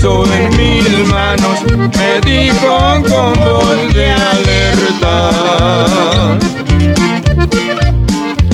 puso 0.00 0.24
en 0.32 0.56
mis 0.56 1.08
manos, 1.08 1.60
me 1.76 2.20
dijo 2.20 3.02
con 3.08 3.32
voz 3.34 3.94
de 3.94 4.10
alerta. 4.10 5.30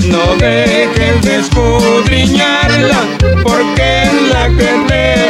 No 0.03 0.35
dejes 0.39 1.21
de 1.21 1.35
escudriñarla, 1.37 3.01
porque 3.43 4.03
es 4.03 4.13
la 4.31 4.47
que 4.49 4.71
te 4.87 5.29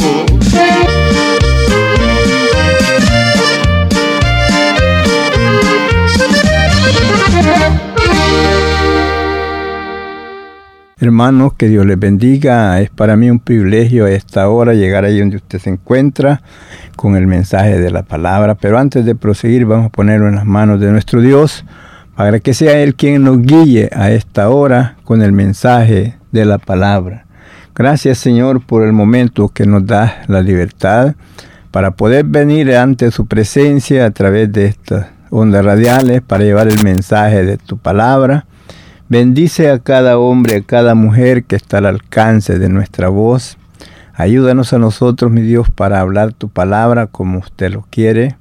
Hermanos, 11.21 11.53
que 11.53 11.69
Dios 11.69 11.85
les 11.85 11.99
bendiga. 11.99 12.81
Es 12.81 12.89
para 12.89 13.15
mí 13.15 13.29
un 13.29 13.37
privilegio 13.37 14.05
a 14.05 14.09
esta 14.09 14.49
hora 14.49 14.73
llegar 14.73 15.05
ahí 15.05 15.19
donde 15.19 15.35
usted 15.35 15.59
se 15.59 15.69
encuentra 15.69 16.41
con 16.95 17.15
el 17.15 17.27
mensaje 17.27 17.77
de 17.77 17.91
la 17.91 18.01
palabra. 18.01 18.55
Pero 18.55 18.79
antes 18.79 19.05
de 19.05 19.13
proseguir, 19.13 19.67
vamos 19.67 19.85
a 19.85 19.89
ponerlo 19.89 20.27
en 20.27 20.33
las 20.33 20.45
manos 20.45 20.79
de 20.79 20.91
nuestro 20.91 21.21
Dios 21.21 21.63
para 22.15 22.39
que 22.39 22.55
sea 22.55 22.79
Él 22.79 22.95
quien 22.95 23.23
nos 23.23 23.39
guíe 23.39 23.91
a 23.93 24.09
esta 24.09 24.49
hora 24.49 24.95
con 25.03 25.21
el 25.21 25.31
mensaje 25.31 26.17
de 26.31 26.45
la 26.45 26.57
palabra. 26.57 27.27
Gracias 27.75 28.17
Señor 28.17 28.65
por 28.65 28.81
el 28.81 28.91
momento 28.91 29.49
que 29.49 29.67
nos 29.67 29.85
da 29.85 30.23
la 30.25 30.41
libertad 30.41 31.13
para 31.69 31.91
poder 31.91 32.25
venir 32.25 32.75
ante 32.75 33.11
su 33.11 33.27
presencia 33.27 34.07
a 34.07 34.09
través 34.09 34.51
de 34.51 34.65
estas 34.65 35.05
ondas 35.29 35.63
radiales 35.63 36.23
para 36.23 36.43
llevar 36.43 36.67
el 36.67 36.83
mensaje 36.83 37.45
de 37.45 37.57
tu 37.59 37.77
palabra. 37.77 38.47
Bendice 39.11 39.69
a 39.69 39.79
cada 39.79 40.17
hombre, 40.17 40.55
a 40.55 40.61
cada 40.61 40.95
mujer 40.95 41.43
que 41.43 41.57
está 41.57 41.79
al 41.79 41.85
alcance 41.85 42.57
de 42.59 42.69
nuestra 42.69 43.09
voz. 43.09 43.57
Ayúdanos 44.13 44.71
a 44.71 44.79
nosotros, 44.79 45.29
mi 45.29 45.41
Dios, 45.41 45.69
para 45.69 45.99
hablar 45.99 46.31
tu 46.31 46.47
palabra 46.47 47.07
como 47.07 47.39
usted 47.39 47.73
lo 47.73 47.85
quiere. 47.89 48.37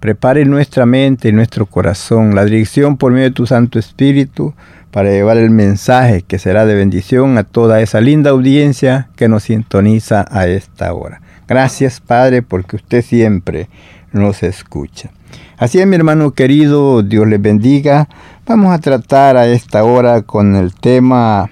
Prepare 0.00 0.44
nuestra 0.44 0.84
mente 0.84 1.30
y 1.30 1.32
nuestro 1.32 1.64
corazón 1.64 2.34
la 2.34 2.44
dirección 2.44 2.98
por 2.98 3.12
medio 3.12 3.30
de 3.30 3.34
tu 3.34 3.46
Santo 3.46 3.78
Espíritu 3.78 4.52
para 4.90 5.08
llevar 5.08 5.38
el 5.38 5.48
mensaje 5.48 6.20
que 6.20 6.38
será 6.38 6.66
de 6.66 6.74
bendición 6.74 7.38
a 7.38 7.44
toda 7.44 7.80
esa 7.80 8.02
linda 8.02 8.32
audiencia 8.32 9.08
que 9.16 9.28
nos 9.28 9.44
sintoniza 9.44 10.26
a 10.30 10.46
esta 10.46 10.92
hora. 10.92 11.22
Gracias, 11.48 12.02
Padre, 12.02 12.42
porque 12.42 12.76
usted 12.76 13.00
siempre 13.00 13.70
nos 14.12 14.42
escucha. 14.42 15.10
Así 15.56 15.78
es, 15.78 15.86
mi 15.86 15.96
hermano 15.96 16.32
querido, 16.32 17.02
Dios 17.02 17.26
les 17.28 17.40
bendiga. 17.40 18.08
Vamos 18.44 18.74
a 18.74 18.80
tratar 18.80 19.36
a 19.36 19.46
esta 19.46 19.84
hora 19.84 20.22
con 20.22 20.56
el 20.56 20.74
tema 20.74 21.48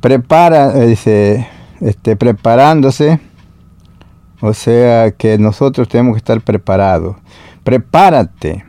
prepara, 0.00 0.70
dice, 0.74 1.48
este, 1.80 2.14
preparándose. 2.14 3.20
O 4.42 4.52
sea 4.52 5.12
que 5.12 5.38
nosotros 5.38 5.88
tenemos 5.88 6.12
que 6.12 6.18
estar 6.18 6.42
preparados. 6.42 7.16
Prepárate, 7.64 8.66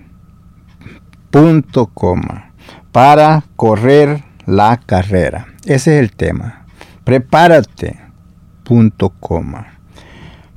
punto 1.30 1.88
coma, 1.88 2.52
para 2.94 3.44
correr 3.58 4.24
la 4.46 4.78
carrera. 4.78 5.48
Ese 5.66 5.98
es 5.98 6.04
el 6.04 6.14
tema. 6.14 6.66
Prepárate, 7.04 8.00
punto 8.64 9.10
coma, 9.20 9.74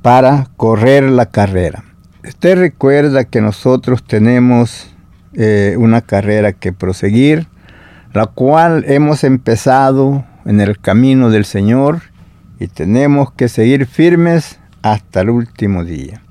para 0.01 0.47
correr 0.55 1.03
la 1.03 1.25
carrera. 1.25 1.83
Usted 2.25 2.57
recuerda 2.57 3.25
que 3.25 3.41
nosotros 3.41 4.01
tenemos 4.01 4.94
eh, 5.35 5.75
una 5.77 6.01
carrera 6.01 6.53
que 6.53 6.73
proseguir, 6.73 7.47
la 8.13 8.27
cual 8.27 8.85
hemos 8.87 9.23
empezado 9.23 10.25
en 10.45 10.61
el 10.61 10.79
camino 10.79 11.29
del 11.29 11.45
Señor 11.45 12.01
y 12.59 12.67
tenemos 12.67 13.31
que 13.31 13.49
seguir 13.49 13.85
firmes 13.85 14.59
hasta 14.81 15.21
el 15.21 15.29
último 15.29 15.83
día. 15.83 16.21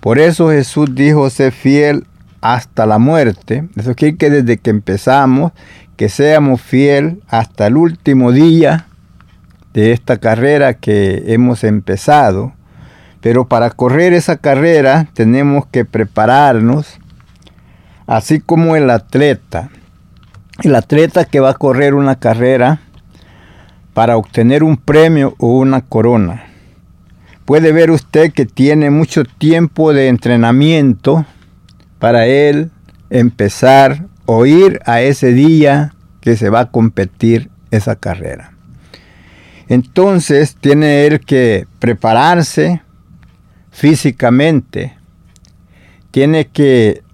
Por 0.00 0.18
eso 0.18 0.50
Jesús 0.50 0.94
dijo, 0.94 1.28
sé 1.30 1.50
fiel 1.50 2.06
hasta 2.40 2.86
la 2.86 2.98
muerte. 2.98 3.68
Eso 3.76 3.94
quiere 3.94 4.16
que 4.16 4.30
desde 4.30 4.58
que 4.58 4.70
empezamos, 4.70 5.52
que 5.96 6.08
seamos 6.08 6.60
fiel 6.62 7.22
hasta 7.28 7.66
el 7.66 7.76
último 7.76 8.32
día 8.32 8.86
de 9.74 9.92
esta 9.92 10.16
carrera 10.16 10.74
que 10.74 11.24
hemos 11.26 11.62
empezado 11.64 12.54
pero 13.20 13.46
para 13.46 13.70
correr 13.70 14.12
esa 14.12 14.36
carrera 14.36 15.08
tenemos 15.12 15.66
que 15.66 15.84
prepararnos, 15.84 16.98
así 18.10 18.40
como 18.40 18.74
el 18.74 18.90
atleta. 18.90 19.70
El 20.64 20.74
atleta 20.74 21.26
que 21.26 21.38
va 21.38 21.50
a 21.50 21.54
correr 21.54 21.94
una 21.94 22.16
carrera 22.16 22.80
para 23.94 24.16
obtener 24.16 24.64
un 24.64 24.76
premio 24.76 25.36
o 25.38 25.56
una 25.56 25.82
corona. 25.82 26.42
Puede 27.44 27.70
ver 27.70 27.92
usted 27.92 28.32
que 28.32 28.46
tiene 28.46 28.90
mucho 28.90 29.22
tiempo 29.24 29.92
de 29.92 30.08
entrenamiento 30.08 31.24
para 32.00 32.26
él 32.26 32.72
empezar 33.10 34.06
o 34.26 34.44
ir 34.44 34.80
a 34.86 35.02
ese 35.02 35.32
día 35.32 35.94
que 36.20 36.36
se 36.36 36.50
va 36.50 36.60
a 36.60 36.70
competir 36.72 37.48
esa 37.70 37.94
carrera. 37.94 38.54
Entonces 39.68 40.56
tiene 40.60 41.06
él 41.06 41.20
que 41.20 41.68
prepararse, 41.78 42.82
físicamente, 43.70 44.96
tiene 46.10 46.48
que 46.48 47.04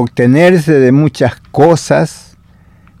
obtenerse 0.00 0.72
de 0.72 0.92
muchas 0.92 1.36
cosas, 1.50 2.36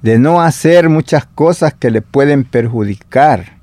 de 0.02 0.18
no 0.18 0.40
hacer 0.40 0.88
muchas 0.88 1.26
cosas 1.26 1.74
que 1.74 1.90
le 1.90 2.02
pueden 2.02 2.44
perjudicar, 2.44 3.58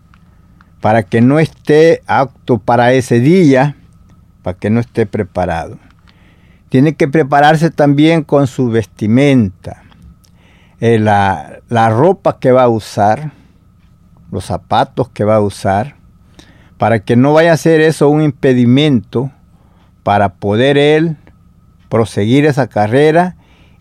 para 0.82 1.04
que 1.04 1.22
no 1.22 1.40
esté 1.40 2.02
apto 2.08 2.58
para 2.58 2.94
ese 2.94 3.20
día, 3.20 3.76
para 4.42 4.58
que 4.58 4.70
no 4.70 4.80
esté 4.80 5.06
preparado. 5.06 5.80
tiene 6.70 6.96
que 6.96 7.08
prepararse 7.08 7.70
también 7.70 8.24
con 8.24 8.48
su 8.48 8.70
vestimenta, 8.70 9.84
eh, 10.80 10.98
la, 10.98 11.60
la 11.70 11.90
ropa 11.90 12.40
que 12.40 12.52
va 12.52 12.64
a 12.64 12.70
usar, 12.70 13.32
los 14.32 14.46
zapatos 14.46 15.10
que 15.10 15.24
va 15.24 15.36
a 15.36 15.42
usar, 15.42 15.96
para 16.78 17.00
que 17.00 17.16
no 17.16 17.32
vaya 17.32 17.54
a 17.54 17.58
ser 17.58 17.80
eso 17.80 18.10
un 18.10 18.22
impedimento 18.22 19.32
para 20.02 20.34
poder 20.34 20.78
él 20.78 21.16
proseguir 21.94 22.48
esa 22.48 22.66
carrera 22.66 23.36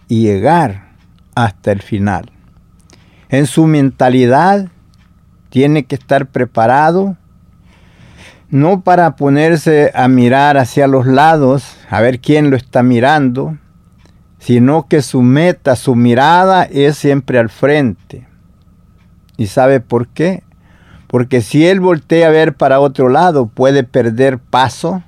y 0.06 0.24
llegar 0.24 0.90
hasta 1.34 1.72
el 1.72 1.80
final. 1.80 2.30
En 3.30 3.46
su 3.46 3.66
mentalidad 3.66 4.68
tiene 5.48 5.84
que 5.86 5.94
estar 5.94 6.26
preparado 6.26 7.16
no 8.50 8.82
para 8.82 9.16
ponerse 9.16 9.92
a 9.94 10.08
mirar 10.08 10.58
hacia 10.58 10.86
los 10.88 11.06
lados, 11.06 11.78
a 11.88 12.02
ver 12.02 12.20
quién 12.20 12.50
lo 12.50 12.56
está 12.56 12.82
mirando, 12.82 13.56
sino 14.38 14.88
que 14.88 15.00
su 15.00 15.22
meta, 15.22 15.74
su 15.74 15.94
mirada 15.94 16.64
es 16.64 16.98
siempre 16.98 17.38
al 17.38 17.48
frente. 17.48 18.28
¿Y 19.38 19.46
sabe 19.46 19.80
por 19.80 20.08
qué? 20.08 20.42
Porque 21.06 21.40
si 21.40 21.66
él 21.66 21.80
voltea 21.80 22.28
a 22.28 22.30
ver 22.30 22.56
para 22.56 22.78
otro 22.80 23.08
lado, 23.08 23.46
puede 23.46 23.84
perder 23.84 24.38
paso, 24.38 25.02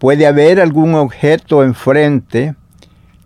puede 0.00 0.26
haber 0.26 0.60
algún 0.62 0.94
objeto 0.94 1.62
enfrente 1.62 2.56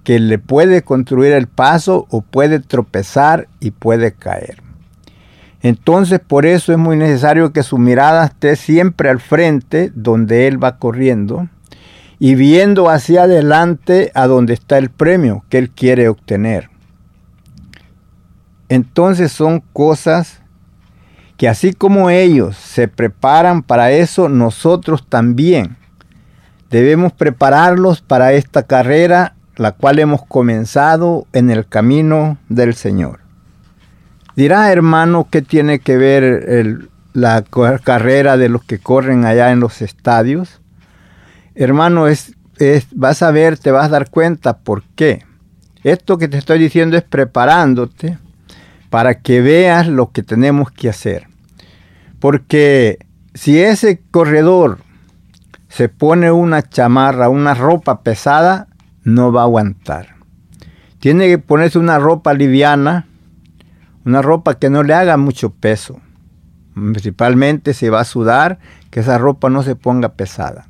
que 0.03 0.19
le 0.19 0.41
puede 0.41 0.83
construir 0.83 1.33
el 1.33 1.47
paso 1.47 2.07
o 2.11 2.21
puede 2.21 2.59
tropezar 2.59 3.47
y 3.61 3.71
puede 3.71 4.13
caer. 4.13 4.61
Entonces 5.63 6.19
por 6.19 6.45
eso 6.45 6.73
es 6.73 6.79
muy 6.79 6.97
necesario 6.97 7.53
que 7.53 7.63
su 7.63 7.79
mirada 7.79 8.25
esté 8.25 8.57
siempre 8.57 9.09
al 9.09 9.21
frente 9.21 9.93
donde 9.95 10.49
él 10.49 10.63
va 10.63 10.79
corriendo 10.79 11.49
y 12.19 12.35
viendo 12.35 12.91
hacia 12.91 13.23
adelante 13.23 14.11
a 14.15 14.27
donde 14.27 14.55
está 14.55 14.77
el 14.77 14.91
premio 14.91 15.45
que 15.49 15.59
él 15.59 15.71
quiere 15.71 16.09
obtener. 16.09 16.71
Entonces 18.69 19.31
son 19.31 19.63
cosas 19.73 20.43
que 21.37 21.49
así 21.49 21.73
como 21.73 22.11
ellos 22.11 22.57
se 22.57 22.89
preparan 22.89 23.63
para 23.63 23.93
eso, 23.93 24.29
nosotros 24.29 25.07
también 25.09 25.77
debemos 26.75 27.13
prepararlos 27.13 28.01
para 28.01 28.33
esta 28.33 28.65
carrera, 28.65 29.37
la 29.55 29.71
cual 29.71 30.01
hemos 30.01 30.25
comenzado 30.27 31.29
en 31.33 31.49
el 31.51 31.69
camino 31.69 32.37
del 32.49 32.75
Señor. 32.75 33.21
Dirá, 34.35 34.73
hermano, 34.73 35.29
¿qué 35.31 35.41
tiene 35.41 35.79
que 35.79 35.97
ver 35.97 36.89
la 37.13 37.45
carrera 37.85 38.37
de 38.37 38.49
los 38.49 38.65
que 38.65 38.81
corren 38.81 39.25
allá 39.25 39.53
en 39.53 39.61
los 39.61 39.83
estadios? 39.83 40.61
Hermano, 41.55 42.09
es, 42.09 42.35
vas 42.91 43.23
a 43.23 43.31
ver, 43.31 43.57
te 43.57 43.71
vas 43.71 43.87
a 43.87 43.91
dar 43.91 44.11
cuenta 44.11 44.59
por 44.59 44.83
qué. 44.97 45.25
Esto 45.85 46.19
que 46.19 46.27
te 46.27 46.39
estoy 46.39 46.59
diciendo 46.59 46.97
es 46.97 47.05
preparándote 47.05 48.19
para 48.91 49.21
que 49.21 49.41
veas 49.41 49.87
lo 49.87 50.11
que 50.11 50.25
tenemos 50.25 50.73
que 50.73 50.89
hacer. 50.89 51.29
Porque 52.19 52.99
si 53.33 53.61
ese 53.61 54.01
corredor 54.11 54.79
se 55.75 55.89
pone 55.89 56.31
una 56.31 56.63
chamarra, 56.63 57.29
una 57.29 57.53
ropa 57.53 58.05
pesada, 58.05 58.69
no 59.03 59.33
va 59.33 59.41
a 59.41 59.45
aguantar. 59.45 60.15
Tiene 61.01 61.27
que 61.27 61.39
ponerse 61.39 61.81
una 61.81 61.99
ropa 61.99 62.33
liviana, 62.33 63.09
una 64.05 64.23
ropa 64.23 64.57
que 64.61 64.71
no 64.71 64.85
le 64.85 64.95
haga 64.95 65.17
mucho 65.17 65.51
peso. 65.51 66.01
Principalmente 66.75 67.75
si 67.75 67.89
va 67.89 68.03
a 68.03 68.05
sudar, 68.05 68.61
que 68.91 69.01
esa 69.01 69.19
ropa 69.19 69.51
no 69.51 69.65
se 69.65 69.75
ponga 69.75 70.11
pesada. 70.11 70.69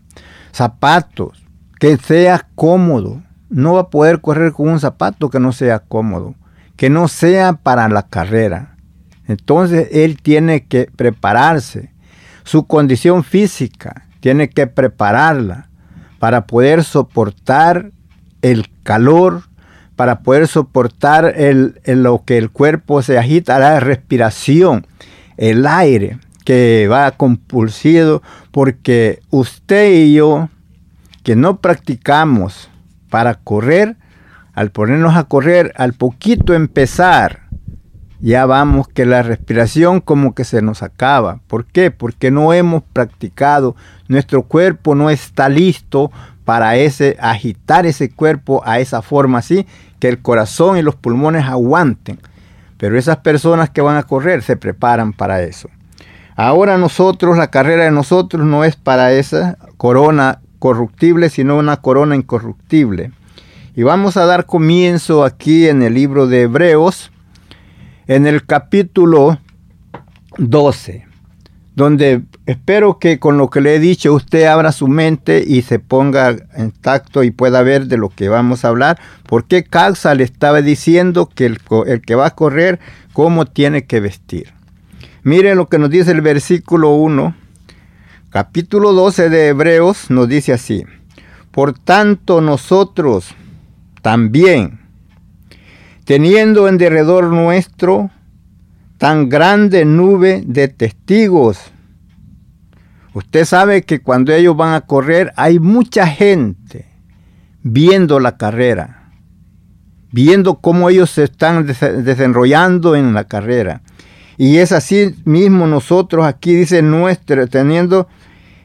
Zapatos, 0.55 1.45
que 1.79 1.99
sea 1.99 2.49
cómodo. 2.55 3.23
No 3.51 3.75
va 3.75 3.81
a 3.83 3.91
poder 3.91 4.23
correr 4.23 4.53
con 4.53 4.71
un 4.71 4.81
zapato 4.81 5.29
que 5.29 5.39
no 5.39 5.53
sea 5.53 5.81
cómodo, 5.81 6.35
que 6.77 6.89
no 6.89 7.09
sea 7.09 7.53
para 7.53 7.91
la 7.91 8.07
carrera. 8.07 8.79
Entonces 9.29 9.87
él 9.93 10.23
tiene 10.23 10.65
que 10.65 10.89
prepararse. 10.97 11.93
Su 12.43 12.67
condición 12.67 13.23
física 13.23 14.05
tiene 14.25 14.49
que 14.49 14.67
prepararla 14.67 15.69
para 16.19 16.47
poder 16.47 16.83
soportar 16.83 17.91
el 18.41 18.71
calor, 18.83 19.43
para 19.97 20.21
poder 20.21 20.49
soportar 20.49 21.35
lo 21.85 22.25
que 22.25 22.39
el 22.39 22.49
cuerpo 22.49 23.03
se 23.03 23.19
agita, 23.19 23.59
la 23.59 23.81
respiración, 23.81 24.87
el 25.37 25.67
aire 25.67 26.21
que 26.47 26.89
va 26.91 27.11
compulsivo, 27.11 28.23
porque 28.51 29.21
usted 29.29 29.93
y 29.93 30.15
yo, 30.15 30.49
que 31.23 31.37
no 31.37 31.61
practicamos 31.61 32.71
para 33.11 33.35
correr, 33.35 33.97
al 34.55 34.71
ponernos 34.71 35.17
a 35.17 35.25
correr, 35.25 35.75
al 35.77 35.93
poquito 35.93 36.55
empezar, 36.55 37.43
ya 38.25 38.47
vamos 38.47 38.89
que 38.89 39.05
la 39.05 39.23
respiración 39.23 40.01
como 40.01 40.35
que 40.35 40.45
se 40.45 40.63
nos 40.63 40.83
acaba. 40.83 41.41
¿Por 41.47 41.67
qué? 41.67 41.91
Porque 41.91 42.31
no 42.31 42.55
hemos 42.55 42.83
practicado, 42.83 43.77
nuestro 44.09 44.45
cuerpo 44.45 44.95
no 44.95 45.11
está 45.11 45.51
listo 45.51 46.11
para 46.47 46.77
ese 46.77 47.19
agitar 47.21 47.85
ese 47.85 48.11
cuerpo 48.11 48.63
a 48.65 48.79
esa 48.79 49.03
forma 49.03 49.41
así 49.41 49.67
que 49.99 50.09
el 50.09 50.23
corazón 50.23 50.79
y 50.79 50.83
los 50.83 50.95
pulmones 50.95 51.45
aguanten. 51.45 52.19
Pero 52.79 52.99
esas 52.99 53.19
personas 53.19 53.69
que 53.69 53.83
van 53.83 53.99
a 53.99 54.05
correr 54.05 54.43
se 54.43 54.57
preparan 54.57 55.13
para 55.13 55.43
eso. 55.43 55.69
Ahora 56.35 56.79
nosotros, 56.79 57.37
la 57.37 57.51
carrera 57.51 57.85
de 57.85 57.91
nosotros 57.91 58.47
no 58.47 58.65
es 58.65 58.75
para 58.75 59.13
esa 59.13 59.59
corona 59.77 60.41
corruptible, 60.59 61.29
sino 61.29 61.59
una 61.59 61.77
corona 61.77 62.17
incorruptible. 62.17 63.13
Y 63.77 63.83
vamos 63.83 64.17
a 64.17 64.25
dar 64.25 64.47
comienzo 64.47 65.25
aquí 65.25 65.69
en 65.69 65.83
el 65.83 65.93
libro 65.93 66.27
de 66.27 66.43
Hebreos, 66.43 67.11
en 68.07 68.27
el 68.27 68.45
capítulo 68.47 69.39
12 70.39 71.15
donde 71.75 72.23
espero 72.47 72.99
que 72.99 73.19
con 73.19 73.37
lo 73.37 73.51
que 73.51 73.61
le 73.61 73.75
he 73.75 73.79
dicho 73.81 74.13
usted 74.15 74.45
abra 74.45 74.71
su 74.71 74.87
mente 74.87 75.43
y 75.47 75.63
se 75.63 75.81
ponga 75.81 76.37
en 76.55 76.71
tacto 76.71 77.25
y 77.25 77.31
pueda 77.31 77.63
ver 77.63 77.87
de 77.87 77.97
lo 77.97 78.11
que 78.11 78.29
vamos 78.29 78.65
a 78.65 78.69
hablar, 78.69 78.99
porque 79.27 79.65
Calza 79.65 80.15
le 80.15 80.25
estaba 80.25 80.63
diciendo 80.63 81.29
que 81.29 81.47
el, 81.47 81.59
que 82.03 82.15
va 82.15 82.27
a 82.27 82.35
correr, 82.35 82.79
cómo 83.13 83.47
tiene 83.47 83.87
que 83.87 84.01
vestir. 84.01 84.53
Mire 85.25 85.55
lo 85.55 85.69
que 85.69 85.79
nos 85.79 85.91
dice 85.91 86.13
el 86.13 86.21
versículo 86.21 86.91
1, 86.91 87.35
capítulo 88.31 88.93
12 88.93 89.29
de 89.29 89.49
Hebreos, 89.49 90.11
nos 90.11 90.29
dice 90.29 90.53
así, 90.53 90.85
por 91.51 91.73
tanto 91.73 92.41
nosotros 92.41 93.35
también, 94.01 94.81
teniendo 96.05 96.69
en 96.69 96.79
derredor 96.79 97.33
nuestro 97.33 98.11
tan 98.99 99.29
grande 99.29 99.85
nube 99.85 100.43
de 100.47 100.69
testigos. 100.69 101.59
Usted 103.15 103.45
sabe 103.45 103.83
que 103.83 104.01
cuando 104.01 104.33
ellos 104.33 104.57
van 104.57 104.75
a 104.75 104.83
correr 104.83 105.33
hay 105.37 105.59
mucha 105.59 106.07
gente 106.07 106.87
viendo 107.63 108.21
la 108.21 108.37
carrera, 108.37 109.13
viendo 110.11 110.57
cómo 110.57 110.91
ellos 110.91 111.11
se 111.11 111.25
están 111.25 111.67
desenrollando 111.67 112.97
en 112.97 113.15
la 113.15 113.25
carrera. 113.25 113.83
Y 114.37 114.59
es 114.59 114.73
así 114.73 115.15
mismo 115.25 115.67
nosotros 115.67 116.27
aquí 116.27 116.55
dice 116.55 116.83
nuestro, 116.83 117.47
teniendo 117.47 118.09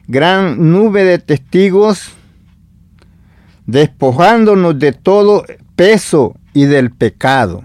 gran 0.08 0.70
nube 0.72 1.04
de 1.04 1.18
testigos, 1.18 2.10
despojándonos 3.66 4.78
de 4.80 4.92
todo 4.92 5.44
peso 5.76 6.34
y 6.52 6.64
del 6.64 6.90
pecado 6.90 7.64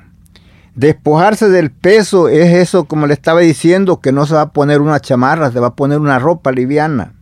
Despojarse 0.76 1.48
del 1.48 1.72
peso 1.72 2.28
es 2.28 2.54
eso, 2.54 2.84
como 2.84 3.08
le 3.08 3.14
estaba 3.14 3.40
diciendo, 3.40 4.02
que 4.02 4.12
no 4.12 4.26
se 4.26 4.36
va 4.36 4.42
a 4.42 4.52
poner 4.52 4.82
una 4.82 5.00
chamarra, 5.00 5.50
se 5.50 5.62
va 5.62 5.68
a 5.68 5.76
poner 5.76 6.00
una 6.00 6.20
ropa 6.20 6.52
liviana. 6.52 7.14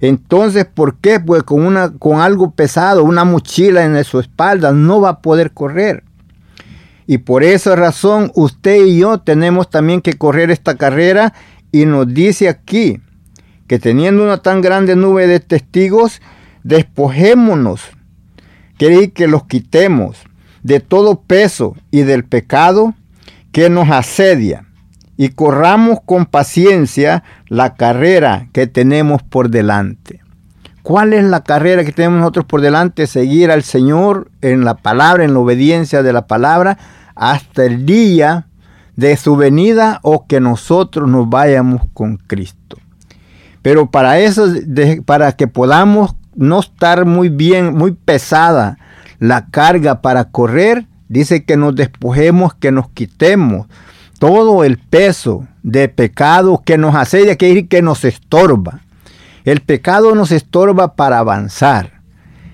Entonces, 0.00 0.66
¿por 0.66 0.98
qué? 0.98 1.18
Pues 1.18 1.42
con, 1.42 1.66
una, 1.66 1.90
con 1.90 2.20
algo 2.20 2.52
pesado, 2.52 3.02
una 3.02 3.24
mochila 3.24 3.84
en 3.84 4.02
su 4.04 4.20
espalda, 4.20 4.72
no 4.72 5.00
va 5.00 5.08
a 5.08 5.20
poder 5.20 5.50
correr. 5.50 6.04
Y 7.08 7.18
por 7.18 7.42
esa 7.42 7.74
razón, 7.74 8.30
usted 8.36 8.86
y 8.86 8.98
yo 8.98 9.18
tenemos 9.18 9.68
también 9.68 10.00
que 10.00 10.12
correr 10.12 10.52
esta 10.52 10.76
carrera 10.76 11.34
y 11.72 11.86
nos 11.86 12.06
dice 12.06 12.48
aquí 12.48 13.00
que 13.66 13.80
teniendo 13.80 14.22
una 14.22 14.42
tan 14.42 14.60
grande 14.60 14.94
nube 14.94 15.26
de 15.26 15.40
testigos, 15.40 16.22
despojémonos, 16.62 17.82
quiere 18.78 19.10
que 19.10 19.26
los 19.26 19.44
quitemos 19.46 20.29
de 20.62 20.80
todo 20.80 21.20
peso 21.22 21.76
y 21.90 22.02
del 22.02 22.24
pecado 22.24 22.94
que 23.52 23.70
nos 23.70 23.90
asedia 23.90 24.66
y 25.16 25.30
corramos 25.30 25.98
con 26.06 26.26
paciencia 26.26 27.22
la 27.48 27.74
carrera 27.74 28.48
que 28.52 28.66
tenemos 28.66 29.22
por 29.22 29.50
delante. 29.50 30.20
¿Cuál 30.82 31.12
es 31.12 31.24
la 31.24 31.44
carrera 31.44 31.84
que 31.84 31.92
tenemos 31.92 32.20
nosotros 32.20 32.46
por 32.46 32.62
delante? 32.62 33.06
Seguir 33.06 33.50
al 33.50 33.62
Señor 33.62 34.30
en 34.40 34.64
la 34.64 34.76
palabra, 34.76 35.24
en 35.24 35.34
la 35.34 35.40
obediencia 35.40 36.02
de 36.02 36.12
la 36.12 36.26
palabra, 36.26 36.78
hasta 37.14 37.66
el 37.66 37.84
día 37.84 38.46
de 38.96 39.16
su 39.16 39.36
venida 39.36 40.00
o 40.02 40.26
que 40.26 40.40
nosotros 40.40 41.08
nos 41.08 41.28
vayamos 41.28 41.82
con 41.92 42.16
Cristo. 42.16 42.78
Pero 43.62 43.90
para 43.90 44.18
eso, 44.20 44.46
para 45.04 45.32
que 45.32 45.46
podamos 45.48 46.14
no 46.34 46.60
estar 46.60 47.04
muy 47.04 47.28
bien, 47.28 47.74
muy 47.74 47.92
pesada 47.92 48.78
la 49.20 49.46
carga 49.46 50.02
para 50.02 50.24
correr, 50.24 50.86
dice 51.08 51.44
que 51.44 51.56
nos 51.56 51.76
despojemos, 51.76 52.54
que 52.54 52.72
nos 52.72 52.88
quitemos 52.90 53.68
todo 54.18 54.64
el 54.64 54.78
peso 54.78 55.46
de 55.62 55.88
pecado 55.88 56.62
que 56.64 56.76
nos 56.76 56.94
asedia, 56.94 57.36
que 57.36 57.46
decir 57.46 57.68
que 57.68 57.82
nos 57.82 58.04
estorba. 58.04 58.80
El 59.44 59.60
pecado 59.60 60.14
nos 60.14 60.30
estorba 60.30 60.94
para 60.94 61.18
avanzar. 61.18 62.00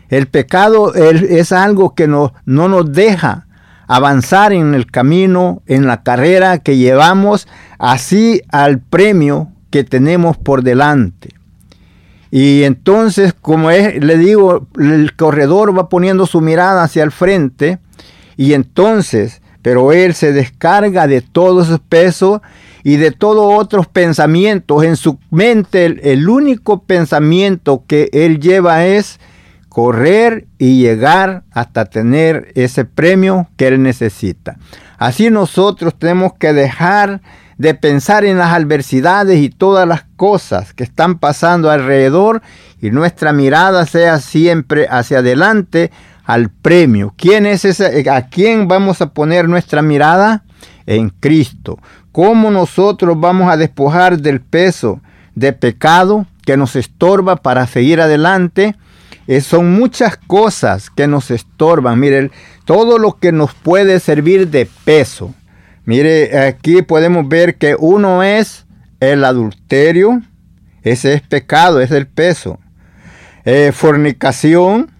El 0.08 0.28
pecado 0.28 0.94
es 0.94 1.50
algo 1.50 1.94
que 1.94 2.06
no, 2.06 2.32
no 2.44 2.68
nos 2.68 2.92
deja 2.92 3.46
avanzar 3.88 4.52
en 4.52 4.74
el 4.74 4.86
camino, 4.90 5.62
en 5.66 5.86
la 5.86 6.02
carrera 6.02 6.58
que 6.58 6.76
llevamos, 6.76 7.48
así 7.78 8.42
al 8.50 8.78
premio 8.78 9.48
que 9.70 9.82
tenemos 9.82 10.36
por 10.36 10.62
delante. 10.62 11.35
Y 12.30 12.64
entonces, 12.64 13.32
como 13.32 13.70
es, 13.70 14.02
le 14.02 14.18
digo, 14.18 14.66
el 14.78 15.14
corredor 15.14 15.76
va 15.76 15.88
poniendo 15.88 16.26
su 16.26 16.40
mirada 16.40 16.82
hacia 16.82 17.04
el 17.04 17.12
frente 17.12 17.78
y 18.36 18.52
entonces, 18.52 19.40
pero 19.62 19.92
él 19.92 20.14
se 20.14 20.32
descarga 20.32 21.06
de 21.06 21.20
todo 21.22 21.62
ese 21.62 21.78
peso 21.78 22.42
y 22.82 22.96
de 22.96 23.10
todos 23.10 23.58
otros 23.58 23.86
pensamientos. 23.86 24.84
En 24.84 24.96
su 24.96 25.18
mente 25.30 25.86
el 26.12 26.28
único 26.28 26.82
pensamiento 26.82 27.84
que 27.86 28.10
él 28.12 28.40
lleva 28.40 28.86
es 28.86 29.18
correr 29.76 30.46
y 30.56 30.80
llegar 30.80 31.42
hasta 31.50 31.84
tener 31.84 32.50
ese 32.54 32.86
premio 32.86 33.50
que 33.58 33.68
Él 33.68 33.82
necesita. 33.82 34.56
Así 34.96 35.28
nosotros 35.28 35.94
tenemos 35.98 36.32
que 36.32 36.54
dejar 36.54 37.20
de 37.58 37.74
pensar 37.74 38.24
en 38.24 38.38
las 38.38 38.52
adversidades 38.52 39.38
y 39.38 39.48
todas 39.48 39.88
las 39.88 40.04
cosas 40.16 40.74
que 40.74 40.84
están 40.84 41.18
pasando 41.18 41.70
alrededor 41.70 42.42
y 42.80 42.90
nuestra 42.90 43.32
mirada 43.32 43.86
sea 43.86 44.20
siempre 44.20 44.86
hacia 44.90 45.18
adelante 45.18 45.90
al 46.24 46.50
premio. 46.50 47.14
¿Quién 47.16 47.46
es 47.46 47.64
ese? 47.64 48.08
¿A 48.10 48.28
quién 48.28 48.68
vamos 48.68 49.00
a 49.00 49.10
poner 49.10 49.48
nuestra 49.48 49.80
mirada? 49.80 50.44
En 50.84 51.08
Cristo. 51.08 51.78
¿Cómo 52.12 52.50
nosotros 52.50 53.18
vamos 53.18 53.50
a 53.50 53.56
despojar 53.56 54.18
del 54.18 54.40
peso 54.40 55.00
de 55.34 55.52
pecado 55.52 56.26
que 56.44 56.56
nos 56.56 56.76
estorba 56.76 57.36
para 57.36 57.66
seguir 57.66 58.00
adelante? 58.00 58.76
Eh, 59.26 59.40
son 59.40 59.72
muchas 59.72 60.16
cosas 60.16 60.90
que 60.90 61.06
nos 61.06 61.30
estorban. 61.30 61.98
Mire, 61.98 62.30
todo 62.64 62.98
lo 62.98 63.18
que 63.18 63.32
nos 63.32 63.54
puede 63.54 63.98
servir 63.98 64.48
de 64.48 64.68
peso. 64.84 65.34
Mire, 65.86 66.36
aquí 66.38 66.82
podemos 66.82 67.28
ver 67.28 67.56
que 67.56 67.76
uno 67.78 68.22
es 68.22 68.66
el 69.00 69.24
adulterio. 69.24 70.20
Ese 70.82 71.14
es 71.14 71.22
pecado, 71.22 71.80
es 71.80 71.90
el 71.92 72.06
peso. 72.06 72.58
Eh, 73.44 73.70
fornicación, 73.72 74.90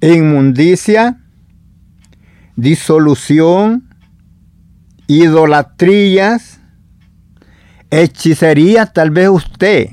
inmundicia, 0.00 1.18
disolución, 2.54 3.92
idolatrías, 5.08 6.60
hechicería, 7.90 8.86
tal 8.86 9.10
vez 9.10 9.28
usted 9.28 9.88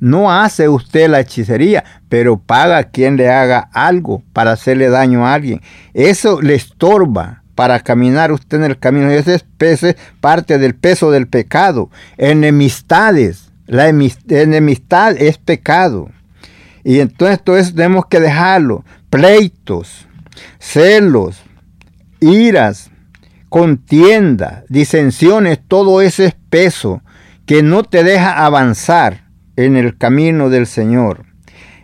no 0.00 0.30
hace 0.30 0.68
usted 0.68 1.08
la 1.08 1.20
hechicería, 1.20 1.84
pero 2.08 2.38
paga 2.38 2.84
quien 2.84 3.16
le 3.16 3.30
haga 3.30 3.68
algo 3.72 4.22
para 4.32 4.52
hacerle 4.52 4.88
daño 4.88 5.26
a 5.26 5.34
alguien. 5.34 5.60
Eso 5.94 6.40
le 6.40 6.54
estorba 6.54 7.37
para 7.58 7.80
caminar 7.80 8.30
usted 8.30 8.58
en 8.58 8.70
el 8.70 8.78
camino. 8.78 9.10
Ese 9.10 9.34
es 9.58 9.96
parte 10.20 10.58
del 10.58 10.76
peso 10.76 11.10
del 11.10 11.26
pecado. 11.26 11.90
Enemistades. 12.16 13.50
La 13.66 13.88
enemistad 13.88 15.16
es 15.16 15.38
pecado. 15.38 16.08
Y 16.84 17.00
entonces 17.00 17.42
todo 17.42 17.58
eso 17.58 17.74
tenemos 17.74 18.06
que 18.06 18.20
dejarlo. 18.20 18.84
Pleitos, 19.10 20.06
celos, 20.60 21.42
iras, 22.20 22.92
contienda, 23.48 24.62
disensiones, 24.68 25.58
todo 25.66 26.00
ese 26.00 26.26
es 26.26 26.36
peso 26.50 27.02
que 27.44 27.64
no 27.64 27.82
te 27.82 28.04
deja 28.04 28.46
avanzar 28.46 29.24
en 29.56 29.76
el 29.76 29.98
camino 29.98 30.48
del 30.48 30.68
Señor. 30.68 31.24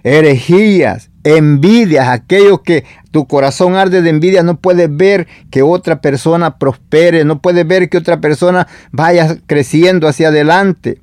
Herejías, 0.04 1.10
envidias, 1.24 2.08
aquello 2.08 2.62
que 2.62 2.84
tu 3.10 3.26
corazón 3.26 3.74
arde 3.74 4.02
de 4.02 4.10
envidia, 4.10 4.42
no 4.42 4.56
puedes 4.60 4.94
ver 4.94 5.26
que 5.50 5.62
otra 5.62 6.00
persona 6.00 6.58
prospere, 6.58 7.24
no 7.24 7.40
puedes 7.40 7.66
ver 7.66 7.88
que 7.88 7.98
otra 7.98 8.20
persona 8.20 8.68
vaya 8.92 9.36
creciendo 9.46 10.06
hacia 10.06 10.28
adelante. 10.28 11.00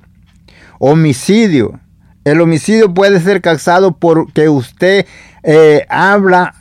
Homicidio. 0.78 1.80
El 2.24 2.40
homicidio 2.40 2.94
puede 2.94 3.20
ser 3.20 3.40
causado 3.40 3.98
porque 3.98 4.48
usted 4.48 5.06
eh, 5.42 5.84
habla 5.88 6.54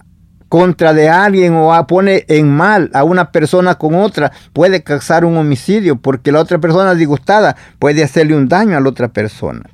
contra 0.49 0.93
de 0.93 1.07
alguien 1.07 1.53
o 1.55 1.87
pone 1.87 2.25
en 2.27 2.49
mal 2.49 2.89
a 2.93 3.05
una 3.05 3.31
persona 3.31 3.75
con 3.75 3.95
otra, 3.95 4.33
puede 4.51 4.83
causar 4.83 5.23
un 5.23 5.37
homicidio 5.37 5.95
porque 5.95 6.31
la 6.33 6.41
otra 6.41 6.59
persona 6.59 6.93
disgustada 6.93 7.55
puede 7.79 8.03
hacerle 8.03 8.35
un 8.35 8.49
daño 8.49 8.75
a 8.75 8.81
la 8.81 8.89
otra 8.89 9.07
persona. 9.07 9.69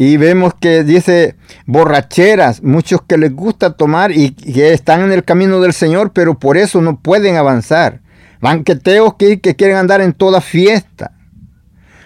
Y 0.00 0.16
vemos 0.16 0.54
que 0.54 0.84
dice 0.84 1.34
borracheras, 1.66 2.62
muchos 2.62 3.02
que 3.02 3.18
les 3.18 3.34
gusta 3.34 3.72
tomar 3.72 4.12
y 4.12 4.30
que 4.30 4.72
están 4.72 5.00
en 5.00 5.10
el 5.10 5.24
camino 5.24 5.60
del 5.60 5.72
Señor, 5.72 6.12
pero 6.12 6.38
por 6.38 6.56
eso 6.56 6.80
no 6.80 7.00
pueden 7.00 7.34
avanzar. 7.34 8.00
Banqueteos 8.40 9.14
que, 9.14 9.40
que 9.40 9.56
quieren 9.56 9.76
andar 9.76 10.00
en 10.00 10.12
toda 10.12 10.40
fiesta. 10.40 11.16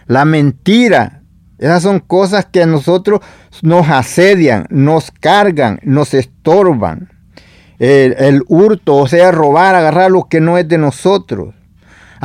La 0.07 0.25
mentira, 0.25 1.21
esas 1.59 1.83
son 1.83 2.01
cosas 2.01 2.47
que 2.47 2.63
a 2.63 2.67
nosotros 2.67 3.21
nos 3.61 3.87
asedian, 3.91 4.65
nos 4.71 5.11
cargan, 5.11 5.79
nos 5.83 6.15
estorban. 6.15 7.11
El, 7.79 8.15
el, 8.19 8.43
hurto, 8.49 8.97
o 8.97 9.07
sea, 9.07 9.33
robar, 9.33 9.75
agarrar 9.75 10.11
lo 10.11 10.31
que 10.31 10.41
no 10.41 10.57
es 10.57 10.67
de 10.67 10.79
nosotros 10.79 11.55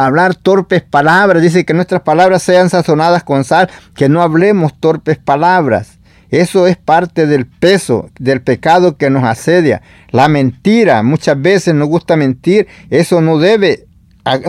hablar 0.06 0.36
torpes 0.36 0.84
palabras. 0.84 1.42
Dice 1.42 1.66
que 1.66 1.74
nuestras 1.74 2.02
palabras 2.02 2.44
sean 2.44 2.70
sazonadas 2.70 3.24
con 3.24 3.44
sal, 3.44 3.70
que 3.96 4.08
no 4.08 4.22
hablemos 4.22 4.80
torpes 4.80 5.18
palabras. 5.18 5.98
Eso 6.30 6.68
es 6.68 6.78
parte 6.78 7.26
del 7.26 7.46
peso, 7.48 8.10
del 8.20 8.42
pecado 8.42 8.98
que 8.98 9.10
nos 9.10 9.24
asedia. 9.24 9.82
La 10.12 10.28
mentira, 10.28 11.02
muchas 11.02 11.42
veces 11.42 11.74
nos 11.74 11.88
gusta 11.88 12.16
mentir, 12.16 12.68
eso 12.90 13.22
no 13.22 13.40
debe, 13.40 13.88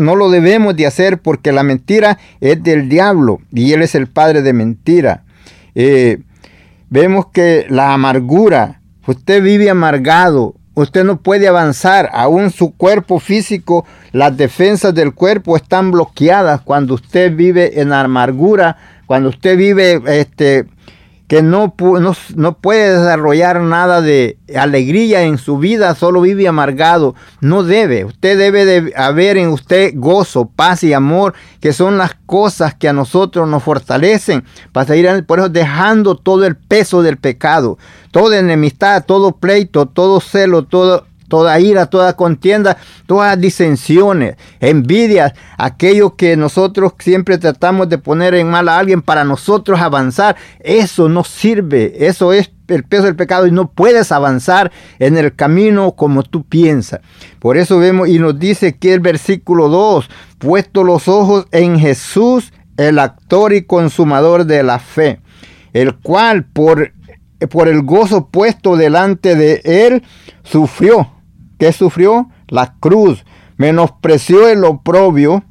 no 0.00 0.16
lo 0.16 0.28
debemos 0.28 0.76
de 0.76 0.86
hacer 0.86 1.18
porque 1.18 1.52
la 1.52 1.62
mentira 1.62 2.18
es 2.40 2.62
del 2.62 2.88
diablo 2.88 3.40
y 3.52 3.72
él 3.72 3.82
es 3.82 3.94
el 3.94 4.08
padre 4.08 4.42
de 4.42 4.52
mentira. 4.52 5.24
Eh, 5.74 6.18
vemos 6.90 7.28
que 7.32 7.66
la 7.70 7.94
amargura, 7.94 8.80
usted 9.06 9.42
vive 9.42 9.70
amargado, 9.70 10.56
Usted 10.78 11.02
no 11.02 11.16
puede 11.16 11.48
avanzar, 11.48 12.08
aún 12.12 12.52
su 12.52 12.70
cuerpo 12.70 13.18
físico, 13.18 13.84
las 14.12 14.36
defensas 14.36 14.94
del 14.94 15.12
cuerpo 15.12 15.56
están 15.56 15.90
bloqueadas 15.90 16.60
cuando 16.60 16.94
usted 16.94 17.34
vive 17.34 17.80
en 17.80 17.92
amargura, 17.92 18.76
cuando 19.06 19.30
usted 19.30 19.56
vive 19.56 20.00
este, 20.06 20.66
que 21.28 21.42
no, 21.42 21.74
no, 22.36 22.54
puede 22.54 22.98
desarrollar 22.98 23.60
nada 23.60 24.00
de 24.00 24.38
alegría 24.56 25.22
en 25.24 25.36
su 25.36 25.58
vida, 25.58 25.94
solo 25.94 26.22
vive 26.22 26.48
amargado. 26.48 27.14
No 27.42 27.62
debe. 27.62 28.06
Usted 28.06 28.38
debe 28.38 28.64
de 28.64 28.94
haber 28.96 29.36
en 29.36 29.50
usted 29.50 29.92
gozo, 29.94 30.46
paz 30.46 30.82
y 30.84 30.94
amor, 30.94 31.34
que 31.60 31.74
son 31.74 31.98
las 31.98 32.14
cosas 32.24 32.74
que 32.74 32.88
a 32.88 32.94
nosotros 32.94 33.46
nos 33.46 33.62
fortalecen 33.62 34.42
para 34.72 34.86
seguir 34.86 35.26
por 35.26 35.38
eso 35.38 35.50
dejando 35.50 36.14
todo 36.14 36.46
el 36.46 36.56
peso 36.56 37.02
del 37.02 37.18
pecado, 37.18 37.76
toda 38.10 38.38
enemistad, 38.38 39.04
todo 39.04 39.32
pleito, 39.32 39.84
todo 39.84 40.20
celo, 40.20 40.64
todo 40.64 41.07
toda 41.28 41.58
ira, 41.60 41.86
toda 41.86 42.14
contienda, 42.14 42.76
todas 43.06 43.40
disensiones, 43.40 44.36
envidias, 44.60 45.32
aquello 45.56 46.16
que 46.16 46.36
nosotros 46.36 46.92
siempre 46.98 47.38
tratamos 47.38 47.88
de 47.88 47.98
poner 47.98 48.34
en 48.34 48.50
mal 48.50 48.68
a 48.68 48.78
alguien 48.78 49.02
para 49.02 49.24
nosotros 49.24 49.80
avanzar, 49.80 50.36
eso 50.60 51.08
no 51.08 51.24
sirve, 51.24 52.06
eso 52.06 52.32
es 52.32 52.50
el 52.68 52.84
peso 52.84 53.04
del 53.04 53.16
pecado 53.16 53.46
y 53.46 53.50
no 53.50 53.70
puedes 53.70 54.12
avanzar 54.12 54.70
en 54.98 55.16
el 55.16 55.34
camino 55.34 55.92
como 55.92 56.22
tú 56.22 56.44
piensas. 56.44 57.00
Por 57.38 57.56
eso 57.56 57.78
vemos 57.78 58.08
y 58.08 58.18
nos 58.18 58.38
dice 58.38 58.76
que 58.76 58.94
el 58.94 59.00
versículo 59.00 59.68
2, 59.68 60.08
puesto 60.38 60.84
los 60.84 61.08
ojos 61.08 61.46
en 61.50 61.78
Jesús, 61.78 62.52
el 62.76 62.98
actor 62.98 63.52
y 63.52 63.62
consumador 63.62 64.44
de 64.44 64.62
la 64.62 64.78
fe, 64.78 65.20
el 65.72 65.96
cual 65.96 66.44
por, 66.44 66.92
por 67.50 67.68
el 67.68 67.82
gozo 67.82 68.28
puesto 68.28 68.76
delante 68.76 69.34
de 69.34 69.60
él 69.64 70.02
sufrió 70.44 71.10
¿Qué 71.58 71.72
sufrió? 71.72 72.30
La 72.48 72.74
cruz. 72.80 73.24
Menospreció 73.56 74.48
el 74.48 74.64
oprobio 74.64 75.42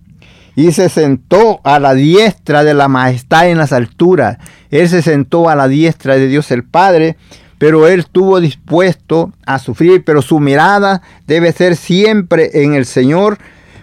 y 0.55 0.71
se 0.71 0.89
sentó 0.89 1.61
a 1.63 1.79
la 1.79 1.93
diestra 1.93 2.63
de 2.63 2.73
la 2.73 2.87
majestad 2.87 3.49
en 3.49 3.57
las 3.57 3.73
alturas. 3.73 4.37
Él 4.71 4.89
se 4.89 5.01
sentó 5.01 5.49
a 5.49 5.55
la 5.55 5.67
diestra 5.67 6.15
de 6.15 6.27
Dios 6.27 6.49
el 6.51 6.63
Padre, 6.63 7.17
pero 7.59 7.87
él 7.87 7.99
estuvo 7.99 8.39
dispuesto 8.39 9.31
a 9.45 9.59
sufrir, 9.59 10.03
pero 10.03 10.21
su 10.21 10.39
mirada 10.39 11.01
debe 11.27 11.51
ser 11.51 11.75
siempre 11.75 12.63
en 12.63 12.73
el 12.73 12.85
Señor 12.85 13.37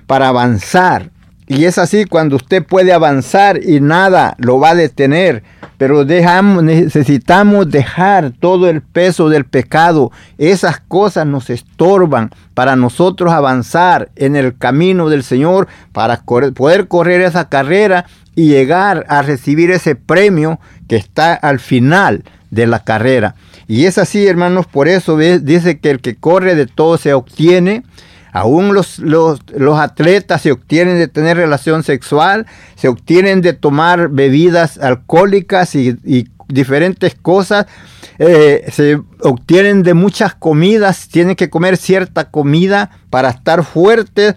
para 0.06 0.28
avanzar. 0.28 1.10
Y 1.46 1.66
es 1.66 1.76
así 1.76 2.06
cuando 2.06 2.36
usted 2.36 2.64
puede 2.64 2.92
avanzar 2.92 3.60
y 3.62 3.80
nada 3.80 4.34
lo 4.38 4.58
va 4.58 4.70
a 4.70 4.74
detener. 4.74 5.42
Pero 5.76 6.04
dejamos, 6.04 6.62
necesitamos 6.62 7.68
dejar 7.70 8.30
todo 8.30 8.68
el 8.68 8.80
peso 8.80 9.28
del 9.28 9.44
pecado. 9.44 10.10
Esas 10.38 10.80
cosas 10.80 11.26
nos 11.26 11.50
estorban 11.50 12.30
para 12.54 12.76
nosotros 12.76 13.32
avanzar 13.32 14.10
en 14.16 14.36
el 14.36 14.56
camino 14.56 15.10
del 15.10 15.22
Señor, 15.22 15.68
para 15.92 16.22
poder 16.22 16.88
correr 16.88 17.20
esa 17.20 17.48
carrera 17.48 18.06
y 18.34 18.48
llegar 18.48 19.04
a 19.08 19.22
recibir 19.22 19.70
ese 19.70 19.96
premio 19.96 20.60
que 20.88 20.96
está 20.96 21.34
al 21.34 21.60
final 21.60 22.24
de 22.50 22.66
la 22.66 22.84
carrera. 22.84 23.34
Y 23.66 23.86
es 23.86 23.98
así, 23.98 24.26
hermanos, 24.26 24.66
por 24.66 24.88
eso 24.88 25.16
dice 25.16 25.78
que 25.78 25.90
el 25.90 26.00
que 26.00 26.14
corre 26.14 26.54
de 26.54 26.66
todo 26.66 26.98
se 26.98 27.14
obtiene. 27.14 27.82
Aún 28.34 28.74
los, 28.74 28.98
los, 28.98 29.38
atletas 29.78 30.42
se 30.42 30.50
obtienen 30.50 30.98
de 30.98 31.06
tener 31.06 31.36
relación 31.36 31.84
sexual, 31.84 32.46
se 32.74 32.88
obtienen 32.88 33.42
de 33.42 33.52
tomar 33.52 34.08
bebidas 34.08 34.76
alcohólicas 34.78 35.76
y, 35.76 35.96
diferentes 36.48 37.14
cosas, 37.14 37.66
eh, 38.18 38.64
se 38.72 39.00
obtienen 39.20 39.84
de 39.84 39.94
muchas 39.94 40.34
comidas, 40.34 41.06
tienen 41.08 41.36
que 41.36 41.48
comer 41.48 41.76
cierta 41.76 42.28
comida 42.28 42.90
para 43.08 43.30
estar 43.30 43.62
fuertes 43.64 44.34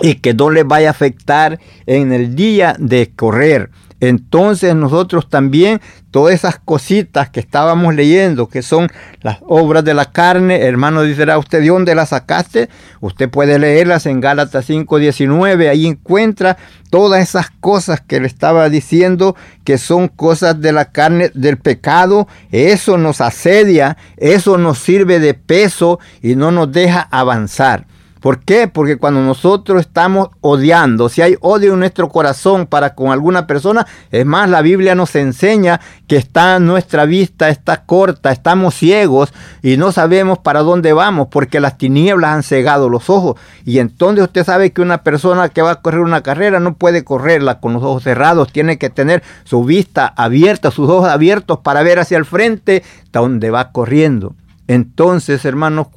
y 0.00 0.16
que 0.16 0.34
no 0.34 0.50
les 0.50 0.66
vaya 0.66 0.88
a 0.88 0.90
afectar 0.90 1.60
en 1.86 2.12
el 2.12 2.34
día 2.34 2.74
de 2.80 3.12
correr. 3.14 3.70
Entonces 4.08 4.74
nosotros 4.74 5.28
también, 5.28 5.80
todas 6.10 6.34
esas 6.34 6.58
cositas 6.58 7.30
que 7.30 7.40
estábamos 7.40 7.94
leyendo, 7.94 8.48
que 8.48 8.62
son 8.62 8.88
las 9.22 9.38
obras 9.46 9.84
de 9.84 9.94
la 9.94 10.12
carne, 10.12 10.62
hermano, 10.62 11.02
dice 11.02 11.24
usted, 11.36 11.60
¿de 11.60 11.68
dónde 11.68 11.94
las 11.94 12.10
sacaste? 12.10 12.68
Usted 13.00 13.30
puede 13.30 13.58
leerlas 13.58 14.06
en 14.06 14.20
Gálatas 14.20 14.68
5.19, 14.68 15.68
ahí 15.68 15.86
encuentra 15.86 16.56
todas 16.90 17.22
esas 17.22 17.50
cosas 17.50 18.00
que 18.00 18.20
le 18.20 18.26
estaba 18.26 18.68
diciendo, 18.68 19.36
que 19.64 19.78
son 19.78 20.08
cosas 20.08 20.60
de 20.60 20.72
la 20.72 20.92
carne, 20.92 21.30
del 21.34 21.56
pecado, 21.56 22.28
eso 22.50 22.98
nos 22.98 23.20
asedia, 23.20 23.96
eso 24.16 24.58
nos 24.58 24.78
sirve 24.78 25.18
de 25.18 25.34
peso 25.34 25.98
y 26.22 26.36
no 26.36 26.50
nos 26.50 26.70
deja 26.70 27.00
avanzar. 27.10 27.86
¿Por 28.24 28.38
qué? 28.38 28.68
Porque 28.68 28.96
cuando 28.96 29.20
nosotros 29.20 29.82
estamos 29.82 30.30
odiando, 30.40 31.10
si 31.10 31.20
hay 31.20 31.36
odio 31.42 31.74
en 31.74 31.80
nuestro 31.80 32.08
corazón 32.08 32.66
para 32.66 32.94
con 32.94 33.12
alguna 33.12 33.46
persona, 33.46 33.86
es 34.10 34.24
más, 34.24 34.48
la 34.48 34.62
Biblia 34.62 34.94
nos 34.94 35.14
enseña 35.14 35.78
que 36.08 36.16
está 36.16 36.58
nuestra 36.58 37.04
vista 37.04 37.50
está 37.50 37.84
corta, 37.84 38.32
estamos 38.32 38.76
ciegos 38.76 39.34
y 39.62 39.76
no 39.76 39.92
sabemos 39.92 40.38
para 40.38 40.60
dónde 40.60 40.94
vamos 40.94 41.28
porque 41.30 41.60
las 41.60 41.76
tinieblas 41.76 42.30
han 42.30 42.42
cegado 42.42 42.88
los 42.88 43.10
ojos. 43.10 43.38
Y 43.66 43.78
entonces 43.78 44.24
usted 44.24 44.42
sabe 44.42 44.72
que 44.72 44.80
una 44.80 45.02
persona 45.02 45.50
que 45.50 45.60
va 45.60 45.72
a 45.72 45.82
correr 45.82 46.00
una 46.00 46.22
carrera 46.22 46.60
no 46.60 46.76
puede 46.76 47.04
correrla 47.04 47.60
con 47.60 47.74
los 47.74 47.82
ojos 47.82 48.04
cerrados, 48.04 48.50
tiene 48.50 48.78
que 48.78 48.88
tener 48.88 49.22
su 49.44 49.64
vista 49.64 50.06
abierta, 50.16 50.70
sus 50.70 50.88
ojos 50.88 51.10
abiertos 51.10 51.58
para 51.58 51.82
ver 51.82 51.98
hacia 51.98 52.16
el 52.16 52.24
frente, 52.24 52.84
donde 53.12 53.50
va 53.50 53.70
corriendo. 53.70 54.34
Entonces, 54.66 55.44
hermanos, 55.44 55.88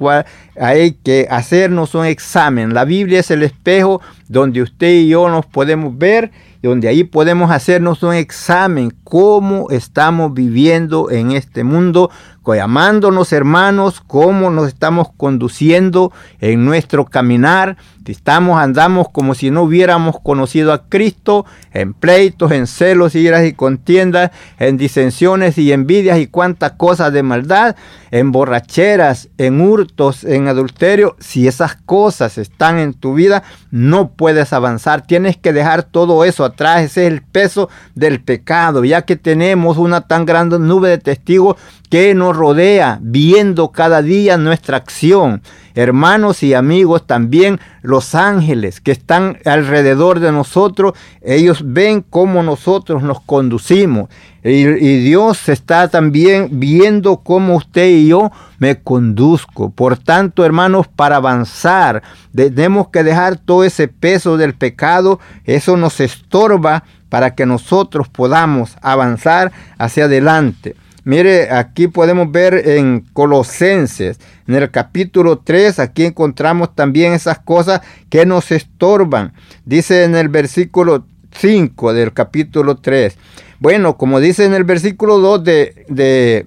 hay 0.59 0.93
que 0.93 1.27
hacernos 1.29 1.95
un 1.95 2.05
examen. 2.05 2.73
La 2.73 2.85
Biblia 2.85 3.19
es 3.19 3.31
el 3.31 3.43
espejo 3.43 4.01
donde 4.27 4.61
usted 4.61 4.91
y 4.91 5.09
yo 5.09 5.29
nos 5.29 5.45
podemos 5.45 5.97
ver 5.97 6.31
donde 6.67 6.87
ahí 6.87 7.03
podemos 7.03 7.51
hacernos 7.51 8.03
un 8.03 8.13
examen 8.13 8.93
cómo 9.03 9.69
estamos 9.69 10.33
viviendo 10.33 11.09
en 11.09 11.31
este 11.31 11.63
mundo, 11.63 12.11
llamándonos 12.45 13.33
hermanos, 13.33 14.01
cómo 14.05 14.49
nos 14.49 14.69
estamos 14.69 15.09
conduciendo 15.17 16.13
en 16.39 16.63
nuestro 16.63 17.03
caminar. 17.03 17.75
Si 18.05 18.13
estamos, 18.13 18.57
andamos 18.57 19.09
como 19.09 19.35
si 19.35 19.51
no 19.51 19.63
hubiéramos 19.63 20.21
conocido 20.21 20.71
a 20.71 20.87
Cristo, 20.87 21.45
en 21.73 21.93
pleitos, 21.93 22.53
en 22.53 22.65
celos, 22.67 23.15
iras 23.15 23.45
y 23.45 23.51
contiendas, 23.51 24.31
en 24.59 24.77
disensiones 24.77 25.57
y 25.57 25.73
envidias 25.73 26.17
y 26.19 26.27
cuantas 26.27 26.73
cosas 26.73 27.11
de 27.11 27.21
maldad, 27.21 27.75
en 28.11 28.31
borracheras, 28.31 29.27
en 29.37 29.59
hurtos, 29.59 30.23
en 30.23 30.46
adulterio. 30.47 31.15
Si 31.19 31.47
esas 31.47 31.75
cosas 31.75 32.37
están 32.37 32.79
en 32.79 32.93
tu 32.93 33.13
vida, 33.13 33.43
no 33.71 34.11
puedes 34.11 34.53
avanzar. 34.53 35.05
Tienes 35.05 35.37
que 35.37 35.53
dejar 35.53 35.83
todo 35.83 36.23
eso 36.23 36.43
atrás. 36.45 36.83
Ese 36.83 37.07
es 37.07 37.13
el 37.13 37.21
peso 37.21 37.69
del 37.95 38.21
pecado, 38.21 38.83
ya 38.85 39.03
que 39.03 39.15
tenemos 39.15 39.77
una 39.77 40.01
tan 40.01 40.25
grande 40.25 40.59
nube 40.59 40.89
de 40.89 40.97
testigos 40.97 41.57
que 41.89 42.13
nos 42.13 42.35
rodea, 42.35 42.99
viendo 43.01 43.71
cada 43.71 44.01
día 44.01 44.37
nuestra 44.37 44.77
acción. 44.77 45.41
Hermanos 45.77 46.41
y 46.41 46.55
amigos, 46.55 47.05
también 47.05 47.59
los 47.83 48.15
ángeles 48.15 48.81
que 48.81 48.91
están 48.91 49.37
alrededor 49.45 50.19
de 50.19 50.31
nosotros, 50.31 50.93
ellos 51.21 51.61
ven 51.63 52.01
cómo 52.01 52.41
nosotros 52.41 53.03
nos 53.03 53.21
conducimos. 53.21 54.09
Y, 54.43 54.63
Dios 55.03 55.49
está 55.49 55.87
también 55.87 56.49
viendo 56.53 57.17
cómo 57.17 57.55
usted 57.57 57.89
y 57.89 58.07
yo 58.07 58.31
me 58.57 58.79
conduzco. 58.79 59.69
Por 59.69 59.97
tanto, 59.99 60.43
hermanos, 60.43 60.87
para 60.87 61.17
avanzar, 61.17 62.01
tenemos 62.35 62.87
que 62.87 63.03
dejar 63.03 63.37
todo 63.37 63.63
ese 63.63 63.87
peso 63.87 64.35
del 64.35 64.55
pecado. 64.55 65.19
Eso 65.45 65.77
nos 65.77 65.99
estorba 65.99 66.85
para 67.09 67.35
que 67.35 67.45
nosotros 67.45 68.09
podamos 68.09 68.75
avanzar 68.81 69.51
hacia 69.77 70.05
adelante. 70.05 70.75
Mire, 71.07 71.51
aquí 71.51 71.87
podemos 71.87 72.29
ver 72.33 72.67
en 72.67 72.99
Colosenses, 73.13 74.19
en 74.45 74.55
el 74.55 74.69
capítulo 74.69 75.37
3, 75.37 75.79
aquí 75.79 76.03
encontramos 76.03 76.75
también 76.75 77.13
esas 77.13 77.39
cosas 77.39 77.79
que 78.09 78.25
nos 78.25 78.51
estorban. 78.51 79.31
Dice 79.63 80.03
en 80.03 80.15
el 80.15 80.27
versículo 80.27 81.05
5 81.31 81.93
del 81.93 82.11
capítulo 82.11 82.75
3. 82.75 83.15
Bueno, 83.61 83.95
como 83.95 84.19
dice 84.19 84.43
en 84.43 84.53
el 84.53 84.65
versículo 84.65 85.19
2 85.19 85.45
de, 85.45 85.85
de 85.87 86.45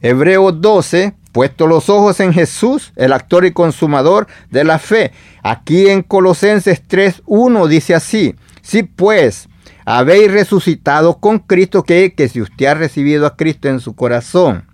Hebreos 0.00 0.60
12, 0.60 1.14
puesto 1.32 1.66
los 1.66 1.88
ojos 1.88 2.20
en 2.20 2.32
Jesús, 2.32 2.92
el 2.94 3.12
actor 3.12 3.44
y 3.44 3.50
consumador 3.50 4.28
de 4.52 4.62
la 4.62 4.78
fe. 4.78 5.10
Aquí 5.42 5.88
en 5.88 6.02
Colosenses 6.02 6.80
3.1 6.88 7.66
dice 7.66 7.96
así, 7.96 8.36
si 8.62 8.84
pues 8.84 9.48
habéis 9.84 10.30
resucitado 10.30 11.18
con 11.18 11.38
Cristo, 11.38 11.82
que, 11.82 12.14
que 12.14 12.28
si 12.28 12.40
usted 12.40 12.66
ha 12.66 12.74
recibido 12.74 13.26
a 13.26 13.36
Cristo 13.36 13.68
en 13.68 13.80
su 13.80 13.94
corazón, 13.94 14.64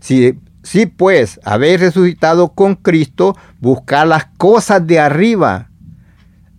si, 0.00 0.38
si 0.62 0.86
pues 0.86 1.40
habéis 1.44 1.80
resucitado 1.80 2.52
con 2.52 2.76
Cristo, 2.76 3.36
buscad 3.60 4.06
las 4.06 4.26
cosas 4.36 4.86
de 4.86 4.98
arriba, 4.98 5.70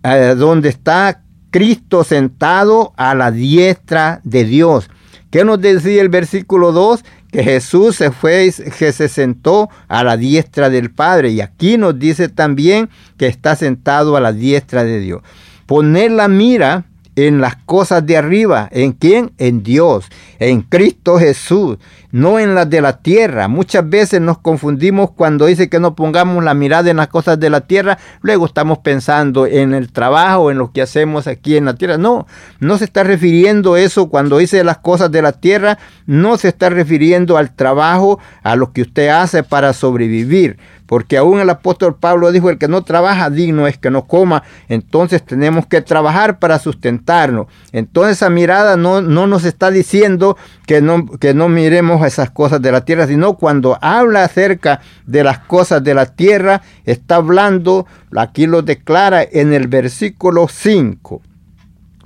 eh, 0.04 0.36
donde 0.38 0.70
está 0.70 1.24
Cristo 1.52 2.04
sentado 2.04 2.94
a 2.98 3.16
la 3.16 3.32
diestra 3.32 4.20
de 4.24 4.44
Dios. 4.44 4.90
¿Qué 5.32 5.44
nos 5.44 5.60
decía 5.62 6.02
el 6.02 6.10
versículo 6.10 6.72
2? 6.72 7.04
Que 7.32 7.44
Jesús 7.44 7.96
se 7.96 8.12
fue, 8.12 8.54
que 8.78 8.92
se 8.92 9.10
sentó 9.10 9.70
a 9.88 10.04
la 10.04 10.18
diestra 10.18 10.70
del 10.70 10.92
Padre. 10.92 11.32
Y 11.32 11.42
aquí 11.42 11.78
nos 11.78 11.98
dice 11.98 12.30
también 12.30 12.90
que 13.18 13.28
está 13.28 13.56
sentado 13.56 14.16
a 14.16 14.22
la 14.22 14.32
diestra 14.32 14.84
de 14.84 15.00
Dios. 15.00 15.22
Poner 15.66 16.12
la 16.12 16.28
mira 16.28 16.86
en 17.16 17.42
las 17.42 17.56
cosas 17.56 18.06
de 18.06 18.18
arriba. 18.18 18.68
¿En 18.72 18.92
quién? 18.92 19.32
En 19.38 19.64
Dios, 19.64 20.06
en 20.40 20.62
Cristo 20.62 21.18
Jesús, 21.18 21.78
no 22.12 22.40
en 22.40 22.56
las 22.56 22.70
de 22.70 22.82
la 22.82 22.98
tierra. 23.00 23.48
Muchas 23.48 23.90
veces 23.90 24.22
nos 24.22 24.38
confundimos 24.40 25.12
cuando 25.12 25.46
dice 25.46 25.70
que 25.70 25.80
no 25.80 25.96
pongamos 25.96 26.44
la 26.44 26.54
mirada 26.54 26.90
en 26.90 26.98
las 26.98 27.08
cosas 27.08 27.40
de 27.40 27.50
la 27.50 27.62
tierra, 27.62 27.98
luego 28.22 28.46
estamos 28.46 28.80
pensando 28.80 29.46
en 29.46 29.74
el 29.74 29.92
trabajo, 29.92 30.52
en 30.52 30.58
lo 30.58 30.72
que 30.72 30.82
hacemos 30.82 31.28
aquí 31.28 31.58
en 31.58 31.66
la 31.66 31.76
tierra. 31.76 31.98
No, 31.98 32.28
no 32.60 32.78
se 32.78 32.86
está 32.86 33.04
refiriendo 33.04 33.78
eso 33.78 34.10
cuando 34.10 34.38
dice 34.38 34.64
las 34.64 34.78
cosas 34.78 35.12
de 35.12 35.22
la 35.22 35.34
tierra, 35.34 35.78
no 36.06 36.38
se 36.38 36.50
está 36.50 36.70
refiriendo 36.70 37.38
al 37.38 37.56
trabajo, 37.56 38.20
a 38.44 38.56
lo 38.56 38.72
que 38.72 38.82
usted 38.82 39.10
hace 39.10 39.44
para 39.44 39.74
sobrevivir 39.74 40.58
porque 40.86 41.18
aún 41.18 41.40
el 41.40 41.50
apóstol 41.50 41.96
Pablo 41.96 42.32
dijo, 42.32 42.50
el 42.50 42.58
que 42.58 42.68
no 42.68 42.84
trabaja 42.84 43.30
digno 43.30 43.68
es 43.68 43.78
que 43.78 43.90
no 43.90 44.06
coma, 44.06 44.44
entonces 44.70 45.24
tenemos 45.26 45.66
que 45.66 45.82
trabajar 45.82 46.40
para 46.40 46.60
sustentarnos. 46.60 47.48
Entonces 47.72 48.18
esa 48.18 48.30
mirada 48.30 48.78
no, 48.78 49.02
no 49.02 49.28
nos 49.28 49.46
está 49.46 49.72
diciendo 49.72 50.38
que 50.68 50.82
no, 50.82 51.06
que 51.06 51.34
no 51.34 51.50
miremos 51.50 52.06
esas 52.06 52.30
cosas 52.30 52.62
de 52.62 52.72
la 52.72 52.86
tierra, 52.86 53.08
sino 53.08 53.36
cuando 53.36 53.78
habla 53.82 54.24
acerca 54.24 54.82
de 55.06 55.24
las 55.24 55.40
cosas 55.40 55.84
de 55.84 55.94
la 55.94 56.06
tierra, 56.06 56.62
está 56.86 57.16
hablando, 57.16 57.88
aquí 58.16 58.46
lo 58.46 58.62
declara 58.62 59.24
en 59.24 59.54
el 59.54 59.68
versículo 59.68 60.48
5. 60.48 61.22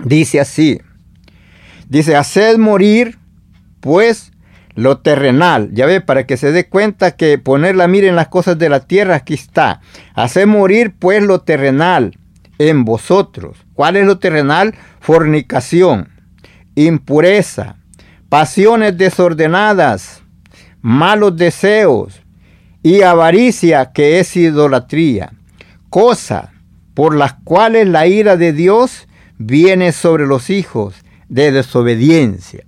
Dice 0.04 0.40
así, 0.40 0.80
dice, 1.88 2.16
haced 2.16 2.56
morir 2.56 3.18
pues 3.80 4.29
lo 4.74 4.98
terrenal. 4.98 5.70
Ya 5.72 5.86
ve, 5.86 6.00
para 6.00 6.26
que 6.26 6.36
se 6.36 6.52
dé 6.52 6.68
cuenta 6.68 7.16
que 7.16 7.38
poner 7.38 7.76
la 7.76 7.88
mira 7.88 8.08
en 8.08 8.16
las 8.16 8.28
cosas 8.28 8.58
de 8.58 8.68
la 8.68 8.80
tierra, 8.80 9.16
aquí 9.16 9.34
está. 9.34 9.80
Hacer 10.14 10.46
morir 10.46 10.94
pues 10.98 11.22
lo 11.22 11.40
terrenal 11.40 12.16
en 12.58 12.84
vosotros. 12.84 13.58
¿Cuál 13.74 13.96
es 13.96 14.06
lo 14.06 14.18
terrenal? 14.18 14.74
Fornicación, 15.00 16.08
impureza, 16.74 17.76
pasiones 18.28 18.96
desordenadas, 18.96 20.22
malos 20.80 21.36
deseos 21.36 22.20
y 22.82 23.02
avaricia 23.02 23.92
que 23.92 24.20
es 24.20 24.36
idolatría. 24.36 25.32
Cosa 25.88 26.52
por 26.94 27.16
las 27.16 27.34
cuales 27.44 27.88
la 27.88 28.06
ira 28.06 28.36
de 28.36 28.52
Dios 28.52 29.08
viene 29.38 29.92
sobre 29.92 30.26
los 30.26 30.50
hijos 30.50 30.94
de 31.28 31.50
desobediencia. 31.50 32.64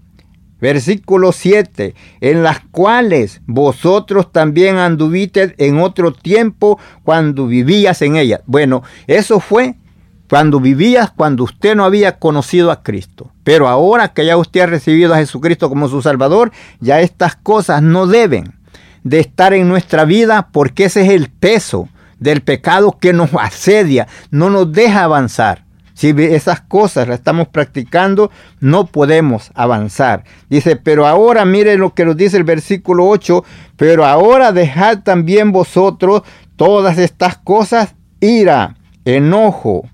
Versículo 0.62 1.32
7, 1.32 1.96
en 2.20 2.44
las 2.44 2.60
cuales 2.60 3.40
vosotros 3.46 4.30
también 4.30 4.76
anduviste 4.76 5.56
en 5.58 5.80
otro 5.80 6.12
tiempo 6.12 6.78
cuando 7.02 7.48
vivías 7.48 8.00
en 8.00 8.14
ellas. 8.14 8.42
Bueno, 8.46 8.84
eso 9.08 9.40
fue 9.40 9.74
cuando 10.30 10.60
vivías, 10.60 11.10
cuando 11.10 11.42
usted 11.42 11.74
no 11.74 11.84
había 11.84 12.20
conocido 12.20 12.70
a 12.70 12.84
Cristo. 12.84 13.32
Pero 13.42 13.66
ahora 13.66 14.12
que 14.14 14.24
ya 14.24 14.36
usted 14.36 14.60
ha 14.60 14.66
recibido 14.66 15.12
a 15.12 15.16
Jesucristo 15.16 15.68
como 15.68 15.88
su 15.88 16.00
Salvador, 16.00 16.52
ya 16.78 17.00
estas 17.00 17.34
cosas 17.34 17.82
no 17.82 18.06
deben 18.06 18.54
de 19.02 19.18
estar 19.18 19.54
en 19.54 19.68
nuestra 19.68 20.04
vida 20.04 20.50
porque 20.52 20.84
ese 20.84 21.02
es 21.02 21.10
el 21.10 21.28
peso 21.28 21.88
del 22.20 22.40
pecado 22.40 22.98
que 23.00 23.12
nos 23.12 23.30
asedia, 23.34 24.06
no 24.30 24.48
nos 24.48 24.70
deja 24.70 25.02
avanzar. 25.02 25.64
Si 26.02 26.08
esas 26.18 26.60
cosas 26.60 27.06
las 27.06 27.20
estamos 27.20 27.46
practicando, 27.46 28.32
no 28.58 28.86
podemos 28.86 29.52
avanzar. 29.54 30.24
Dice, 30.50 30.74
pero 30.74 31.06
ahora 31.06 31.44
mire 31.44 31.78
lo 31.78 31.94
que 31.94 32.04
nos 32.04 32.16
dice 32.16 32.36
el 32.36 32.42
versículo 32.42 33.06
8, 33.06 33.44
pero 33.76 34.04
ahora 34.04 34.50
dejad 34.50 35.04
también 35.04 35.52
vosotros 35.52 36.22
todas 36.56 36.98
estas 36.98 37.38
cosas, 37.38 37.94
ira, 38.18 38.74
enojo, 39.04 39.88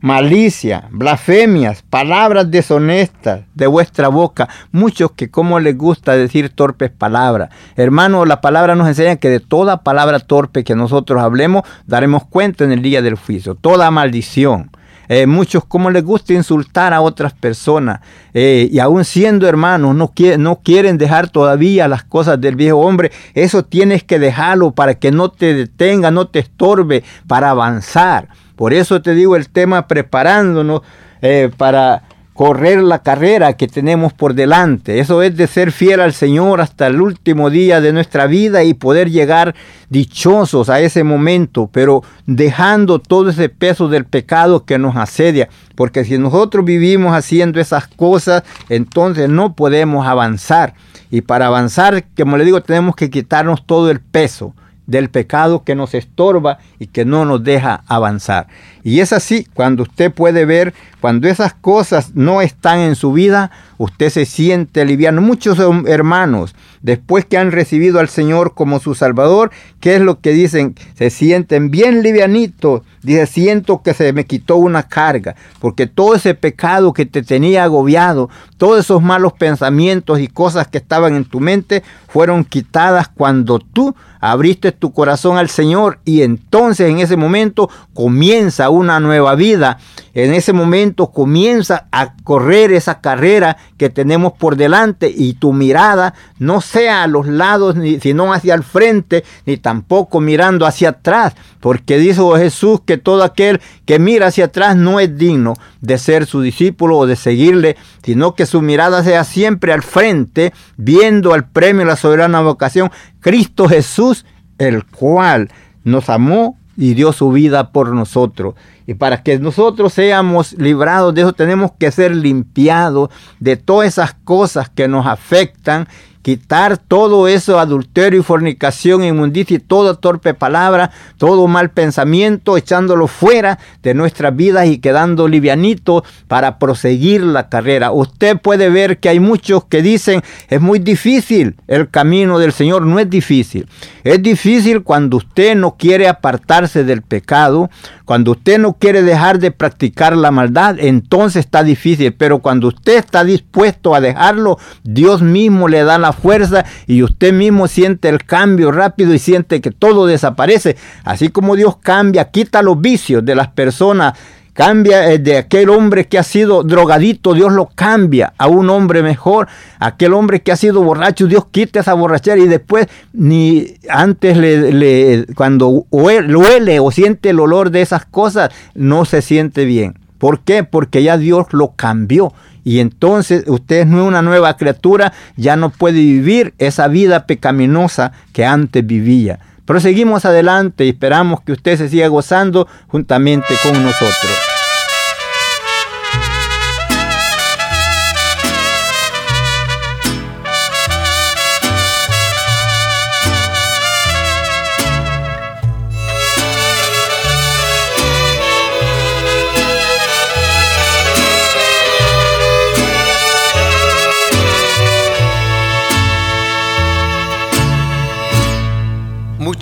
malicia, 0.00 0.88
blasfemias, 0.90 1.82
palabras 1.82 2.50
deshonestas 2.50 3.42
de 3.54 3.66
vuestra 3.66 4.08
boca. 4.08 4.48
Muchos 4.70 5.12
que 5.12 5.30
como 5.30 5.60
les 5.60 5.76
gusta 5.76 6.16
decir 6.16 6.48
torpes 6.48 6.90
palabras. 6.90 7.50
Hermano, 7.76 8.24
la 8.24 8.40
palabra 8.40 8.74
nos 8.74 8.88
enseña 8.88 9.16
que 9.16 9.28
de 9.28 9.40
toda 9.40 9.82
palabra 9.82 10.18
torpe 10.18 10.64
que 10.64 10.74
nosotros 10.74 11.20
hablemos, 11.20 11.64
daremos 11.86 12.24
cuenta 12.24 12.64
en 12.64 12.72
el 12.72 12.80
día 12.80 13.02
del 13.02 13.16
juicio. 13.16 13.54
Toda 13.54 13.90
maldición 13.90 14.70
eh, 15.14 15.26
muchos 15.26 15.66
como 15.66 15.90
les 15.90 16.02
gusta 16.02 16.32
insultar 16.32 16.94
a 16.94 17.02
otras 17.02 17.34
personas 17.34 18.00
eh, 18.32 18.66
y 18.72 18.78
aún 18.78 19.04
siendo 19.04 19.46
hermanos 19.46 19.94
no, 19.94 20.10
no 20.38 20.60
quieren 20.64 20.96
dejar 20.96 21.28
todavía 21.28 21.86
las 21.86 22.02
cosas 22.02 22.40
del 22.40 22.56
viejo 22.56 22.78
hombre. 22.78 23.12
Eso 23.34 23.62
tienes 23.62 24.04
que 24.04 24.18
dejarlo 24.18 24.70
para 24.70 24.94
que 24.94 25.12
no 25.12 25.30
te 25.30 25.52
detenga, 25.52 26.10
no 26.10 26.28
te 26.28 26.38
estorbe 26.38 27.04
para 27.26 27.50
avanzar. 27.50 28.28
Por 28.56 28.72
eso 28.72 29.02
te 29.02 29.14
digo 29.14 29.36
el 29.36 29.50
tema 29.50 29.86
preparándonos 29.86 30.80
eh, 31.20 31.50
para 31.58 32.04
correr 32.34 32.82
la 32.82 33.02
carrera 33.02 33.52
que 33.54 33.68
tenemos 33.68 34.12
por 34.12 34.34
delante. 34.34 34.98
Eso 34.98 35.22
es 35.22 35.36
de 35.36 35.46
ser 35.46 35.72
fiel 35.72 36.00
al 36.00 36.12
Señor 36.12 36.60
hasta 36.60 36.86
el 36.86 37.00
último 37.00 37.50
día 37.50 37.80
de 37.80 37.92
nuestra 37.92 38.26
vida 38.26 38.64
y 38.64 38.74
poder 38.74 39.10
llegar 39.10 39.54
dichosos 39.90 40.70
a 40.70 40.80
ese 40.80 41.04
momento, 41.04 41.68
pero 41.70 42.02
dejando 42.26 42.98
todo 42.98 43.30
ese 43.30 43.48
peso 43.48 43.88
del 43.88 44.06
pecado 44.06 44.64
que 44.64 44.78
nos 44.78 44.96
asedia. 44.96 45.48
Porque 45.74 46.04
si 46.04 46.16
nosotros 46.18 46.64
vivimos 46.64 47.14
haciendo 47.14 47.60
esas 47.60 47.86
cosas, 47.86 48.42
entonces 48.68 49.28
no 49.28 49.54
podemos 49.54 50.06
avanzar. 50.06 50.74
Y 51.10 51.20
para 51.20 51.46
avanzar, 51.46 52.04
como 52.16 52.38
le 52.38 52.44
digo, 52.44 52.62
tenemos 52.62 52.96
que 52.96 53.10
quitarnos 53.10 53.66
todo 53.66 53.90
el 53.90 54.00
peso 54.00 54.54
del 54.86 55.10
pecado 55.10 55.64
que 55.64 55.74
nos 55.74 55.94
estorba 55.94 56.58
y 56.78 56.86
que 56.86 57.04
no 57.04 57.24
nos 57.24 57.44
deja 57.44 57.84
avanzar. 57.86 58.46
Y 58.84 59.00
es 59.00 59.12
así, 59.12 59.46
cuando 59.54 59.84
usted 59.84 60.12
puede 60.12 60.44
ver, 60.44 60.74
cuando 61.00 61.28
esas 61.28 61.54
cosas 61.54 62.14
no 62.14 62.42
están 62.42 62.80
en 62.80 62.96
su 62.96 63.12
vida, 63.12 63.50
usted 63.78 64.10
se 64.10 64.24
siente 64.24 64.84
liviano. 64.84 65.20
Muchos 65.20 65.58
hermanos, 65.86 66.54
después 66.80 67.24
que 67.24 67.38
han 67.38 67.52
recibido 67.52 68.00
al 68.00 68.08
Señor 68.08 68.54
como 68.54 68.80
su 68.80 68.94
Salvador, 68.94 69.50
¿qué 69.80 69.96
es 69.96 70.00
lo 70.00 70.20
que 70.20 70.30
dicen? 70.30 70.74
Se 70.94 71.10
sienten 71.10 71.70
bien 71.70 72.02
livianitos. 72.02 72.82
Dice, 73.02 73.26
siento 73.26 73.82
que 73.82 73.94
se 73.94 74.12
me 74.12 74.26
quitó 74.26 74.56
una 74.56 74.84
carga, 74.84 75.34
porque 75.58 75.88
todo 75.88 76.14
ese 76.14 76.34
pecado 76.34 76.92
que 76.92 77.04
te 77.04 77.22
tenía 77.22 77.64
agobiado, 77.64 78.30
todos 78.58 78.78
esos 78.78 79.02
malos 79.02 79.32
pensamientos 79.32 80.20
y 80.20 80.28
cosas 80.28 80.68
que 80.68 80.78
estaban 80.78 81.16
en 81.16 81.24
tu 81.24 81.40
mente, 81.40 81.82
fueron 82.08 82.44
quitadas 82.44 83.08
cuando 83.08 83.58
tú 83.58 83.96
abriste 84.20 84.70
tu 84.70 84.92
corazón 84.92 85.36
al 85.36 85.50
Señor 85.50 85.98
y 86.04 86.22
entonces 86.22 86.88
en 86.88 87.00
ese 87.00 87.16
momento 87.16 87.68
comienza 87.92 88.70
una 88.72 89.00
nueva 89.00 89.34
vida. 89.34 89.78
En 90.14 90.34
ese 90.34 90.52
momento 90.52 91.10
comienza 91.10 91.86
a 91.90 92.14
correr 92.22 92.72
esa 92.72 93.00
carrera 93.00 93.56
que 93.78 93.88
tenemos 93.88 94.34
por 94.34 94.56
delante 94.56 95.12
y 95.14 95.34
tu 95.34 95.54
mirada 95.54 96.12
no 96.38 96.60
sea 96.60 97.02
a 97.02 97.06
los 97.06 97.26
lados, 97.26 97.76
ni, 97.76 97.98
sino 97.98 98.32
hacia 98.34 98.54
el 98.54 98.62
frente, 98.62 99.24
ni 99.46 99.56
tampoco 99.56 100.20
mirando 100.20 100.66
hacia 100.66 100.90
atrás, 100.90 101.34
porque 101.60 101.96
dijo 101.96 102.36
Jesús 102.36 102.80
que 102.84 102.98
todo 102.98 103.22
aquel 103.22 103.60
que 103.86 103.98
mira 103.98 104.26
hacia 104.26 104.46
atrás 104.46 104.76
no 104.76 105.00
es 105.00 105.16
digno 105.16 105.54
de 105.80 105.96
ser 105.96 106.26
su 106.26 106.42
discípulo 106.42 106.98
o 106.98 107.06
de 107.06 107.16
seguirle, 107.16 107.76
sino 108.02 108.34
que 108.34 108.44
su 108.44 108.60
mirada 108.60 109.02
sea 109.02 109.24
siempre 109.24 109.72
al 109.72 109.82
frente, 109.82 110.52
viendo 110.76 111.32
al 111.32 111.48
premio, 111.48 111.86
la 111.86 111.96
soberana 111.96 112.42
vocación, 112.42 112.90
Cristo 113.20 113.68
Jesús, 113.68 114.26
el 114.58 114.84
cual 114.84 115.50
nos 115.84 116.08
amó 116.08 116.56
y 116.82 116.94
dio 116.94 117.12
su 117.12 117.30
vida 117.30 117.70
por 117.70 117.92
nosotros. 117.92 118.56
Y 118.88 118.94
para 118.94 119.22
que 119.22 119.38
nosotros 119.38 119.92
seamos 119.92 120.52
librados 120.54 121.14
de 121.14 121.20
eso, 121.20 121.32
tenemos 121.32 121.70
que 121.78 121.92
ser 121.92 122.12
limpiados 122.12 123.08
de 123.38 123.56
todas 123.56 123.86
esas 123.86 124.14
cosas 124.24 124.68
que 124.68 124.88
nos 124.88 125.06
afectan 125.06 125.86
quitar 126.22 126.78
todo 126.78 127.28
eso, 127.28 127.58
adulterio 127.58 128.20
y 128.20 128.22
fornicación, 128.22 129.04
inmundicia 129.04 129.56
y 129.56 129.60
toda 129.60 129.94
torpe 129.94 130.34
palabra, 130.34 130.90
todo 131.18 131.46
mal 131.48 131.70
pensamiento, 131.70 132.56
echándolo 132.56 133.08
fuera 133.08 133.58
de 133.82 133.94
nuestras 133.94 134.34
vidas 134.34 134.66
y 134.66 134.78
quedando 134.78 135.28
livianito 135.28 136.04
para 136.28 136.58
proseguir 136.58 137.22
la 137.22 137.48
carrera. 137.48 137.90
Usted 137.90 138.40
puede 138.40 138.70
ver 138.70 138.98
que 138.98 139.08
hay 139.08 139.20
muchos 139.20 139.64
que 139.64 139.82
dicen 139.82 140.22
es 140.48 140.60
muy 140.60 140.78
difícil 140.78 141.56
el 141.66 141.90
camino 141.90 142.38
del 142.38 142.52
Señor, 142.52 142.82
no 142.82 142.98
es 142.98 143.10
difícil. 143.10 143.68
Es 144.04 144.22
difícil 144.22 144.82
cuando 144.82 145.18
usted 145.18 145.54
no 145.54 145.76
quiere 145.76 146.08
apartarse 146.08 146.84
del 146.84 147.02
pecado, 147.02 147.70
cuando 148.04 148.32
usted 148.32 148.58
no 148.58 148.74
quiere 148.74 149.02
dejar 149.02 149.38
de 149.38 149.52
practicar 149.52 150.16
la 150.16 150.30
maldad, 150.30 150.76
entonces 150.78 151.44
está 151.44 151.62
difícil, 151.62 152.12
pero 152.12 152.40
cuando 152.40 152.68
usted 152.68 152.98
está 152.98 153.24
dispuesto 153.24 153.94
a 153.94 154.00
dejarlo, 154.00 154.58
Dios 154.82 155.22
mismo 155.22 155.68
le 155.68 155.84
da 155.84 155.98
la 155.98 156.12
fuerza 156.12 156.64
y 156.86 157.02
usted 157.02 157.32
mismo 157.32 157.68
siente 157.68 158.08
el 158.08 158.24
cambio 158.24 158.72
rápido 158.72 159.14
y 159.14 159.18
siente 159.18 159.60
que 159.60 159.70
todo 159.70 160.06
desaparece. 160.06 160.76
Así 161.04 161.28
como 161.28 161.56
Dios 161.56 161.76
cambia, 161.76 162.30
quita 162.30 162.62
los 162.62 162.80
vicios 162.80 163.24
de 163.24 163.34
las 163.34 163.48
personas 163.48 164.14
cambia 164.52 165.10
eh, 165.12 165.18
de 165.18 165.38
aquel 165.38 165.70
hombre 165.70 166.06
que 166.06 166.18
ha 166.18 166.22
sido 166.22 166.62
drogadito, 166.62 167.34
Dios 167.34 167.52
lo 167.52 167.66
cambia 167.74 168.34
a 168.38 168.48
un 168.48 168.70
hombre 168.70 169.02
mejor. 169.02 169.48
Aquel 169.78 170.12
hombre 170.14 170.42
que 170.42 170.52
ha 170.52 170.56
sido 170.56 170.82
borracho, 170.82 171.26
Dios 171.26 171.46
quita 171.50 171.80
esa 171.80 171.94
borrachera 171.94 172.38
y 172.38 172.48
después 172.48 172.86
ni 173.12 173.74
antes 173.88 174.36
le, 174.36 175.26
cuando 175.34 175.86
huele 175.90 176.80
o 176.80 176.90
siente 176.90 177.30
el 177.30 177.40
olor 177.40 177.70
de 177.70 177.82
esas 177.82 178.04
cosas, 178.04 178.50
no 178.74 179.04
se 179.04 179.22
siente 179.22 179.64
bien. 179.64 179.98
¿Por 180.18 180.40
qué? 180.40 180.62
Porque 180.64 181.02
ya 181.02 181.18
Dios 181.18 181.46
lo 181.50 181.72
cambió. 181.74 182.32
Y 182.64 182.78
entonces 182.78 183.44
usted 183.48 183.86
no 183.86 184.02
es 184.02 184.06
una 184.06 184.22
nueva 184.22 184.56
criatura, 184.56 185.12
ya 185.36 185.56
no 185.56 185.70
puede 185.70 185.98
vivir 185.98 186.54
esa 186.58 186.86
vida 186.86 187.26
pecaminosa 187.26 188.12
que 188.32 188.44
antes 188.44 188.86
vivía. 188.86 189.40
Proseguimos 189.64 190.24
adelante 190.24 190.84
y 190.84 190.90
esperamos 190.90 191.40
que 191.40 191.52
usted 191.52 191.76
se 191.78 191.88
siga 191.88 192.08
gozando 192.08 192.66
juntamente 192.88 193.54
con 193.62 193.82
nosotros. 193.82 194.51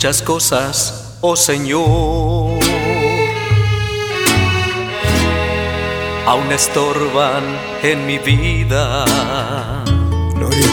Muchas 0.01 0.23
cosas, 0.23 1.13
oh 1.21 1.35
Señor, 1.35 2.57
aún 6.25 6.51
estorban 6.51 7.43
en 7.83 8.07
mi 8.07 8.17
vida. 8.17 9.05
Gloria, 10.33 10.67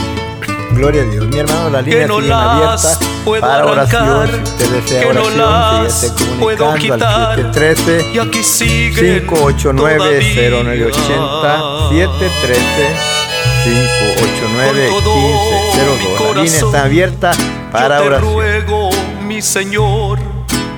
gloria 0.70 1.02
a 1.02 1.04
Dios. 1.04 1.26
Mi 1.26 1.40
hermano, 1.40 1.68
la 1.68 1.82
línea 1.82 2.06
no 2.06 2.20
sigue 2.20 2.32
abierta 2.32 2.98
para 3.38 3.66
oración. 3.66 4.30
Si 4.32 4.50
usted 4.50 4.70
desea 4.70 5.02
que 5.02 5.08
oración, 5.08 5.36
no 5.36 5.82
las 5.82 6.14
puedo 6.40 6.74
quitar. 6.76 7.02
al 7.02 7.36
713 7.36 8.12
Y 8.14 8.18
aquí 8.18 8.42
siguen 8.42 9.26
589-0980 9.26 10.90
todavía. 11.06 11.90
713 11.90 13.18
589 13.64 14.88
Con 14.88 15.04
todo 15.04 15.16
mi 15.16 15.22
1502 15.22 16.18
La 16.18 16.42
línea 16.42 16.58
está 16.60 16.84
abierta 16.84 17.32
para 17.70 17.98
te 17.98 18.06
oración. 18.06 18.97
Mi 19.38 19.42
Señor, 19.42 20.18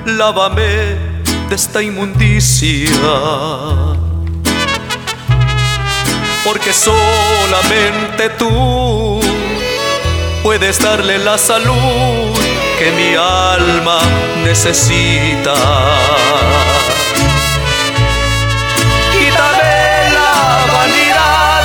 lávame 0.04 0.94
de 1.48 1.54
esta 1.54 1.80
inmundicia. 1.80 2.90
porque 6.44 6.70
solamente 6.74 8.28
tú 8.38 9.18
puedes 10.42 10.78
darle 10.78 11.16
la 11.20 11.38
salud 11.38 12.34
que 12.78 12.92
mi 12.98 13.14
alma 13.14 14.00
necesita. 14.44 15.54
Quítame 19.12 19.74
la 20.18 20.34
vanidad, 20.76 21.64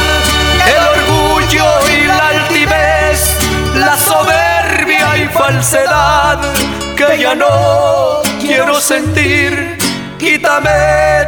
el 0.75 0.83
orgullo 0.97 1.67
y 1.93 2.05
la 2.05 2.27
altivez, 2.29 3.35
la 3.75 3.97
soberbia 3.97 5.17
y 5.17 5.27
falsedad 5.27 6.05
que 6.95 7.19
ya 7.19 7.35
no 7.35 8.21
quiero 8.39 8.79
sentir. 8.79 9.77
Quítame 10.17 10.71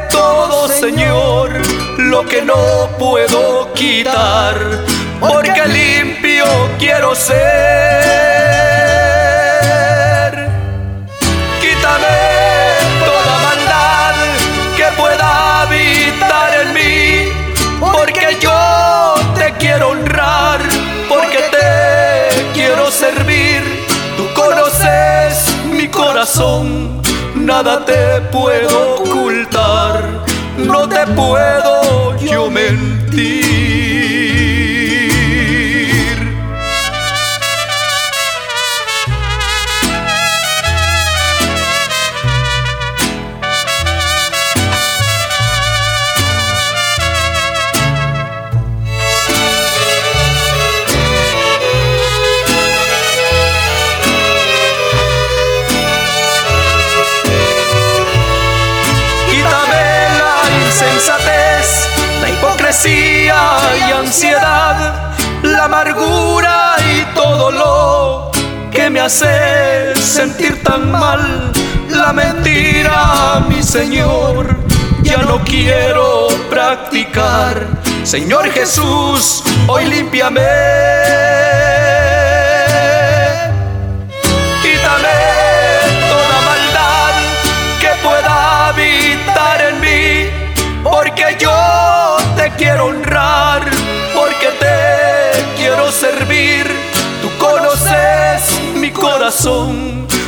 todo, 0.10 0.67
Señor, 0.69 1.51
lo 1.97 2.25
que 2.25 2.41
no 2.41 2.89
puedo 2.97 3.71
quitar, 3.73 4.56
porque 5.19 5.65
limpio 5.67 6.45
quiero 6.80 7.13
ser. 7.13 8.27
Nada 27.36 27.84
te 27.84 28.21
puedo 28.32 28.95
ocultar, 28.97 30.04
no 30.58 30.88
te 30.88 31.08
puedo 31.15 32.15
yo 32.19 32.50
mentir. 32.52 33.66
Hace 69.08 69.96
sentir 69.96 70.62
tan 70.63 70.91
mal. 70.91 71.54
La 71.89 72.12
mentira, 72.12 73.41
mi 73.48 73.63
Señor, 73.63 74.54
ya 75.02 75.20
no 75.20 75.41
quiero 75.46 76.28
practicar. 76.50 77.65
Señor 78.04 78.52
Jesús, 78.52 79.43
hoy 79.70 79.86
límpiame. 79.86 81.57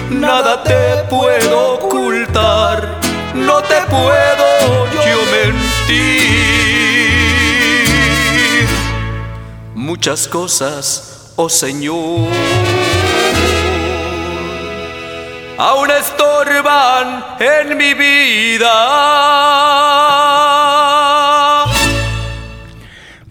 Nada 0.09 0.63
te 0.63 1.03
puedo 1.09 1.73
ocultar, 1.75 2.99
no 3.33 3.61
te 3.61 3.81
puedo 3.89 4.87
yo 4.93 5.19
mentir. 5.31 5.59
Muchas 9.75 10.27
cosas, 10.27 11.33
oh 11.35 11.49
Señor, 11.49 12.27
aún 15.57 15.91
estorban 15.91 17.25
en 17.39 17.77
mi 17.77 17.93
vida 17.93 18.69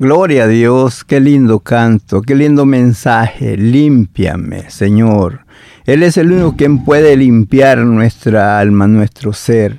Gloria 0.00 0.44
a 0.44 0.46
Dios, 0.46 1.02
qué 1.02 1.18
lindo 1.18 1.58
canto, 1.58 2.22
qué 2.22 2.36
lindo 2.36 2.64
mensaje. 2.64 3.56
Límpiame, 3.56 4.70
Señor. 4.70 5.47
Él 5.88 6.02
es 6.02 6.18
el 6.18 6.30
único 6.30 6.54
quien 6.54 6.84
puede 6.84 7.16
limpiar 7.16 7.78
nuestra 7.78 8.58
alma, 8.58 8.86
nuestro 8.86 9.32
ser. 9.32 9.78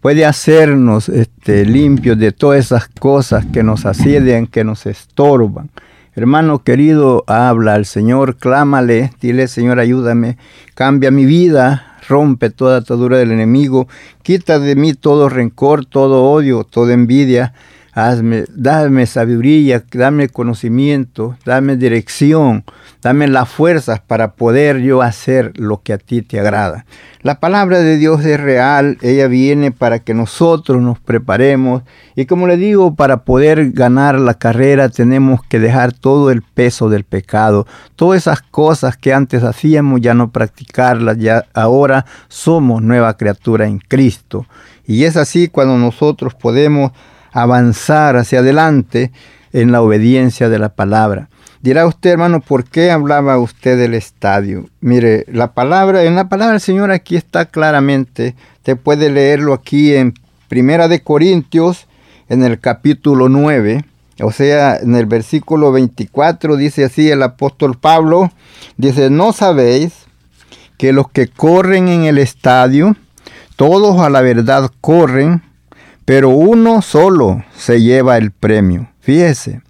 Puede 0.00 0.24
hacernos 0.24 1.10
este, 1.10 1.66
limpios 1.66 2.18
de 2.18 2.32
todas 2.32 2.60
esas 2.60 2.88
cosas 2.88 3.44
que 3.44 3.62
nos 3.62 3.84
asedian, 3.84 4.46
que 4.46 4.64
nos 4.64 4.86
estorban. 4.86 5.68
Hermano 6.14 6.64
querido, 6.64 7.24
habla 7.26 7.74
al 7.74 7.84
Señor, 7.84 8.38
clámale, 8.38 9.10
dile, 9.20 9.48
Señor, 9.48 9.80
ayúdame, 9.80 10.38
cambia 10.74 11.10
mi 11.10 11.26
vida, 11.26 11.98
rompe 12.08 12.48
toda 12.48 12.78
atadura 12.78 13.18
del 13.18 13.30
enemigo, 13.30 13.86
quita 14.22 14.58
de 14.60 14.76
mí 14.76 14.94
todo 14.94 15.28
rencor, 15.28 15.84
todo 15.84 16.22
odio, 16.24 16.64
toda 16.64 16.94
envidia 16.94 17.52
Dame 18.54 19.06
sabiduría, 19.06 19.84
dame 19.92 20.30
conocimiento, 20.30 21.36
dame 21.44 21.76
dirección, 21.76 22.64
dame 23.02 23.28
las 23.28 23.48
fuerzas 23.48 24.00
para 24.00 24.32
poder 24.32 24.78
yo 24.78 25.02
hacer 25.02 25.52
lo 25.56 25.82
que 25.82 25.92
a 25.92 25.98
ti 25.98 26.22
te 26.22 26.40
agrada. 26.40 26.86
La 27.20 27.40
palabra 27.40 27.80
de 27.80 27.98
Dios 27.98 28.24
es 28.24 28.40
real, 28.40 28.96
ella 29.02 29.28
viene 29.28 29.70
para 29.70 29.98
que 29.98 30.14
nosotros 30.14 30.80
nos 30.80 30.98
preparemos 30.98 31.82
y 32.16 32.24
como 32.24 32.46
le 32.46 32.56
digo, 32.56 32.94
para 32.94 33.24
poder 33.24 33.72
ganar 33.72 34.18
la 34.18 34.32
carrera 34.34 34.88
tenemos 34.88 35.42
que 35.44 35.60
dejar 35.60 35.92
todo 35.92 36.30
el 36.30 36.40
peso 36.40 36.88
del 36.88 37.04
pecado, 37.04 37.66
todas 37.96 38.22
esas 38.22 38.40
cosas 38.40 38.96
que 38.96 39.12
antes 39.12 39.42
hacíamos 39.44 40.00
ya 40.00 40.14
no 40.14 40.30
practicarlas, 40.30 41.18
ya 41.18 41.44
ahora 41.52 42.06
somos 42.28 42.80
nueva 42.82 43.18
criatura 43.18 43.66
en 43.66 43.78
Cristo. 43.78 44.46
Y 44.86 45.04
es 45.04 45.18
así 45.18 45.48
cuando 45.48 45.76
nosotros 45.76 46.34
podemos 46.34 46.92
avanzar 47.32 48.16
hacia 48.16 48.40
adelante 48.40 49.12
en 49.52 49.72
la 49.72 49.82
obediencia 49.82 50.48
de 50.48 50.58
la 50.58 50.70
palabra. 50.70 51.28
Dirá 51.62 51.86
usted, 51.86 52.10
hermano, 52.10 52.40
¿por 52.40 52.64
qué 52.64 52.90
hablaba 52.90 53.38
usted 53.38 53.76
del 53.76 53.94
estadio? 53.94 54.66
Mire, 54.80 55.26
la 55.28 55.52
palabra, 55.52 56.04
en 56.04 56.14
la 56.14 56.28
palabra 56.28 56.52
del 56.52 56.60
Señor 56.60 56.90
aquí 56.90 57.16
está 57.16 57.46
claramente, 57.46 58.34
usted 58.56 58.78
puede 58.78 59.10
leerlo 59.10 59.52
aquí 59.52 59.94
en 59.94 60.14
Primera 60.48 60.88
de 60.88 61.02
Corintios, 61.02 61.86
en 62.30 62.44
el 62.44 62.60
capítulo 62.60 63.28
9, 63.28 63.84
o 64.22 64.32
sea, 64.32 64.76
en 64.76 64.94
el 64.94 65.06
versículo 65.06 65.72
24 65.72 66.56
dice 66.56 66.84
así 66.84 67.10
el 67.10 67.22
apóstol 67.22 67.76
Pablo, 67.78 68.30
dice, 68.76 69.10
¿no 69.10 69.32
sabéis 69.32 69.92
que 70.78 70.92
los 70.92 71.10
que 71.10 71.28
corren 71.28 71.88
en 71.88 72.04
el 72.04 72.18
estadio, 72.18 72.96
todos 73.56 74.00
a 74.00 74.08
la 74.08 74.22
verdad 74.22 74.70
corren, 74.80 75.42
pero 76.10 76.30
uno 76.30 76.82
solo 76.82 77.44
se 77.56 77.82
lleva 77.82 78.18
el 78.18 78.32
premio. 78.32 78.88
Fíjese, 78.98 79.60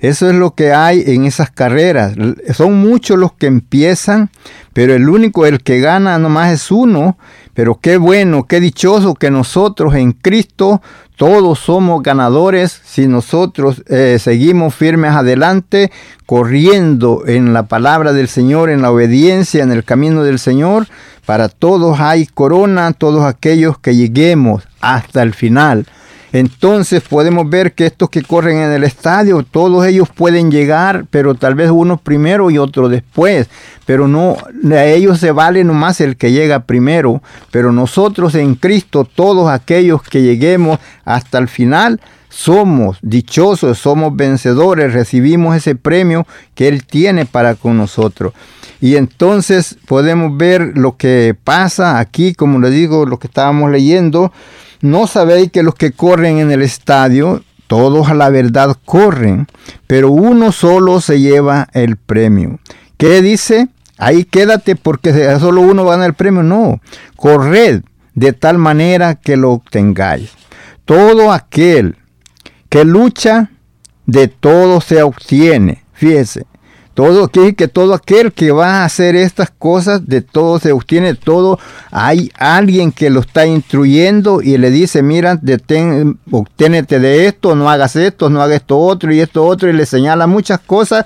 eso 0.00 0.28
es 0.28 0.34
lo 0.34 0.50
que 0.50 0.72
hay 0.72 1.04
en 1.06 1.24
esas 1.24 1.52
carreras. 1.52 2.16
Son 2.52 2.80
muchos 2.80 3.16
los 3.16 3.34
que 3.34 3.46
empiezan, 3.46 4.28
pero 4.72 4.92
el 4.92 5.08
único, 5.08 5.46
el 5.46 5.62
que 5.62 5.78
gana 5.78 6.18
nomás 6.18 6.52
es 6.52 6.72
uno. 6.72 7.16
Pero 7.54 7.78
qué 7.80 7.96
bueno, 7.96 8.48
qué 8.48 8.58
dichoso 8.58 9.14
que 9.14 9.30
nosotros 9.30 9.94
en 9.94 10.10
Cristo 10.10 10.82
todos 11.14 11.60
somos 11.60 12.02
ganadores 12.02 12.80
si 12.84 13.06
nosotros 13.06 13.84
eh, 13.86 14.18
seguimos 14.18 14.74
firmes 14.74 15.12
adelante, 15.12 15.92
corriendo 16.26 17.22
en 17.24 17.52
la 17.52 17.68
palabra 17.68 18.12
del 18.12 18.26
Señor, 18.26 18.68
en 18.68 18.82
la 18.82 18.90
obediencia, 18.90 19.62
en 19.62 19.70
el 19.70 19.84
camino 19.84 20.24
del 20.24 20.40
Señor. 20.40 20.88
Para 21.26 21.48
todos 21.48 22.00
hay 22.00 22.26
corona, 22.26 22.92
todos 22.92 23.24
aquellos 23.24 23.78
que 23.78 23.96
lleguemos 23.96 24.64
hasta 24.80 25.22
el 25.22 25.34
final. 25.34 25.86
Entonces 26.34 27.00
podemos 27.00 27.48
ver 27.48 27.74
que 27.74 27.86
estos 27.86 28.10
que 28.10 28.22
corren 28.22 28.58
en 28.58 28.72
el 28.72 28.82
estadio, 28.82 29.44
todos 29.48 29.86
ellos 29.86 30.08
pueden 30.12 30.50
llegar, 30.50 31.06
pero 31.08 31.36
tal 31.36 31.54
vez 31.54 31.70
uno 31.70 31.96
primero 31.96 32.50
y 32.50 32.58
otro 32.58 32.88
después. 32.88 33.48
Pero 33.86 34.08
no, 34.08 34.36
a 34.72 34.84
ellos 34.84 35.20
se 35.20 35.30
vale 35.30 35.62
nomás 35.62 36.00
el 36.00 36.16
que 36.16 36.32
llega 36.32 36.64
primero. 36.64 37.22
Pero 37.52 37.70
nosotros 37.70 38.34
en 38.34 38.56
Cristo, 38.56 39.04
todos 39.04 39.48
aquellos 39.48 40.02
que 40.02 40.22
lleguemos 40.22 40.80
hasta 41.04 41.38
el 41.38 41.46
final, 41.46 42.00
somos 42.30 42.98
dichosos, 43.00 43.78
somos 43.78 44.16
vencedores, 44.16 44.92
recibimos 44.92 45.54
ese 45.54 45.76
premio 45.76 46.26
que 46.56 46.66
Él 46.66 46.84
tiene 46.84 47.26
para 47.26 47.54
con 47.54 47.76
nosotros. 47.76 48.32
Y 48.84 48.96
entonces 48.96 49.78
podemos 49.86 50.36
ver 50.36 50.76
lo 50.76 50.98
que 50.98 51.34
pasa 51.42 51.98
aquí, 51.98 52.34
como 52.34 52.58
le 52.58 52.68
digo, 52.68 53.06
lo 53.06 53.18
que 53.18 53.28
estábamos 53.28 53.70
leyendo. 53.70 54.30
No 54.82 55.06
sabéis 55.06 55.50
que 55.50 55.62
los 55.62 55.74
que 55.74 55.92
corren 55.92 56.36
en 56.36 56.50
el 56.50 56.60
estadio, 56.60 57.42
todos 57.66 58.10
a 58.10 58.14
la 58.14 58.28
verdad 58.28 58.76
corren, 58.84 59.46
pero 59.86 60.10
uno 60.10 60.52
solo 60.52 61.00
se 61.00 61.18
lleva 61.18 61.66
el 61.72 61.96
premio. 61.96 62.58
¿Qué 62.98 63.22
dice? 63.22 63.68
Ahí 63.96 64.26
quédate 64.26 64.76
porque 64.76 65.34
solo 65.40 65.62
uno 65.62 65.86
gana 65.86 66.04
el 66.04 66.12
premio. 66.12 66.42
No, 66.42 66.78
corred 67.16 67.80
de 68.14 68.34
tal 68.34 68.58
manera 68.58 69.14
que 69.14 69.38
lo 69.38 69.52
obtengáis. 69.52 70.28
Todo 70.84 71.32
aquel 71.32 71.96
que 72.68 72.84
lucha, 72.84 73.50
de 74.04 74.28
todo 74.28 74.82
se 74.82 75.02
obtiene. 75.02 75.84
Fíjese, 75.94 76.44
todo 76.94 77.28
que, 77.28 77.54
que 77.54 77.68
todo 77.68 77.92
aquel 77.92 78.32
que 78.32 78.52
va 78.52 78.82
a 78.82 78.84
hacer 78.84 79.16
estas 79.16 79.50
cosas, 79.50 80.06
de 80.06 80.22
todo 80.22 80.58
se 80.60 80.72
obtiene 80.72 81.14
todo. 81.14 81.58
Hay 81.90 82.30
alguien 82.38 82.92
que 82.92 83.10
lo 83.10 83.20
está 83.20 83.46
instruyendo 83.46 84.40
y 84.40 84.56
le 84.56 84.70
dice, 84.70 85.02
mira, 85.02 85.40
obténete 86.30 87.00
de 87.00 87.26
esto, 87.26 87.56
no 87.56 87.68
hagas 87.68 87.96
esto, 87.96 88.30
no 88.30 88.40
hagas 88.40 88.56
esto 88.56 88.78
otro 88.78 89.12
y 89.12 89.20
esto 89.20 89.44
otro, 89.44 89.68
y 89.68 89.72
le 89.72 89.86
señala 89.86 90.26
muchas 90.26 90.60
cosas. 90.60 91.04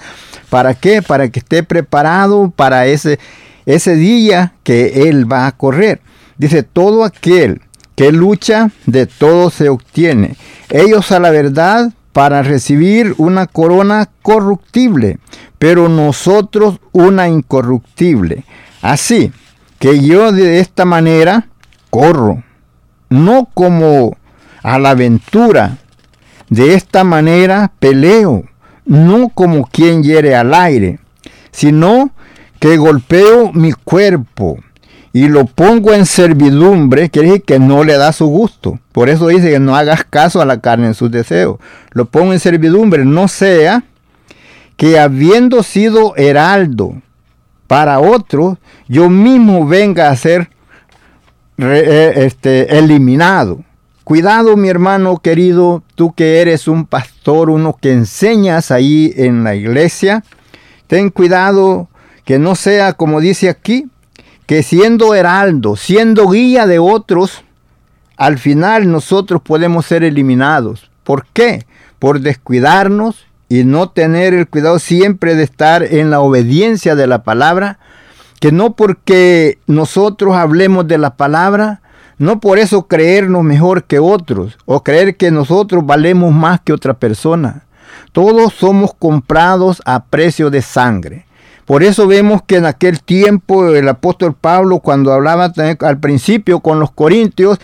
¿Para 0.50 0.74
qué? 0.74 1.02
Para 1.02 1.30
que 1.30 1.40
esté 1.40 1.62
preparado 1.62 2.52
para 2.54 2.86
ese, 2.86 3.18
ese 3.66 3.96
día 3.96 4.52
que 4.62 5.08
él 5.08 5.30
va 5.30 5.46
a 5.46 5.52
correr. 5.52 6.00
Dice, 6.36 6.62
todo 6.62 7.04
aquel 7.04 7.62
que 7.96 8.12
lucha, 8.12 8.70
de 8.86 9.06
todo 9.06 9.50
se 9.50 9.68
obtiene. 9.70 10.36
Ellos 10.70 11.10
a 11.10 11.18
la 11.18 11.30
verdad 11.30 11.92
para 12.12 12.42
recibir 12.42 13.14
una 13.18 13.46
corona 13.46 14.08
corruptible, 14.22 15.18
pero 15.58 15.88
nosotros 15.88 16.78
una 16.92 17.28
incorruptible. 17.28 18.44
Así 18.82 19.32
que 19.78 20.00
yo 20.00 20.32
de 20.32 20.60
esta 20.60 20.84
manera 20.84 21.48
corro, 21.90 22.42
no 23.08 23.48
como 23.54 24.16
a 24.62 24.78
la 24.78 24.90
aventura, 24.90 25.78
de 26.48 26.74
esta 26.74 27.04
manera 27.04 27.72
peleo, 27.78 28.44
no 28.84 29.28
como 29.28 29.66
quien 29.66 30.02
hiere 30.02 30.34
al 30.34 30.54
aire, 30.54 30.98
sino 31.50 32.10
que 32.58 32.76
golpeo 32.76 33.52
mi 33.52 33.72
cuerpo 33.72 34.58
y 35.12 35.28
lo 35.28 35.46
pongo 35.46 35.92
en 35.92 36.06
servidumbre, 36.06 37.10
quiere 37.10 37.28
decir 37.28 37.44
que 37.44 37.58
no 37.58 37.82
le 37.84 37.96
da 37.96 38.12
su 38.12 38.26
gusto. 38.26 38.78
Por 38.92 39.08
eso 39.08 39.28
dice 39.28 39.50
que 39.50 39.58
no 39.58 39.74
hagas 39.74 40.04
caso 40.04 40.40
a 40.40 40.46
la 40.46 40.60
carne 40.60 40.88
en 40.88 40.94
sus 40.94 41.10
deseos. 41.10 41.58
Lo 41.92 42.04
pongo 42.04 42.32
en 42.32 42.40
servidumbre, 42.40 43.04
no 43.04 43.26
sea 43.28 43.84
que 44.78 44.96
habiendo 44.96 45.64
sido 45.64 46.14
heraldo 46.16 47.02
para 47.66 47.98
otro, 47.98 48.58
yo 48.86 49.10
mismo 49.10 49.66
venga 49.66 50.08
a 50.08 50.16
ser 50.16 50.50
eh, 51.58 52.12
este, 52.14 52.78
eliminado. 52.78 53.64
Cuidado, 54.04 54.56
mi 54.56 54.68
hermano 54.68 55.18
querido, 55.18 55.82
tú 55.96 56.12
que 56.14 56.40
eres 56.40 56.68
un 56.68 56.86
pastor, 56.86 57.50
uno 57.50 57.76
que 57.78 57.92
enseñas 57.92 58.70
ahí 58.70 59.12
en 59.16 59.42
la 59.42 59.56
iglesia, 59.56 60.22
ten 60.86 61.10
cuidado 61.10 61.88
que 62.24 62.38
no 62.38 62.54
sea 62.54 62.92
como 62.92 63.20
dice 63.20 63.48
aquí, 63.48 63.88
que 64.46 64.62
siendo 64.62 65.12
heraldo, 65.12 65.74
siendo 65.74 66.28
guía 66.30 66.68
de 66.68 66.78
otros, 66.78 67.42
al 68.16 68.38
final 68.38 68.92
nosotros 68.92 69.42
podemos 69.42 69.86
ser 69.86 70.04
eliminados. 70.04 70.88
¿Por 71.02 71.26
qué? 71.26 71.66
Por 71.98 72.20
descuidarnos 72.20 73.27
y 73.48 73.64
no 73.64 73.90
tener 73.90 74.34
el 74.34 74.48
cuidado 74.48 74.78
siempre 74.78 75.34
de 75.34 75.44
estar 75.44 75.82
en 75.82 76.10
la 76.10 76.20
obediencia 76.20 76.94
de 76.94 77.06
la 77.06 77.22
palabra, 77.22 77.78
que 78.40 78.52
no 78.52 78.74
porque 78.74 79.58
nosotros 79.66 80.36
hablemos 80.36 80.86
de 80.86 80.98
la 80.98 81.16
palabra, 81.16 81.80
no 82.18 82.40
por 82.40 82.58
eso 82.58 82.86
creernos 82.86 83.44
mejor 83.44 83.84
que 83.84 83.98
otros 83.98 84.58
o 84.64 84.82
creer 84.82 85.16
que 85.16 85.30
nosotros 85.30 85.86
valemos 85.86 86.32
más 86.32 86.60
que 86.60 86.72
otra 86.72 86.94
persona. 86.94 87.64
Todos 88.12 88.52
somos 88.54 88.92
comprados 88.94 89.80
a 89.84 90.04
precio 90.04 90.50
de 90.50 90.62
sangre. 90.62 91.26
Por 91.64 91.82
eso 91.82 92.06
vemos 92.06 92.42
que 92.42 92.56
en 92.56 92.66
aquel 92.66 93.02
tiempo 93.02 93.74
el 93.74 93.88
apóstol 93.88 94.34
Pablo, 94.34 94.80
cuando 94.80 95.12
hablaba 95.12 95.52
al 95.80 95.98
principio 96.00 96.60
con 96.60 96.80
los 96.80 96.90
corintios, 96.90 97.58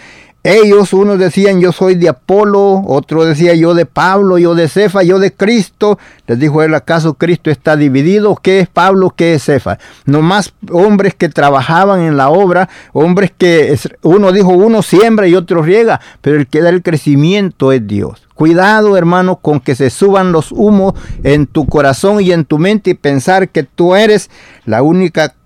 ellos, 0.47 0.93
unos 0.93 1.19
decían 1.19 1.59
yo 1.59 1.73
soy 1.73 1.95
de 1.95 2.11
Apolo, 2.11 2.83
otro 2.87 3.25
decía 3.25 3.55
yo 3.55 3.73
de 3.73 3.87
Pablo, 3.87 4.37
yo 4.37 4.55
de 4.55 4.69
Cefa, 4.69 5.03
yo 5.03 5.19
de 5.19 5.33
Cristo. 5.33 5.99
Les 6.27 6.39
dijo 6.39 6.63
él, 6.63 6.75
¿acaso 6.75 7.15
Cristo 7.15 7.51
está 7.51 7.77
dividido? 7.77 8.37
¿Qué 8.37 8.61
es 8.61 8.69
Pablo? 8.69 9.15
¿Qué 9.17 9.33
es 9.33 9.45
Cefa? 9.45 9.79
Nomás 10.05 10.53
hombres 10.71 11.15
que 11.15 11.31
trabajaban 11.31 12.03
en 12.03 12.19
la 12.19 12.29
obra, 12.29 12.69
hombres 12.93 13.33
que 13.37 13.75
uno 14.03 14.33
dijo 14.33 14.51
uno 14.51 14.83
siembra 14.83 15.27
y 15.27 15.35
otro 15.35 15.63
riega, 15.63 16.03
pero 16.21 16.37
el 16.37 16.47
que 16.47 16.61
da 16.61 16.69
el 16.69 16.83
crecimiento 16.83 17.73
es 17.73 17.87
Dios. 17.87 18.29
Cuidado, 18.35 18.99
hermano, 18.99 19.37
con 19.37 19.61
que 19.61 19.75
se 19.75 19.89
suban 19.89 20.31
los 20.31 20.53
humos 20.53 20.93
en 21.23 21.47
tu 21.47 21.65
corazón 21.65 22.21
y 22.21 22.33
en 22.33 22.45
tu 22.45 22.59
mente 22.59 22.91
y 22.91 22.95
pensar 22.95 23.49
que 23.49 23.63
tú 23.63 23.95
eres 23.95 24.29
la 24.67 24.83
única 24.83 25.37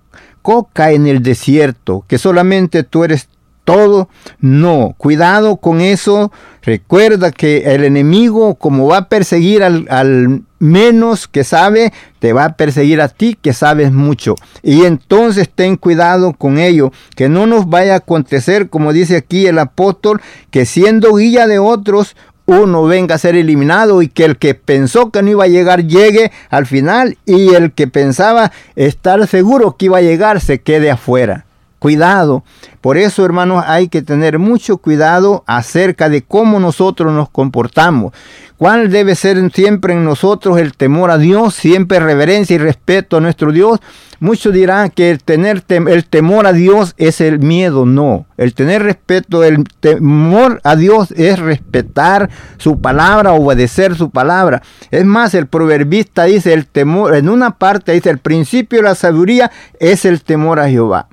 coca 0.43 0.91
en 0.91 1.07
el 1.07 1.23
desierto, 1.23 2.05
que 2.09 2.19
solamente 2.19 2.83
tú 2.83 3.05
eres 3.05 3.29
todo. 3.69 4.09
No, 4.41 4.95
cuidado 4.97 5.59
con 5.59 5.83
eso. 5.83 6.33
Recuerda 6.63 7.31
que 7.31 7.75
el 7.75 7.85
enemigo, 7.85 8.55
como 8.55 8.87
va 8.87 8.97
a 8.97 9.09
perseguir 9.11 9.63
al, 9.63 9.87
al, 9.91 10.41
menos 10.59 11.29
que 11.29 11.45
sabe, 11.45 11.93
te 12.19 12.33
va 12.33 12.47
a 12.47 12.57
perseguir 12.57 13.03
a 13.03 13.09
ti 13.09 13.37
que 13.41 13.53
sabes 13.53 13.93
mucho. 13.93 14.37
Y 14.63 14.87
entonces 14.87 15.51
ten 15.55 15.77
cuidado 15.77 16.33
con 16.33 16.59
ello, 16.59 16.93
que 17.15 17.29
no 17.29 17.47
nos 17.47 17.69
vaya 17.69 17.93
a 17.93 17.99
acontecer, 17.99 18.71
como 18.71 18.95
dice 18.95 19.17
aquí 19.17 19.47
el 19.47 19.59
apóstol, 19.59 20.23
que 20.51 20.65
siendo 20.65 21.15
guía 21.17 21.47
de 21.47 21.59
otros, 21.59 22.17
uno 22.47 22.85
venga 22.85 23.17
a 23.17 23.19
ser 23.19 23.37
eliminado 23.37 24.01
y 24.01 24.09
que 24.09 24.25
el 24.25 24.39
que 24.39 24.55
pensó 24.55 25.11
que 25.11 25.23
no 25.23 25.29
iba 25.29 25.45
a 25.45 25.49
llegar 25.49 25.87
llegue 25.87 26.33
al 26.49 26.65
final 26.65 27.19
y 27.27 27.53
el 27.53 27.73
que 27.73 27.87
pensaba 27.87 28.51
estar 28.77 29.27
seguro 29.27 29.77
que 29.77 29.85
iba 29.85 29.99
a 29.99 30.03
llegar 30.03 30.41
se 30.41 30.63
quede 30.63 30.91
afuera. 30.91 31.45
Cuidado. 31.79 32.43
Por 32.81 32.97
eso, 32.97 33.25
hermanos, 33.25 33.65
hay 33.67 33.89
que 33.89 34.03
tener 34.03 34.39
mucho 34.39 34.79
cuidado 34.79 35.45
acerca 35.47 36.09
de 36.09 36.23
cómo 36.23 36.59
nosotros 36.59 37.13
nos 37.13 37.29
comportamos. 37.29 38.13
¿Cuál 38.57 38.91
debe 38.91 39.15
ser 39.15 39.39
siempre 39.53 39.93
en 39.93 40.05
nosotros 40.05 40.59
el 40.59 40.75
temor 40.75 41.13
a 41.13 41.19
Dios? 41.19 41.55
Siempre 41.55 42.01
reverencia 42.01 42.57
y 42.57 42.59
respeto 42.59 43.17
a 43.17 43.21
nuestro 43.21 43.53
Dios. 43.53 43.79
Muchos 44.19 44.53
dirán 44.53 44.91
que 44.91 45.11
el 45.11 45.23
tener 45.23 45.63
el 45.69 46.05
temor 46.07 46.49
a 46.49 46.53
Dios 46.53 46.95
es 46.97 47.21
el 47.21 47.39
miedo. 47.39 47.87
No. 47.87 48.27
El 48.37 48.55
tener 48.55 48.83
respeto, 48.83 49.45
el 49.45 49.63
temor 49.79 50.61
a 50.65 50.75
Dios 50.75 51.13
es 51.13 51.39
respetar 51.39 52.29
su 52.57 52.81
palabra, 52.81 53.33
obedecer 53.33 53.95
su 53.95 54.11
palabra. 54.11 54.63
Es 54.91 55.05
más, 55.05 55.35
el 55.35 55.47
proverbista 55.47 56.25
dice 56.25 56.53
el 56.53 56.67
temor, 56.67 57.15
en 57.15 57.29
una 57.29 57.59
parte 57.59 57.93
dice 57.93 58.11
el 58.11 58.19
principio 58.19 58.81
de 58.81 58.85
la 58.85 58.97
sabiduría 58.97 59.53
es 59.79 60.05
el 60.05 60.25
temor 60.25 60.59
a 60.59 60.69
Jehová 60.69 61.07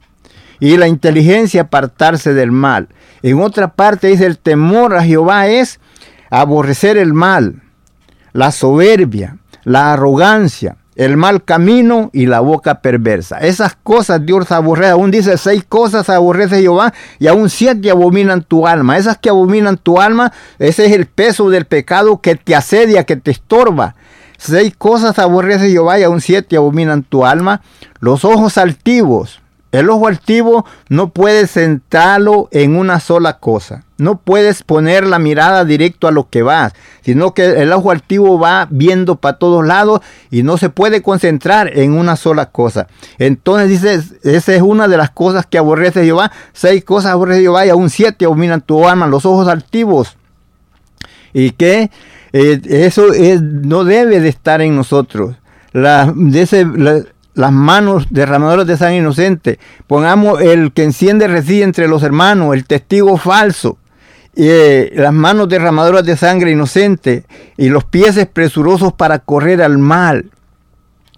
y 0.59 0.77
la 0.77 0.87
inteligencia 0.87 1.63
apartarse 1.63 2.33
del 2.33 2.51
mal. 2.51 2.87
En 3.21 3.41
otra 3.41 3.73
parte 3.73 4.07
dice 4.07 4.25
el 4.25 4.37
temor 4.37 4.95
a 4.95 5.03
Jehová 5.03 5.47
es 5.47 5.79
aborrecer 6.29 6.97
el 6.97 7.13
mal, 7.13 7.61
la 8.33 8.51
soberbia, 8.51 9.37
la 9.63 9.93
arrogancia, 9.93 10.77
el 10.95 11.17
mal 11.17 11.43
camino 11.43 12.09
y 12.13 12.25
la 12.25 12.39
boca 12.39 12.81
perversa. 12.81 13.39
Esas 13.39 13.75
cosas 13.75 14.25
Dios 14.25 14.51
aborrece. 14.51 14.91
Aún 14.91 15.11
dice 15.11 15.37
seis 15.37 15.63
cosas 15.67 16.09
aborrece 16.09 16.61
Jehová 16.61 16.93
y 17.19 17.27
aún 17.27 17.49
siete 17.49 17.91
abominan 17.91 18.43
tu 18.43 18.65
alma. 18.65 18.97
Esas 18.97 19.17
que 19.17 19.29
abominan 19.29 19.77
tu 19.77 19.99
alma, 19.99 20.31
ese 20.57 20.85
es 20.85 20.93
el 20.93 21.05
peso 21.05 21.49
del 21.49 21.65
pecado 21.65 22.21
que 22.21 22.35
te 22.35 22.55
asedia, 22.55 23.03
que 23.03 23.17
te 23.17 23.31
estorba. 23.31 23.95
Seis 24.37 24.73
cosas 24.77 25.19
aborrece 25.19 25.69
Jehová 25.69 25.99
y 25.99 26.03
aún 26.03 26.21
siete 26.21 26.55
abominan 26.55 27.03
tu 27.03 27.25
alma. 27.25 27.61
Los 27.99 28.23
ojos 28.23 28.57
altivos, 28.57 29.41
el 29.79 29.89
ojo 29.89 30.07
altivo 30.07 30.65
no 30.89 31.09
puedes 31.09 31.51
centrarlo 31.51 32.47
en 32.51 32.75
una 32.75 32.99
sola 32.99 33.39
cosa. 33.39 33.83
No 33.97 34.17
puedes 34.17 34.61
poner 34.63 35.05
la 35.05 35.19
mirada 35.19 35.63
directo 35.63 36.07
a 36.07 36.11
lo 36.11 36.29
que 36.29 36.43
vas, 36.43 36.73
sino 37.01 37.33
que 37.33 37.61
el 37.61 37.71
ojo 37.71 37.91
altivo 37.91 38.37
va 38.37 38.67
viendo 38.69 39.15
para 39.15 39.37
todos 39.37 39.65
lados 39.65 40.01
y 40.29 40.43
no 40.43 40.57
se 40.57 40.69
puede 40.69 41.01
concentrar 41.01 41.77
en 41.77 41.93
una 41.93 42.17
sola 42.17 42.47
cosa. 42.47 42.87
Entonces 43.19 43.69
dice, 43.69 44.01
esa 44.23 44.53
es 44.53 44.61
una 44.61 44.87
de 44.87 44.97
las 44.97 45.11
cosas 45.11 45.45
que 45.45 45.57
aborrece 45.57 46.03
Jehová. 46.03 46.31
Seis 46.51 46.83
cosas 46.83 47.11
aborrece 47.11 47.41
Jehová 47.41 47.65
y 47.65 47.69
aún 47.69 47.89
siete 47.89 48.25
abominan 48.25 48.61
tu 48.61 48.85
alma, 48.87 49.07
los 49.07 49.25
ojos 49.25 49.47
altivos. 49.47 50.17
Y 51.31 51.51
que 51.51 51.89
eh, 52.33 52.61
eso 52.69 53.07
no 53.41 53.85
debe 53.85 54.19
de 54.19 54.27
estar 54.27 54.61
en 54.61 54.75
nosotros. 54.75 55.35
La, 55.71 56.13
las 57.35 57.51
manos 57.51 58.07
derramadoras 58.09 58.65
de 58.65 58.77
sangre 58.77 58.97
inocente. 58.97 59.59
Pongamos 59.87 60.41
el 60.41 60.71
que 60.71 60.83
enciende 60.83 61.27
reside 61.27 61.63
entre 61.63 61.87
los 61.87 62.01
hermanos, 62.01 62.55
el 62.55 62.65
testigo 62.65 63.17
falso. 63.17 63.77
Eh, 64.37 64.91
las 64.95 65.13
manos 65.13 65.47
derramadoras 65.47 66.03
de 66.03 66.17
sangre 66.17 66.51
inocente 66.51 67.23
y 67.55 67.69
los 67.69 67.85
pies 67.85 68.25
presurosos 68.33 68.91
para 68.91 69.19
correr 69.19 69.61
al 69.61 69.77
mal. 69.77 70.31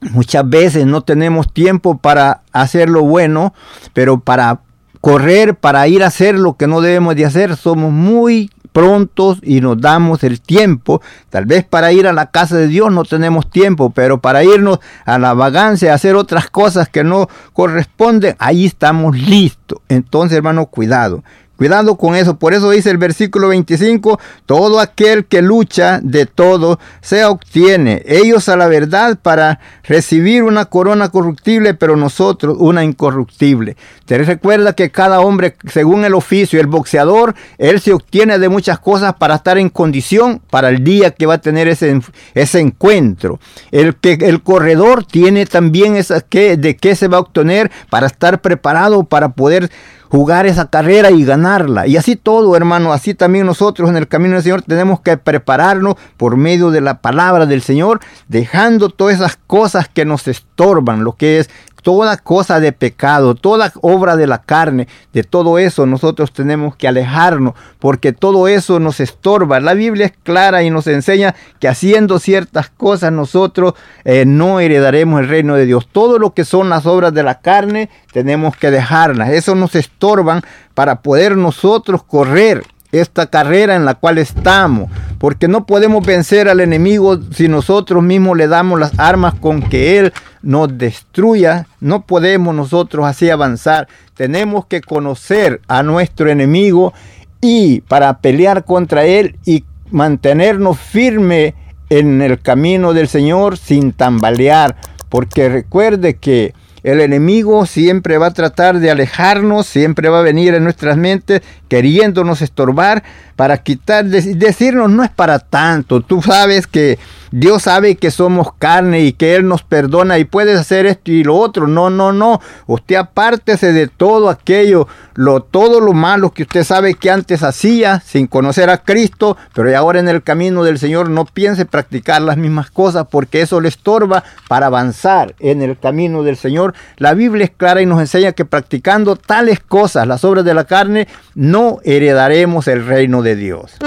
Muchas 0.02 0.48
veces 0.48 0.86
no 0.86 1.02
tenemos 1.02 1.52
tiempo 1.52 1.98
para 1.98 2.42
hacer 2.52 2.90
lo 2.90 3.02
bueno, 3.02 3.56
pero 3.94 4.20
para 4.20 4.60
correr, 5.02 5.56
para 5.56 5.88
ir 5.88 6.04
a 6.04 6.08
hacer 6.08 6.36
lo 6.36 6.58
que 6.58 6.68
no 6.68 6.82
debemos 6.82 7.16
de 7.16 7.26
hacer, 7.26 7.56
somos 7.56 7.92
muy 7.92 8.52
prontos 8.78 9.40
y 9.42 9.60
nos 9.60 9.82
damos 9.82 10.24
el 10.24 10.40
tiempo. 10.40 11.02
Tal 11.32 11.48
vez 11.48 11.66
para 11.66 11.92
ir 11.94 12.06
a 12.06 12.14
la 12.14 12.30
casa 12.30 12.58
de 12.58 12.68
Dios 12.68 12.92
no 12.92 13.06
tenemos 13.06 13.50
tiempo, 13.50 13.90
pero 13.90 14.22
para 14.22 14.44
irnos 14.44 14.78
a 15.04 15.18
la 15.18 15.34
vagancia, 15.34 15.92
a 15.92 15.96
hacer 15.96 16.16
otras 16.16 16.52
cosas 16.52 16.88
que 16.88 17.04
no 17.04 17.28
corresponden, 17.54 18.36
ahí 18.38 18.68
estamos 18.68 19.18
listos. 19.18 19.80
Entonces, 19.90 20.38
hermano, 20.38 20.68
cuidado. 20.68 21.24
Cuidado 21.58 21.96
con 21.98 22.16
eso. 22.16 22.38
Por 22.38 22.54
eso 22.54 22.70
dice 22.70 22.92
el 22.92 23.00
versículo 23.00 23.48
25, 23.48 24.20
todo 24.46 24.80
aquel 24.80 25.26
que 25.26 25.42
lucha 25.42 26.00
de 26.04 26.28
todo 26.28 26.80
se 27.02 27.26
obtiene. 27.26 28.04
Ellos 28.06 28.48
a 28.48 28.56
la 28.56 28.68
verdad 28.68 29.18
para 29.20 29.60
recibir 29.84 30.44
una 30.44 30.66
corona 30.66 31.10
corruptible, 31.10 31.74
pero 31.74 31.96
nosotros 31.96 32.58
una 32.60 32.84
incorruptible. 32.84 33.76
Te 34.06 34.20
recuerda 34.20 34.74
que 34.74 34.92
cada 34.92 35.20
hombre, 35.20 35.56
según 35.72 36.06
el 36.06 36.14
oficio, 36.14 36.62
el 36.62 36.68
boxeador, 36.68 37.34
él 37.58 37.82
se 37.82 37.92
obtiene 37.92 38.38
de 38.38 38.50
muchas 38.50 38.78
cosas 38.78 39.16
para 39.16 39.36
estar 39.36 39.58
en 39.58 39.70
condición 39.70 40.42
para 40.52 40.70
el 40.70 40.84
día 40.84 41.12
que 41.12 41.26
va 41.26 41.36
a 41.36 41.42
tener 41.42 41.68
ese, 41.68 42.00
ese 42.36 42.60
encuentro. 42.60 43.40
El, 43.72 43.96
que, 43.96 44.14
el 44.14 44.44
corredor 44.44 45.06
tiene 45.06 45.48
también 45.48 45.96
esa, 45.96 46.22
que, 46.22 46.56
de 46.56 46.78
qué 46.78 46.96
se 46.96 47.08
va 47.08 47.18
a 47.18 47.22
obtener 47.22 47.72
para 47.90 48.06
estar 48.08 48.42
preparado 48.42 49.04
para 49.06 49.30
poder 49.30 49.72
jugar 50.10 50.46
esa 50.46 50.70
carrera 50.70 51.12
y 51.12 51.24
ganarla. 51.24 51.88
Y 51.88 51.98
así 51.98 52.16
todo, 52.16 52.56
hermano, 52.56 52.94
así 52.94 53.14
también 53.14 53.46
nosotros 53.46 53.90
en 53.90 53.98
el 53.98 54.08
camino 54.08 54.36
del 54.36 54.44
Señor 54.44 54.62
tenemos 54.62 55.02
que 55.02 55.18
prepararnos 55.18 55.96
por 56.18 56.38
medio 56.38 56.72
de 56.72 56.82
la 56.82 57.02
palabra 57.02 57.46
del 57.46 57.62
Señor, 57.62 58.00
dejando 58.28 58.90
todas 58.90 59.16
esas 59.16 59.38
cosas 59.48 59.88
que 59.88 60.06
nos 60.06 60.28
estorban, 60.28 61.04
lo 61.04 61.14
que 61.14 61.40
es 61.40 61.50
toda 61.82 62.18
cosa 62.18 62.60
de 62.60 62.72
pecado, 62.72 63.36
toda 63.36 63.72
obra 63.82 64.16
de 64.16 64.28
la 64.28 64.42
carne, 64.42 64.88
de 65.14 65.24
todo 65.24 65.58
eso 65.60 65.86
nosotros 65.86 66.34
tenemos 66.34 66.76
que 66.76 66.88
alejarnos, 66.88 67.54
porque 67.80 68.14
todo 68.14 68.48
eso 68.48 68.80
nos 68.80 69.00
estorba. 69.00 69.60
La 69.60 69.74
Biblia 69.74 70.08
es 70.08 70.14
clara 70.24 70.64
y 70.64 70.70
nos 70.70 70.88
enseña 70.88 71.36
que 71.60 71.68
haciendo 71.68 72.20
ciertas 72.20 72.70
cosas 72.70 73.12
nosotros 73.12 73.74
eh, 74.04 74.26
no 74.26 74.60
heredaremos 74.60 75.22
el 75.22 75.30
reino 75.30 75.56
de 75.56 75.66
Dios. 75.66 75.88
Todo 75.92 76.20
lo 76.20 76.34
que 76.34 76.46
son 76.46 76.70
las 76.70 76.86
obras 76.86 77.14
de 77.14 77.24
la 77.24 77.40
carne 77.40 77.90
tenemos 78.12 78.56
que 78.56 78.72
dejarlas. 78.72 79.30
Eso 79.30 79.56
nos 79.56 79.76
estorban 79.76 80.42
para 80.74 81.02
poder 81.02 81.38
nosotros 81.38 82.04
correr 82.04 82.64
esta 82.92 83.28
carrera 83.28 83.76
en 83.76 83.86
la 83.86 83.96
cual 83.96 84.18
estamos, 84.18 84.90
porque 85.18 85.48
no 85.48 85.66
podemos 85.66 86.06
vencer 86.06 86.48
al 86.48 86.60
enemigo 86.60 87.20
si 87.34 87.48
nosotros 87.48 88.02
mismos 88.02 88.38
le 88.38 88.48
damos 88.48 88.80
las 88.80 88.98
armas 88.98 89.34
con 89.36 89.62
que 89.62 90.00
él 90.00 90.14
nos 90.48 90.78
destruya, 90.78 91.68
no 91.82 92.06
podemos 92.06 92.56
nosotros 92.56 93.06
así 93.06 93.30
avanzar. 93.30 93.90
Tenemos 94.16 94.66
que 94.66 94.80
conocer 94.80 95.60
a 95.68 95.84
nuestro 95.84 96.30
enemigo 96.30 96.94
y 97.42 97.82
para 97.82 98.20
pelear 98.20 98.64
contra 98.64 99.04
él 99.04 99.36
y 99.46 99.66
mantenernos 99.92 100.80
firme 100.80 101.54
en 101.90 102.22
el 102.22 102.40
camino 102.40 102.94
del 102.94 103.10
Señor 103.10 103.58
sin 103.58 103.92
tambalear, 103.92 104.78
porque 105.10 105.50
recuerde 105.50 106.16
que 106.16 106.54
el 106.82 107.02
enemigo 107.02 107.66
siempre 107.66 108.18
va 108.18 108.28
a 108.28 108.34
tratar 108.34 108.80
de 108.80 108.90
alejarnos, 108.90 109.68
siempre 109.68 110.08
va 110.08 110.20
a 110.20 110.24
venir 110.24 110.54
en 110.54 110.64
nuestras 110.64 110.96
mentes 110.96 111.42
queriéndonos 111.68 112.42
estorbar 112.42 113.04
para 113.36 113.58
quitar, 113.58 114.06
decirnos 114.06 114.90
no 114.90 115.04
es 115.04 115.10
para 115.10 115.40
tanto. 115.40 116.00
Tú 116.00 116.22
sabes 116.22 116.68
que 116.68 116.98
Dios 117.32 117.64
sabe 117.64 117.96
que 117.96 118.12
somos 118.12 118.54
carne 118.58 119.02
y 119.02 119.14
que 119.14 119.36
Él 119.36 119.48
nos 119.48 119.64
perdona 119.64 120.18
y 120.18 120.26
puedes 120.26 120.60
hacer 120.60 120.86
esto 120.86 121.12
y 121.12 121.24
lo 121.24 121.36
otro. 121.36 121.68
No, 121.68 121.90
no, 121.90 122.14
no. 122.14 122.42
Usted 122.66 122.96
apártese 122.96 123.74
de 123.74 123.88
todo 123.88 124.30
aquello, 124.30 124.88
lo, 125.16 125.42
todo 125.42 125.80
lo 125.80 125.94
malo 125.94 126.32
que 126.32 126.44
usted 126.44 126.64
sabe 126.64 126.94
que 126.94 127.12
antes 127.12 127.44
hacía 127.44 128.00
sin 128.00 128.28
conocer 128.28 128.70
a 128.70 128.80
Cristo, 128.80 129.38
pero 129.54 129.76
ahora 129.78 130.00
en 130.00 130.08
el 130.08 130.24
camino 130.24 130.64
del 130.64 130.80
Señor 130.80 131.10
no 131.10 131.26
piense 131.26 131.66
practicar 131.66 132.22
las 132.22 132.38
mismas 132.38 132.72
cosas 132.72 133.08
porque 133.10 133.42
eso 133.42 133.60
le 133.62 133.70
estorba 133.70 134.24
para 134.48 134.68
avanzar 134.68 135.36
en 135.40 135.62
el 135.62 135.78
camino 135.78 136.24
del 136.24 136.38
Señor. 136.38 136.74
La 136.98 137.14
Biblia 137.14 137.46
es 137.46 137.52
clara 137.52 137.82
y 137.82 137.86
nos 137.86 138.00
enseña 138.00 138.32
que 138.32 138.46
practicando 138.46 139.16
tales 139.16 139.60
cosas, 139.60 140.08
las 140.08 140.24
obras 140.24 140.46
de 140.46 140.54
la 140.54 140.66
carne, 140.66 141.08
no 141.36 141.80
heredaremos 141.84 142.68
el 142.68 142.86
reino 142.86 143.22
de 143.22 143.36
Dios. 143.36 143.78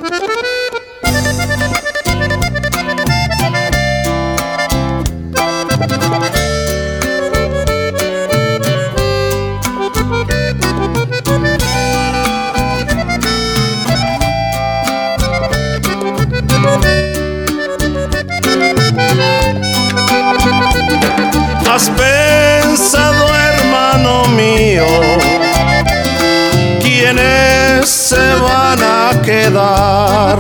Se 28.10 28.34
van 28.40 28.82
a 28.82 29.22
quedar. 29.22 30.38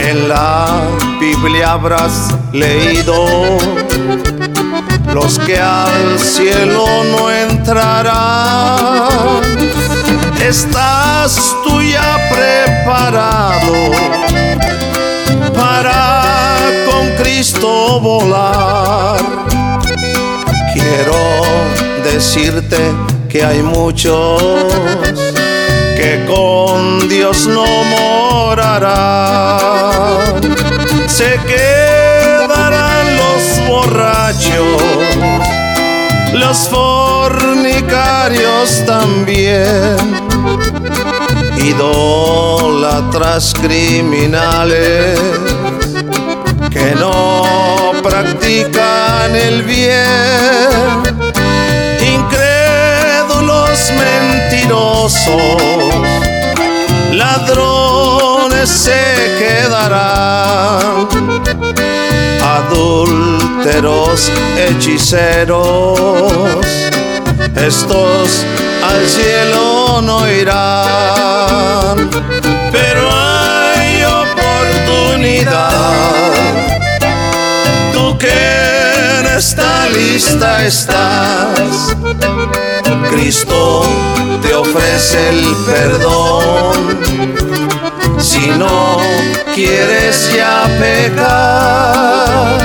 En 0.00 0.28
la 0.28 0.80
Biblia 1.20 1.72
habrás 1.72 2.34
leído 2.52 3.26
los 5.12 5.38
que 5.40 5.58
al 5.58 6.18
cielo 6.18 6.86
no 7.12 7.30
entrarán. 7.30 8.08
Estás 10.40 11.54
tú 11.64 11.82
ya 11.82 12.16
preparado 12.30 13.74
para 15.54 16.22
con 16.90 17.10
Cristo 17.16 18.00
volar. 18.00 19.47
Quiero 20.78 21.18
decirte 22.04 22.78
que 23.28 23.44
hay 23.44 23.62
muchos 23.62 24.40
que 25.96 26.24
con 26.26 27.08
Dios 27.08 27.48
no 27.48 27.64
morarán. 27.96 29.48
Se 31.08 31.40
quedarán 31.48 33.16
los 33.16 33.68
borrachos, 33.68 34.80
los 36.34 36.68
fornicarios 36.68 38.84
también, 38.86 39.96
idólatras 41.56 43.52
criminales 43.60 45.18
practican 49.58 49.60
el 49.60 49.62
bien 49.62 49.98
ladrones 57.12 58.68
se 58.68 59.36
quedarán, 59.38 61.08
adúlteros, 62.42 64.30
hechiceros, 64.56 65.96
estos 67.54 68.44
al 68.82 69.06
cielo 69.08 70.00
no 70.02 70.28
irán, 70.30 72.10
pero 72.70 73.08
hay 73.12 74.04
oportunidad, 74.04 75.92
tú 77.92 78.16
que 78.18 78.67
en 79.38 79.44
esta 79.44 79.88
lista 79.90 80.66
estás, 80.66 81.94
Cristo 83.08 83.84
te 84.42 84.52
ofrece 84.52 85.28
el 85.28 85.54
perdón. 85.64 86.98
Si 88.18 88.48
no 88.48 88.98
quieres 89.54 90.34
ya 90.34 90.64
pecar, 90.80 92.58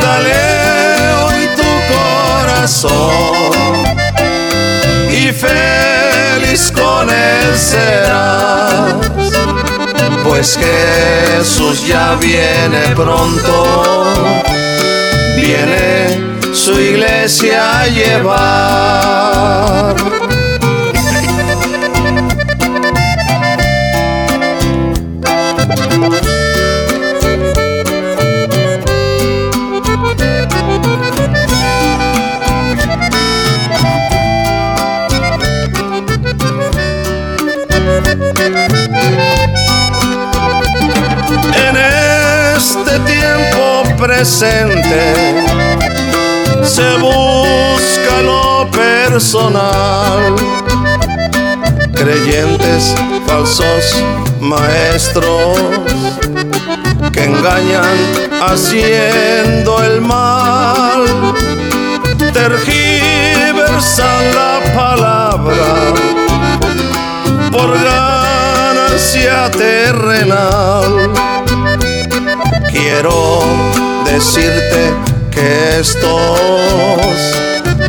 dale 0.00 1.12
hoy 1.22 1.48
tu 1.54 1.72
corazón 1.92 3.04
y 5.10 5.32
feliz 5.32 6.72
con 6.72 7.10
él 7.10 7.58
serás. 7.58 8.94
Pues 10.24 10.58
Jesús 10.58 11.86
ya 11.86 12.14
viene 12.14 12.94
pronto, 12.96 14.02
viene 15.46 16.54
su 16.54 16.72
iglesia 16.80 17.80
a 17.80 17.86
llevar. 17.88 19.14
Se 44.24 44.64
busca 46.98 48.22
lo 48.22 48.70
personal. 48.70 50.34
Creyentes 51.92 52.94
falsos 53.26 54.02
maestros 54.40 55.58
que 57.12 57.24
engañan 57.24 57.98
haciendo 58.40 59.82
el 59.82 60.00
mal, 60.00 61.04
tergiversan 62.32 64.34
la 64.34 64.60
palabra 64.74 65.92
por 67.52 67.74
ganancia 67.74 69.50
terrenal. 69.50 71.10
Quiero 72.70 73.42
decirte 74.04 74.92
que 75.30 75.80
estos 75.80 77.10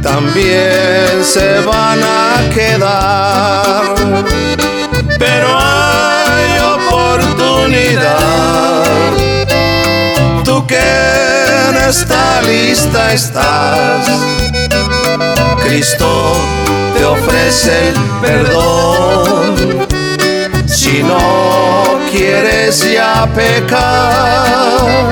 también 0.01 1.23
se 1.23 1.59
van 1.61 1.99
a 2.03 2.49
quedar, 2.53 3.95
pero 5.19 5.47
hay 5.59 6.59
oportunidad. 6.77 8.15
Tú 10.43 10.65
que 10.67 10.79
en 11.69 11.75
esta 11.89 12.41
lista 12.43 13.13
estás, 13.13 14.07
Cristo 15.63 16.35
te 16.95 17.05
ofrece 17.05 17.89
el 17.89 17.95
perdón. 18.21 19.85
Si 20.67 21.01
no 21.03 21.99
quieres 22.11 22.91
ya 22.91 23.27
pecar, 23.33 25.09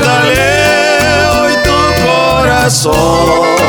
dale 0.00 1.26
hoy 1.36 1.52
tu 1.64 1.78
corazón 2.06 3.60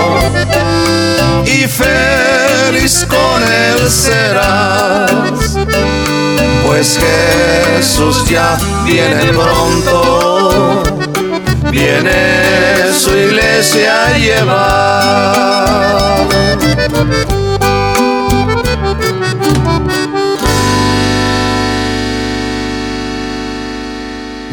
y 1.45 1.67
feliz 1.67 3.05
con 3.07 3.43
él 3.43 3.89
serás. 3.89 5.57
Pues 6.65 6.99
Jesús 7.77 8.25
ya 8.29 8.57
viene 8.85 9.33
pronto, 9.33 10.83
viene 11.69 12.91
su 12.97 13.11
iglesia 13.15 14.05
a 14.05 14.17
llevar. 14.17 15.81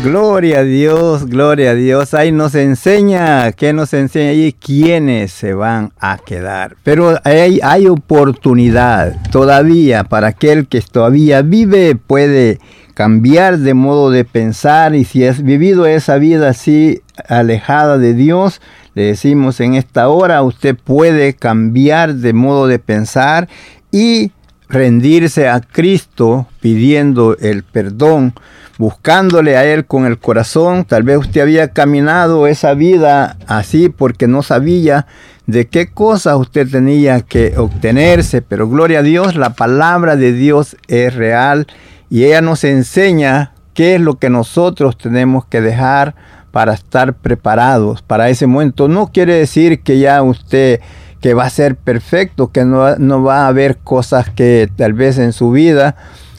Gloria 0.05 0.61
a 0.61 0.63
Dios, 0.63 1.27
gloria 1.27 1.73
a 1.73 1.75
Dios. 1.75 2.15
Ahí 2.15 2.31
nos 2.31 2.55
enseña, 2.55 3.51
¿qué 3.51 3.73
nos 3.73 3.93
enseña 3.93 4.31
ahí? 4.31 4.53
¿Quiénes 4.53 5.33
se 5.33 5.55
van 5.55 5.93
a 5.99 6.19
quedar? 6.19 6.77
Pero 6.85 7.19
hay, 7.25 7.59
hay 7.65 7.89
oportunidad 7.89 9.17
todavía 9.33 10.05
para 10.05 10.29
aquel 10.29 10.69
que 10.69 10.81
todavía 10.83 11.43
vive, 11.43 11.97
puede 11.97 12.61
cambiar 12.95 13.59
de 13.59 13.75
modo 13.75 14.13
de 14.13 14.25
pensar 14.25 14.95
y 14.95 15.05
si 15.05 15.27
has 15.27 15.43
vivido 15.43 15.85
esa 15.85 16.17
vida 16.19 16.51
así 16.51 17.03
alejada 17.29 17.99
de 17.99 18.15
Dios, 18.15 18.61
le 18.95 19.03
decimos 19.03 19.59
en 19.59 19.75
esta 19.75 20.09
hora, 20.09 20.43
usted 20.43 20.77
puede 20.77 21.35
cambiar 21.35 22.15
de 22.15 22.33
modo 22.33 22.69
de 22.69 22.79
pensar 22.79 23.49
y 23.91 24.31
rendirse 24.69 25.49
a 25.49 25.61
Cristo 25.61 26.47
pidiendo 26.61 27.37
el 27.39 27.63
perdón 27.63 28.35
buscándole 28.79 29.57
a 29.57 29.65
Él 29.65 29.85
con 29.85 30.07
el 30.07 30.19
corazón. 30.19 30.85
Tal 30.85 31.03
vez 31.03 31.19
usted 31.19 31.43
había 31.43 31.69
caminado 31.73 32.47
esa 32.47 32.75
vida 32.75 33.37
así 33.47 33.89
porque 33.89 34.27
no 34.27 34.43
sabía 34.43 35.07
de 35.47 35.67
qué 35.67 35.89
cosas 35.89 36.37
usted 36.37 36.69
tenía 36.71 37.21
que 37.21 37.55
obtenerse, 37.59 38.41
pero 38.41 38.69
gloria 38.69 39.01
a 39.01 39.03
Dios, 39.03 39.35
la 39.35 39.55
palabra 39.55 40.17
de 40.17 40.33
Dios 40.33 40.77
es 40.87 41.15
real 41.15 41.67
y 42.09 42.25
ella 42.25 42.41
nos 42.41 42.65
enseña 42.65 43.53
qué 43.75 43.97
es 43.97 44.01
lo 44.01 44.19
que 44.19 44.31
nosotros 44.31 44.97
tenemos 44.97 45.45
que 45.47 45.61
dejar 45.61 46.15
para 46.51 46.73
estar 46.73 47.15
preparados 47.15 48.03
para 48.03 48.29
ese 48.29 48.47
momento. 48.47 48.89
No 48.89 49.11
quiere 49.13 49.35
decir 49.35 49.81
que 49.81 49.99
ya 49.99 50.23
usted 50.23 50.81
que 51.21 51.35
va 51.35 51.45
a 51.45 51.51
ser 51.51 51.77
perfecto, 51.77 52.51
que 52.53 52.65
no, 52.65 52.97
no 52.97 53.23
va 53.23 53.45
a 53.45 53.49
haber 53.49 53.79
cosas 53.79 54.31
que 54.31 54.69
tal 54.77 54.93
vez 54.93 55.19
en 55.19 55.33
su 55.33 55.51
vida 55.51 55.97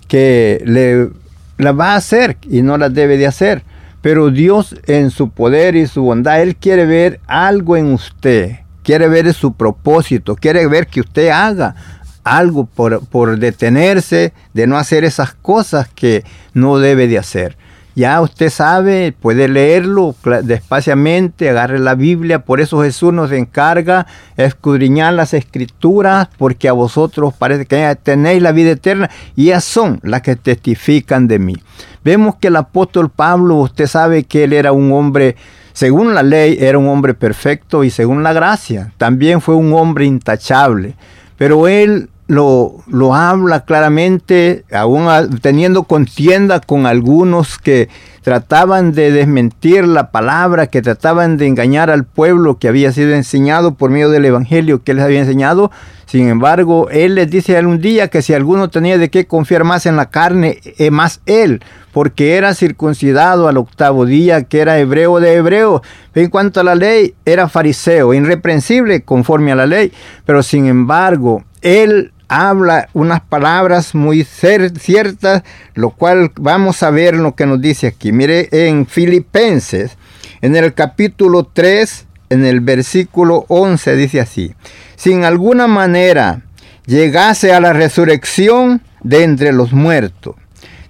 que 0.08 0.62
le 0.66 1.72
va 1.72 1.94
a 1.94 1.98
hacer 1.98 2.38
y 2.44 2.62
no 2.62 2.78
las 2.78 2.94
debe 2.94 3.18
de 3.18 3.28
hacer. 3.28 3.64
Pero 4.02 4.32
Dios 4.32 4.76
en 4.88 5.12
su 5.12 5.30
poder 5.30 5.76
y 5.76 5.88
su 5.88 6.04
bondad, 6.04 6.42
Él 6.42 6.56
quiere 6.56 6.86
ver 6.86 7.20
algo 7.28 7.76
en 7.76 7.94
usted, 7.94 8.60
quiere 8.84 9.10
ver 9.10 9.34
su 9.34 9.54
propósito, 9.54 10.36
quiere 10.36 10.66
ver 10.68 10.88
que 10.88 11.02
usted 11.02 11.30
haga 11.30 11.76
algo 12.24 12.66
por, 12.66 13.06
por 13.08 13.38
detenerse 13.38 14.34
de 14.54 14.68
no 14.68 14.78
hacer 14.78 15.04
esas 15.04 15.34
cosas 15.34 15.90
que 15.94 16.24
no 16.54 16.80
debe 16.80 17.08
de 17.08 17.18
hacer. 17.18 17.58
Ya 18.00 18.22
usted 18.22 18.50
sabe, 18.50 19.12
puede 19.12 19.50
leerlo 19.50 20.16
despaciamente, 20.44 21.50
agarre 21.50 21.80
la 21.80 21.96
Biblia, 21.96 22.46
por 22.46 22.62
eso 22.62 22.82
Jesús 22.82 23.12
nos 23.12 23.30
encarga 23.34 24.08
escudriñar 24.38 25.16
las 25.16 25.34
escrituras, 25.34 26.30
porque 26.38 26.70
a 26.70 26.72
vosotros 26.72 27.34
parece 27.38 27.66
que 27.66 27.98
tenéis 28.02 28.42
la 28.42 28.54
vida 28.54 28.72
eterna 28.72 29.10
y 29.36 29.48
ellas 29.48 29.66
son 29.66 30.00
las 30.02 30.22
que 30.22 30.38
testifican 30.38 31.28
de 31.28 31.40
mí. 31.40 31.58
Vemos 32.02 32.36
que 32.38 32.48
el 32.48 32.56
apóstol 32.56 33.10
Pablo, 33.10 33.56
usted 33.56 33.86
sabe 33.86 34.24
que 34.24 34.46
él 34.46 34.54
era 34.54 34.72
un 34.72 34.94
hombre, 34.94 35.36
según 35.74 36.16
la 36.16 36.24
ley, 36.24 36.56
era 36.58 36.78
un 36.78 36.88
hombre 36.88 37.14
perfecto 37.14 37.84
y 37.84 37.90
según 37.90 38.24
la 38.24 38.32
gracia, 38.32 38.94
también 38.98 39.42
fue 39.42 39.56
un 39.56 39.74
hombre 39.74 40.06
intachable, 40.06 40.96
pero 41.38 41.68
él 41.68 42.08
lo, 42.30 42.76
lo 42.86 43.16
habla 43.16 43.66
claramente, 43.66 44.64
aún 44.72 45.08
teniendo 45.42 45.86
contienda 45.86 46.60
con 46.60 46.86
algunos 46.86 47.58
que 47.58 47.90
trataban 48.22 48.92
de 48.92 49.12
desmentir 49.12 49.88
la 49.88 50.12
palabra, 50.12 50.68
que 50.68 50.84
trataban 50.84 51.38
de 51.38 51.48
engañar 51.48 51.90
al 51.90 52.06
pueblo 52.06 52.60
que 52.60 52.68
había 52.68 52.92
sido 52.92 53.16
enseñado 53.16 53.74
por 53.74 53.90
medio 53.90 54.12
del 54.12 54.26
evangelio 54.26 54.84
que 54.84 54.94
les 54.94 55.04
había 55.04 55.22
enseñado. 55.22 55.72
Sin 56.06 56.30
embargo, 56.30 56.88
él 56.92 57.16
les 57.16 57.32
dice 57.32 57.58
algún 57.58 57.82
día 57.82 58.10
que 58.10 58.22
si 58.22 58.36
alguno 58.36 58.70
tenía 58.70 59.00
de 59.00 59.10
qué 59.10 59.26
confiar 59.26 59.64
más 59.64 59.88
en 59.88 59.96
la 59.96 60.12
carne, 60.12 60.60
eh, 60.78 60.92
más 60.92 61.22
él, 61.26 61.64
porque 61.92 62.36
era 62.36 62.54
circuncidado 62.54 63.48
al 63.48 63.58
octavo 63.58 64.06
día, 64.06 64.44
que 64.44 64.60
era 64.60 64.78
hebreo 64.78 65.20
de 65.20 65.34
hebreo. 65.34 65.82
En 66.14 66.30
cuanto 66.30 66.60
a 66.60 66.64
la 66.64 66.76
ley, 66.76 67.16
era 67.26 67.50
fariseo, 67.50 68.14
irreprensible 68.14 69.02
conforme 69.02 69.52
a 69.52 69.56
la 69.56 69.66
ley, 69.66 69.92
pero 70.28 70.44
sin 70.44 70.68
embargo, 70.68 71.44
él 71.64 72.12
habla 72.30 72.88
unas 72.94 73.22
palabras 73.22 73.96
muy 73.96 74.24
ciertas, 74.24 75.44
lo 75.74 75.90
cual 75.90 76.32
vamos 76.40 76.84
a 76.84 76.92
ver 76.92 77.16
lo 77.16 77.36
que 77.36 77.46
nos 77.46 77.60
dice 77.60 77.88
aquí. 77.88 78.12
Mire, 78.12 78.48
en 78.52 78.86
Filipenses, 78.86 79.98
en 80.42 80.56
el 80.56 80.74
capítulo 80.74 81.44
3, 81.44 82.06
en 82.30 82.46
el 82.46 82.62
versículo 82.62 83.46
11, 83.50 83.96
dice 83.96 84.22
así, 84.22 84.54
sin 84.96 85.26
alguna 85.26 85.68
manera 85.68 86.44
llegase 86.86 87.52
a 87.52 87.60
la 87.60 87.74
resurrección 87.74 88.82
de 89.02 89.24
entre 89.24 89.52
los 89.52 89.74
muertos. 89.74 90.36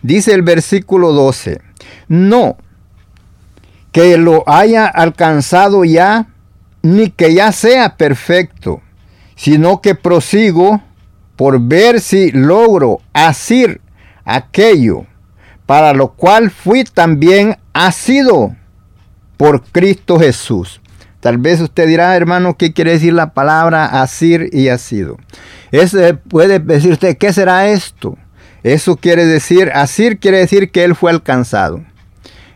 Dice 0.01 0.33
el 0.33 0.41
versículo 0.41 1.13
12, 1.13 1.61
no, 2.09 2.57
que 3.91 4.17
lo 4.17 4.43
haya 4.47 4.85
alcanzado 4.87 5.83
ya, 5.85 6.27
ni 6.81 7.09
que 7.09 7.33
ya 7.33 7.51
sea 7.51 7.95
perfecto, 7.95 8.81
sino 9.35 9.81
que 9.81 9.95
prosigo 9.95 10.81
por 11.39 11.57
ver 11.61 12.01
si 12.01 12.33
logro 12.33 12.99
hacer 13.13 13.79
aquello 14.25 15.05
para 15.65 15.93
lo 15.93 16.09
cual 16.09 16.51
fui 16.51 16.83
también 16.83 17.57
asido 17.71 18.57
por 19.37 19.63
Cristo 19.63 20.19
Jesús. 20.19 20.81
Tal 21.21 21.37
vez 21.37 21.61
usted 21.61 21.87
dirá, 21.87 22.13
hermano, 22.17 22.57
¿qué 22.57 22.73
quiere 22.73 22.91
decir 22.91 23.13
la 23.13 23.33
palabra 23.33 24.01
asir 24.01 24.49
y 24.51 24.67
asido? 24.67 25.15
Ese 25.71 26.13
puede 26.13 26.59
decir 26.59 26.91
usted, 26.91 27.17
¿qué 27.17 27.31
será 27.31 27.69
esto? 27.69 28.17
Eso 28.63 28.97
quiere 28.97 29.25
decir, 29.25 29.71
asir 29.73 30.19
quiere 30.19 30.39
decir 30.39 30.71
que 30.71 30.83
él 30.83 30.93
fue 30.93 31.09
alcanzado. 31.09 31.85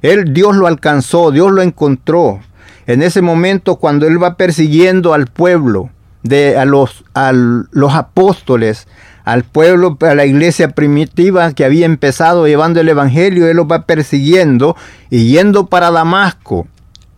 Él, 0.02 0.34
Dios 0.34 0.58
lo 0.58 0.68
alcanzó, 0.68 1.32
Dios 1.32 1.54
lo 1.54 1.62
encontró. 1.62 2.42
En 2.86 3.02
ese 3.02 3.22
momento 3.22 3.78
cuando 3.78 4.08
él 4.08 4.22
va 4.22 4.36
persiguiendo 4.36 5.14
al 5.14 5.28
pueblo, 5.28 5.90
de 6.24 6.58
a 6.58 6.66
los, 6.66 7.04
a 7.14 7.32
los 7.34 7.94
apóstoles, 7.94 8.88
al 9.24 9.44
pueblo, 9.44 9.98
a 10.02 10.16
la 10.16 10.26
iglesia 10.26 10.70
primitiva 10.70 11.54
que 11.54 11.66
había 11.66 11.86
empezado 11.86 12.48
llevando 12.48 12.82
el 12.82 12.90
Evangelio, 12.90 13.48
él 13.48 13.58
los 13.58 13.68
va 13.68 13.86
persiguiendo 13.86 14.76
y 15.10 15.28
yendo 15.28 15.68
para 15.68 15.92
Damasco. 15.92 16.68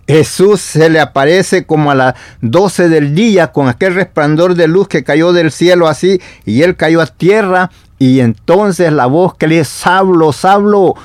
Jesús 0.08 0.62
se 0.62 0.90
le 0.90 1.00
aparece 1.00 1.66
como 1.66 1.90
a 1.90 1.96
las 1.96 2.16
12 2.42 2.90
del 2.90 3.16
día 3.16 3.52
con 3.52 3.68
aquel 3.68 3.96
resplandor 3.96 4.54
de 4.54 4.68
luz 4.68 4.88
que 4.88 5.04
cayó 5.04 5.34
del 5.34 5.52
cielo 5.52 5.88
así 5.88 6.22
y 6.46 6.62
él 6.62 6.76
cayó 6.76 7.02
a 7.02 7.08
tierra 7.08 7.72
y 7.98 8.20
entonces 8.20 8.92
la 8.92 9.08
voz 9.08 9.36
que 9.36 9.48
le 9.48 9.58
dice, 9.60 9.72
Sablo, 9.72 10.32
Sablo, 10.32 10.96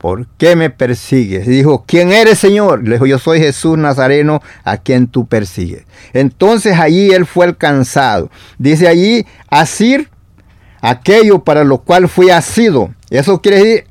¿por 0.00 0.26
qué 0.38 0.56
me 0.56 0.70
persigues? 0.70 1.46
Dijo, 1.46 1.84
¿quién 1.86 2.10
eres, 2.10 2.38
Señor? 2.38 2.82
Le 2.82 2.94
dijo, 2.94 3.04
yo 3.04 3.18
soy 3.18 3.38
Jesús 3.38 3.76
Nazareno, 3.76 4.40
a 4.64 4.78
quien 4.78 5.06
tú 5.06 5.26
persigues. 5.26 5.84
Entonces 6.14 6.78
allí 6.78 7.10
él 7.10 7.26
fue 7.26 7.44
alcanzado. 7.44 8.30
Dice 8.58 8.88
allí, 8.88 9.26
asir 9.48 10.08
aquello 10.80 11.44
para 11.44 11.64
lo 11.64 11.78
cual 11.82 12.08
fui 12.08 12.30
asido. 12.30 12.94
Eso 13.10 13.42
quiere 13.42 13.58
decir, 13.58 13.89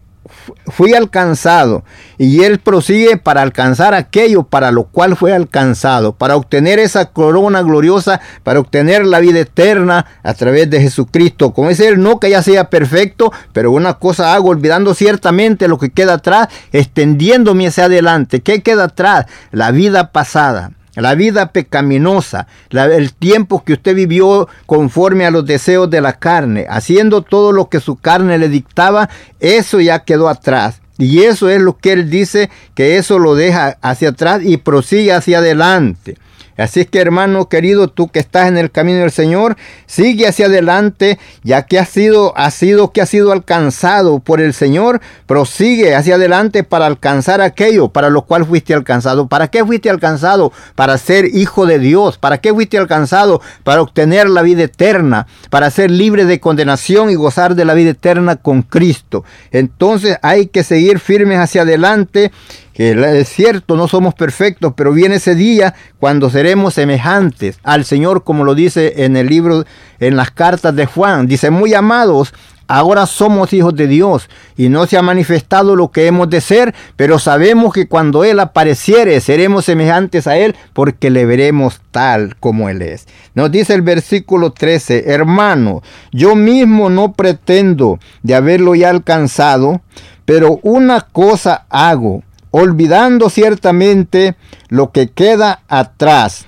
fui 0.70 0.94
alcanzado. 0.94 1.84
Y 2.18 2.44
él 2.44 2.60
prosigue 2.60 3.18
para 3.18 3.42
alcanzar 3.42 3.94
aquello 3.94 4.44
para 4.44 4.72
lo 4.72 4.86
cual 4.86 5.16
fue 5.16 5.34
alcanzado, 5.34 6.14
para 6.14 6.36
obtener 6.36 6.80
esa 6.80 7.06
corona 7.06 7.62
gloriosa, 7.62 8.22
para 8.44 8.60
obtener 8.60 9.06
la 9.06 9.20
vida 9.20 9.40
eterna 9.40 10.06
a 10.24 10.34
través 10.34 10.70
de 10.70 10.82
Jesucristo. 10.82 11.54
Como 11.54 11.70
es 11.70 11.80
él, 11.80 12.02
no 12.02 12.20
que 12.20 12.30
ya 12.30 12.42
sea 12.42 12.70
perfecto, 12.70 13.32
pero 13.54 13.72
una 13.72 13.96
cosa 13.96 14.34
hago, 14.34 14.50
olvidando 14.50 14.94
ciertamente 14.94 15.68
lo 15.68 15.78
que 15.78 15.90
queda 15.90 16.14
atrás, 16.16 16.50
extendiéndome 16.72 17.68
hacia 17.68 17.86
adelante. 17.86 18.42
¿Qué 18.42 18.62
queda 18.62 18.86
atrás? 18.86 19.26
La 19.52 19.72
vida 19.72 20.12
pasada 20.12 20.72
la 21.02 21.16
vida 21.16 21.52
pecaminosa, 21.52 22.48
el 22.70 23.14
tiempo 23.14 23.64
que 23.64 23.74
usted 23.74 23.96
vivió 23.96 24.48
conforme 24.66 25.26
a 25.26 25.32
los 25.32 25.46
deseos 25.46 25.90
de 25.90 26.02
la 26.02 26.14
carne, 26.14 26.66
haciendo 26.70 27.22
todo 27.22 27.52
lo 27.52 27.70
que 27.70 27.80
su 27.80 27.96
carne 27.96 28.38
le 28.38 28.50
dictaba, 28.50 29.10
eso 29.40 29.80
ya 29.80 30.00
quedó 30.00 30.30
atrás. 30.30 30.82
Y 30.98 31.24
eso 31.24 31.50
es 31.50 31.62
lo 31.62 31.78
que 31.78 31.94
él 31.94 32.10
dice, 32.10 32.50
que 32.76 32.98
eso 32.98 33.20
lo 33.20 33.34
deja 33.34 33.78
hacia 33.82 34.10
atrás 34.10 34.42
y 34.44 34.58
prosigue 34.58 35.14
hacia 35.14 35.38
adelante. 35.38 36.18
Así 36.60 36.82
es 36.82 36.88
que 36.88 37.00
hermano 37.00 37.48
querido, 37.50 37.88
tú 37.88 38.10
que 38.10 38.20
estás 38.20 38.48
en 38.48 38.58
el 38.58 38.72
camino 38.72 39.00
del 39.00 39.12
Señor, 39.12 39.56
sigue 39.86 40.28
hacia 40.28 40.48
adelante, 40.48 41.18
ya 41.44 41.64
que 41.64 41.80
has 41.80 41.90
sido, 41.90 42.38
ha 42.38 42.52
sido 42.52 42.92
que 42.92 43.02
ha 43.02 43.06
sido 43.06 43.32
alcanzado 43.32 44.20
por 44.20 44.42
el 44.42 44.54
Señor, 44.54 45.02
prosigue 45.26 45.96
hacia 45.96 46.16
adelante 46.16 46.64
para 46.64 46.86
alcanzar 46.86 47.42
aquello 47.42 47.90
para 47.90 48.10
lo 48.10 48.24
cual 48.24 48.46
fuiste 48.46 48.74
alcanzado. 48.74 49.28
¿Para 49.28 49.48
qué 49.48 49.64
fuiste 49.66 49.90
alcanzado? 49.90 50.52
Para 50.76 50.98
ser 50.98 51.26
hijo 51.34 51.66
de 51.66 51.80
Dios. 51.80 52.18
¿Para 52.18 52.40
qué 52.40 52.54
fuiste 52.54 52.78
alcanzado? 52.78 53.42
Para 53.64 53.82
obtener 53.82 54.30
la 54.30 54.42
vida 54.42 54.64
eterna, 54.64 55.28
para 55.50 55.72
ser 55.72 55.92
libre 55.92 56.26
de 56.26 56.40
condenación 56.40 57.10
y 57.10 57.16
gozar 57.16 57.56
de 57.56 57.66
la 57.66 57.74
vida 57.74 57.92
eterna 57.92 58.36
con 58.36 58.64
Cristo. 58.64 59.24
Entonces 59.52 60.18
hay 60.22 60.48
que 60.48 60.64
seguir 60.64 61.00
firmes 61.00 61.40
hacia 61.40 61.62
adelante 61.62 62.32
que 62.80 63.20
es 63.20 63.28
cierto, 63.28 63.76
no 63.76 63.90
somos 63.90 64.14
perfectos, 64.14 64.72
pero 64.74 64.94
viene 64.94 65.16
ese 65.16 65.36
día 65.36 65.76
cuando 66.00 66.30
seremos 66.30 66.76
semejantes 66.76 67.60
al 67.62 67.84
Señor, 67.84 68.24
como 68.24 68.46
lo 68.46 68.56
dice 68.56 69.04
en 69.04 69.18
el 69.18 69.28
libro, 69.28 69.66
en 70.00 70.16
las 70.16 70.32
cartas 70.32 70.74
de 70.78 70.86
Juan. 70.86 71.28
Dice, 71.28 71.50
muy 71.50 71.74
amados, 71.74 72.34
ahora 72.70 73.06
somos 73.06 73.52
hijos 73.52 73.76
de 73.76 73.88
Dios 73.88 74.30
y 74.56 74.70
no 74.70 74.86
se 74.86 74.98
ha 74.98 75.02
manifestado 75.02 75.76
lo 75.76 75.92
que 75.92 76.08
hemos 76.08 76.30
de 76.30 76.40
ser, 76.40 76.74
pero 76.96 77.20
sabemos 77.20 77.74
que 77.74 77.90
cuando 77.90 78.24
Él 78.24 78.40
apareciere 78.40 79.20
seremos 79.20 79.66
semejantes 79.66 80.26
a 80.26 80.38
Él 80.38 80.56
porque 80.72 81.10
le 81.10 81.26
veremos 81.26 81.82
tal 81.92 82.38
como 82.38 82.70
Él 82.70 82.82
es. 82.82 83.08
Nos 83.34 83.52
dice 83.52 83.74
el 83.74 83.82
versículo 83.82 84.54
13, 84.54 85.12
hermano, 85.12 85.84
yo 86.14 86.34
mismo 86.34 86.90
no 86.90 87.12
pretendo 87.12 88.00
de 88.24 88.36
haberlo 88.36 88.74
ya 88.74 88.90
alcanzado, 88.90 89.82
pero 90.24 90.62
una 90.64 91.02
cosa 91.02 91.66
hago 91.70 92.24
olvidando 92.52 93.30
ciertamente 93.30 94.36
lo 94.70 94.92
que 94.92 95.10
queda 95.10 95.62
atrás 95.68 96.46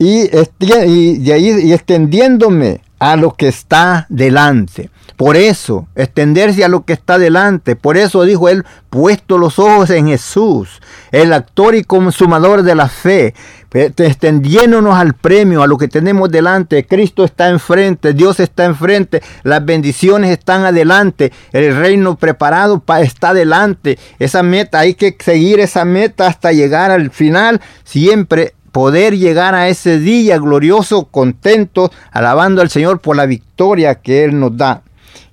y, 0.00 0.30
y, 0.60 1.72
extendiéndome 1.72 2.80
a 2.98 3.16
lo 3.16 3.34
que 3.34 3.48
está 3.48 4.06
delante. 4.08 4.90
Por 5.16 5.36
eso, 5.36 5.88
extenderse 5.94 6.64
a 6.64 6.68
lo 6.68 6.86
que 6.86 6.94
está 6.94 7.18
delante. 7.18 7.76
Por 7.76 7.98
eso 7.98 8.24
dijo 8.24 8.48
él, 8.48 8.64
puesto 8.88 9.36
los 9.36 9.58
ojos 9.58 9.90
en 9.90 10.08
Jesús, 10.08 10.80
el 11.12 11.34
actor 11.34 11.74
y 11.74 11.84
consumador 11.84 12.62
de 12.62 12.74
la 12.74 12.88
fe, 12.88 13.34
extendiéndonos 13.72 14.96
al 14.96 15.14
premio, 15.14 15.62
a 15.62 15.66
lo 15.66 15.78
que 15.78 15.88
tenemos 15.88 16.30
delante. 16.30 16.86
Cristo 16.86 17.24
está 17.24 17.48
enfrente, 17.48 18.12
Dios 18.14 18.40
está 18.40 18.64
enfrente, 18.64 19.22
las 19.42 19.64
bendiciones 19.64 20.30
están 20.30 20.64
adelante, 20.64 21.32
el 21.52 21.76
reino 21.76 22.16
preparado 22.16 22.82
está 23.00 23.30
adelante. 23.30 23.98
Esa 24.18 24.42
meta, 24.42 24.80
hay 24.80 24.94
que 24.94 25.16
seguir 25.18 25.60
esa 25.60 25.84
meta 25.84 26.26
hasta 26.26 26.52
llegar 26.52 26.90
al 26.90 27.10
final, 27.10 27.60
siempre 27.84 28.54
poder 28.72 29.16
llegar 29.16 29.54
a 29.54 29.68
ese 29.68 29.98
día 29.98 30.38
glorioso, 30.38 31.04
contento, 31.04 31.90
alabando 32.12 32.62
al 32.62 32.70
Señor 32.70 33.00
por 33.00 33.16
la 33.16 33.26
victoria 33.26 33.96
que 33.96 34.24
Él 34.24 34.38
nos 34.38 34.56
da. 34.56 34.82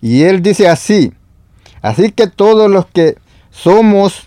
Y 0.02 0.24
Él 0.24 0.42
dice 0.42 0.68
así, 0.68 1.14
así 1.82 2.12
que 2.12 2.28
todos 2.28 2.70
los 2.70 2.86
que 2.88 3.18
somos 3.52 4.27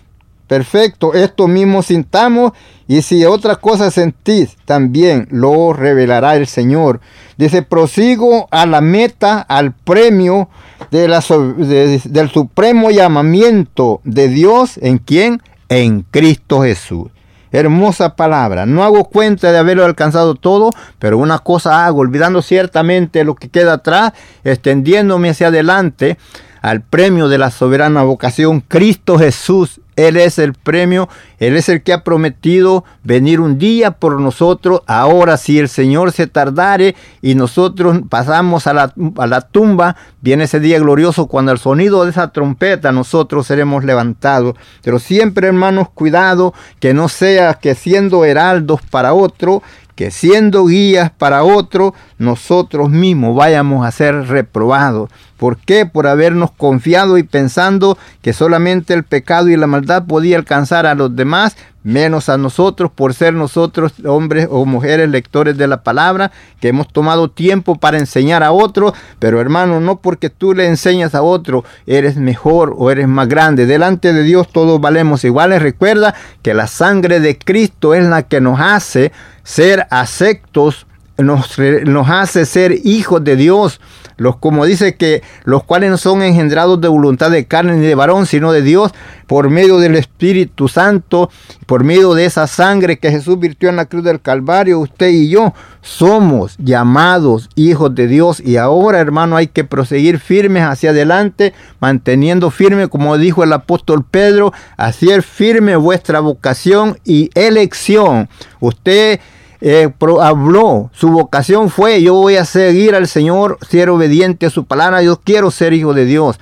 perfectos, 0.51 1.15
esto 1.15 1.47
mismo 1.47 1.81
sintamos, 1.81 2.51
y 2.85 3.03
si 3.03 3.23
otra 3.23 3.55
cosa 3.55 3.89
sentís, 3.89 4.57
también 4.65 5.29
lo 5.31 5.71
revelará 5.71 6.35
el 6.35 6.45
Señor. 6.45 6.99
Dice, 7.37 7.61
prosigo 7.61 8.49
a 8.51 8.65
la 8.65 8.81
meta, 8.81 9.39
al 9.39 9.71
premio 9.71 10.49
de 10.91 11.07
la, 11.07 11.23
del 11.29 12.29
supremo 12.29 12.91
llamamiento 12.91 14.01
de 14.03 14.27
Dios, 14.27 14.77
¿en 14.81 14.97
quién? 14.97 15.41
En 15.69 16.01
Cristo 16.01 16.63
Jesús. 16.63 17.07
Hermosa 17.53 18.17
palabra. 18.17 18.65
No 18.65 18.83
hago 18.83 19.05
cuenta 19.05 19.53
de 19.53 19.57
haberlo 19.57 19.85
alcanzado 19.85 20.35
todo, 20.35 20.71
pero 20.99 21.17
una 21.17 21.39
cosa 21.39 21.85
hago, 21.85 21.99
olvidando 21.99 22.41
ciertamente 22.41 23.23
lo 23.23 23.35
que 23.35 23.47
queda 23.47 23.75
atrás, 23.75 24.11
extendiéndome 24.43 25.29
hacia 25.29 25.47
adelante 25.47 26.17
al 26.61 26.81
premio 26.81 27.27
de 27.27 27.37
la 27.37 27.51
soberana 27.51 28.03
vocación, 28.03 28.61
Cristo 28.61 29.17
Jesús. 29.17 29.81
Él 29.97 30.15
es 30.15 30.39
el 30.39 30.53
premio, 30.53 31.09
Él 31.37 31.57
es 31.57 31.67
el 31.69 31.83
que 31.83 31.91
ha 31.91 32.03
prometido 32.03 32.85
venir 33.03 33.39
un 33.39 33.57
día 33.57 33.91
por 33.91 34.19
nosotros. 34.19 34.81
Ahora 34.87 35.37
si 35.37 35.59
el 35.59 35.67
Señor 35.67 36.11
se 36.11 36.27
tardare 36.27 36.95
y 37.21 37.35
nosotros 37.35 37.99
pasamos 38.09 38.67
a 38.67 38.73
la, 38.73 38.93
a 39.17 39.27
la 39.27 39.41
tumba, 39.41 39.97
viene 40.21 40.45
ese 40.45 40.59
día 40.59 40.79
glorioso 40.79 41.27
cuando 41.27 41.51
al 41.51 41.59
sonido 41.59 42.03
de 42.03 42.11
esa 42.11 42.31
trompeta 42.31 42.91
nosotros 42.91 43.45
seremos 43.45 43.83
levantados. 43.83 44.55
Pero 44.81 44.97
siempre 44.97 45.47
hermanos, 45.47 45.89
cuidado 45.93 46.53
que 46.79 46.93
no 46.93 47.09
sea 47.09 47.55
que 47.55 47.75
siendo 47.75 48.23
heraldos 48.23 48.81
para 48.89 49.13
otro, 49.13 49.61
que 50.01 50.09
siendo 50.09 50.65
guías 50.65 51.11
para 51.11 51.43
otro, 51.43 51.93
nosotros 52.17 52.89
mismos 52.89 53.35
vayamos 53.35 53.85
a 53.85 53.91
ser 53.91 54.15
reprobados. 54.29 55.11
¿Por 55.37 55.57
qué? 55.57 55.85
Por 55.85 56.07
habernos 56.07 56.49
confiado 56.49 57.19
y 57.19 57.23
pensando 57.23 57.99
que 58.23 58.33
solamente 58.33 58.95
el 58.95 59.03
pecado 59.03 59.49
y 59.49 59.57
la 59.57 59.67
maldad 59.67 60.07
podía 60.07 60.37
alcanzar 60.37 60.87
a 60.87 60.95
los 60.95 61.15
demás, 61.15 61.55
menos 61.83 62.29
a 62.29 62.37
nosotros 62.37 62.91
por 62.93 63.13
ser 63.13 63.33
nosotros 63.33 63.93
hombres 64.05 64.47
o 64.49 64.65
mujeres 64.65 65.09
lectores 65.09 65.57
de 65.57 65.67
la 65.67 65.83
palabra, 65.83 66.31
que 66.59 66.69
hemos 66.69 66.87
tomado 66.87 67.29
tiempo 67.29 67.75
para 67.75 67.97
enseñar 67.97 68.43
a 68.43 68.51
otros, 68.51 68.93
pero 69.19 69.41
hermano, 69.41 69.79
no 69.79 69.99
porque 69.99 70.29
tú 70.29 70.53
le 70.53 70.67
enseñas 70.67 71.15
a 71.15 71.21
otro, 71.21 71.63
eres 71.87 72.17
mejor 72.17 72.75
o 72.77 72.91
eres 72.91 73.07
más 73.07 73.27
grande. 73.27 73.65
Delante 73.65 74.13
de 74.13 74.23
Dios 74.23 74.47
todos 74.51 74.79
valemos 74.79 75.23
iguales. 75.23 75.61
Recuerda 75.61 76.13
que 76.41 76.53
la 76.53 76.67
sangre 76.67 77.19
de 77.19 77.37
Cristo 77.37 77.93
es 77.93 78.05
la 78.05 78.23
que 78.23 78.41
nos 78.41 78.59
hace 78.59 79.11
ser 79.43 79.87
aceptos 79.89 80.85
nos, 81.17 81.57
nos, 81.85 82.09
hace 82.09 82.45
ser 82.45 82.75
hijos 82.83 83.23
de 83.23 83.35
Dios, 83.35 83.79
los 84.21 84.35
como 84.35 84.65
dice 84.65 84.95
que 84.95 85.23
los 85.45 85.63
cuales 85.63 85.89
no 85.89 85.97
son 85.97 86.21
engendrados 86.21 86.79
de 86.79 86.87
voluntad 86.87 87.31
de 87.31 87.45
carne 87.45 87.73
ni 87.73 87.87
de 87.87 87.95
varón, 87.95 88.27
sino 88.27 88.51
de 88.51 88.61
Dios, 88.61 88.91
por 89.25 89.49
medio 89.49 89.79
del 89.79 89.95
Espíritu 89.95 90.67
Santo, 90.67 91.31
por 91.65 91.83
medio 91.83 92.13
de 92.13 92.25
esa 92.25 92.45
sangre 92.45 92.99
que 92.99 93.09
Jesús 93.09 93.39
virtió 93.39 93.69
en 93.69 93.77
la 93.77 93.85
cruz 93.85 94.03
del 94.03 94.21
Calvario, 94.21 94.79
usted 94.79 95.09
y 95.09 95.29
yo 95.29 95.53
somos 95.81 96.55
llamados 96.59 97.49
hijos 97.55 97.95
de 97.95 98.05
Dios 98.05 98.39
y 98.39 98.57
ahora, 98.57 98.99
hermano, 98.99 99.37
hay 99.37 99.47
que 99.47 99.63
proseguir 99.63 100.19
firmes 100.19 100.63
hacia 100.63 100.91
adelante, 100.91 101.53
manteniendo 101.79 102.51
firme, 102.51 102.89
como 102.89 103.17
dijo 103.17 103.43
el 103.43 103.53
apóstol 103.53 104.05
Pedro, 104.09 104.53
hacer 104.77 105.23
firme 105.23 105.75
vuestra 105.77 106.19
vocación 106.19 106.99
y 107.03 107.31
elección. 107.33 108.29
Usted 108.59 109.19
eh, 109.61 109.89
habló, 110.19 110.89
su 110.93 111.09
vocación 111.09 111.69
fue, 111.69 112.01
yo 112.01 112.15
voy 112.15 112.35
a 112.35 112.45
seguir 112.45 112.95
al 112.95 113.07
Señor, 113.07 113.59
ser 113.67 113.89
obediente 113.89 114.47
a 114.47 114.49
su 114.49 114.65
palabra, 114.65 115.03
yo 115.03 115.21
quiero 115.23 115.51
ser 115.51 115.73
hijo 115.73 115.93
de 115.93 116.05
Dios. 116.05 116.39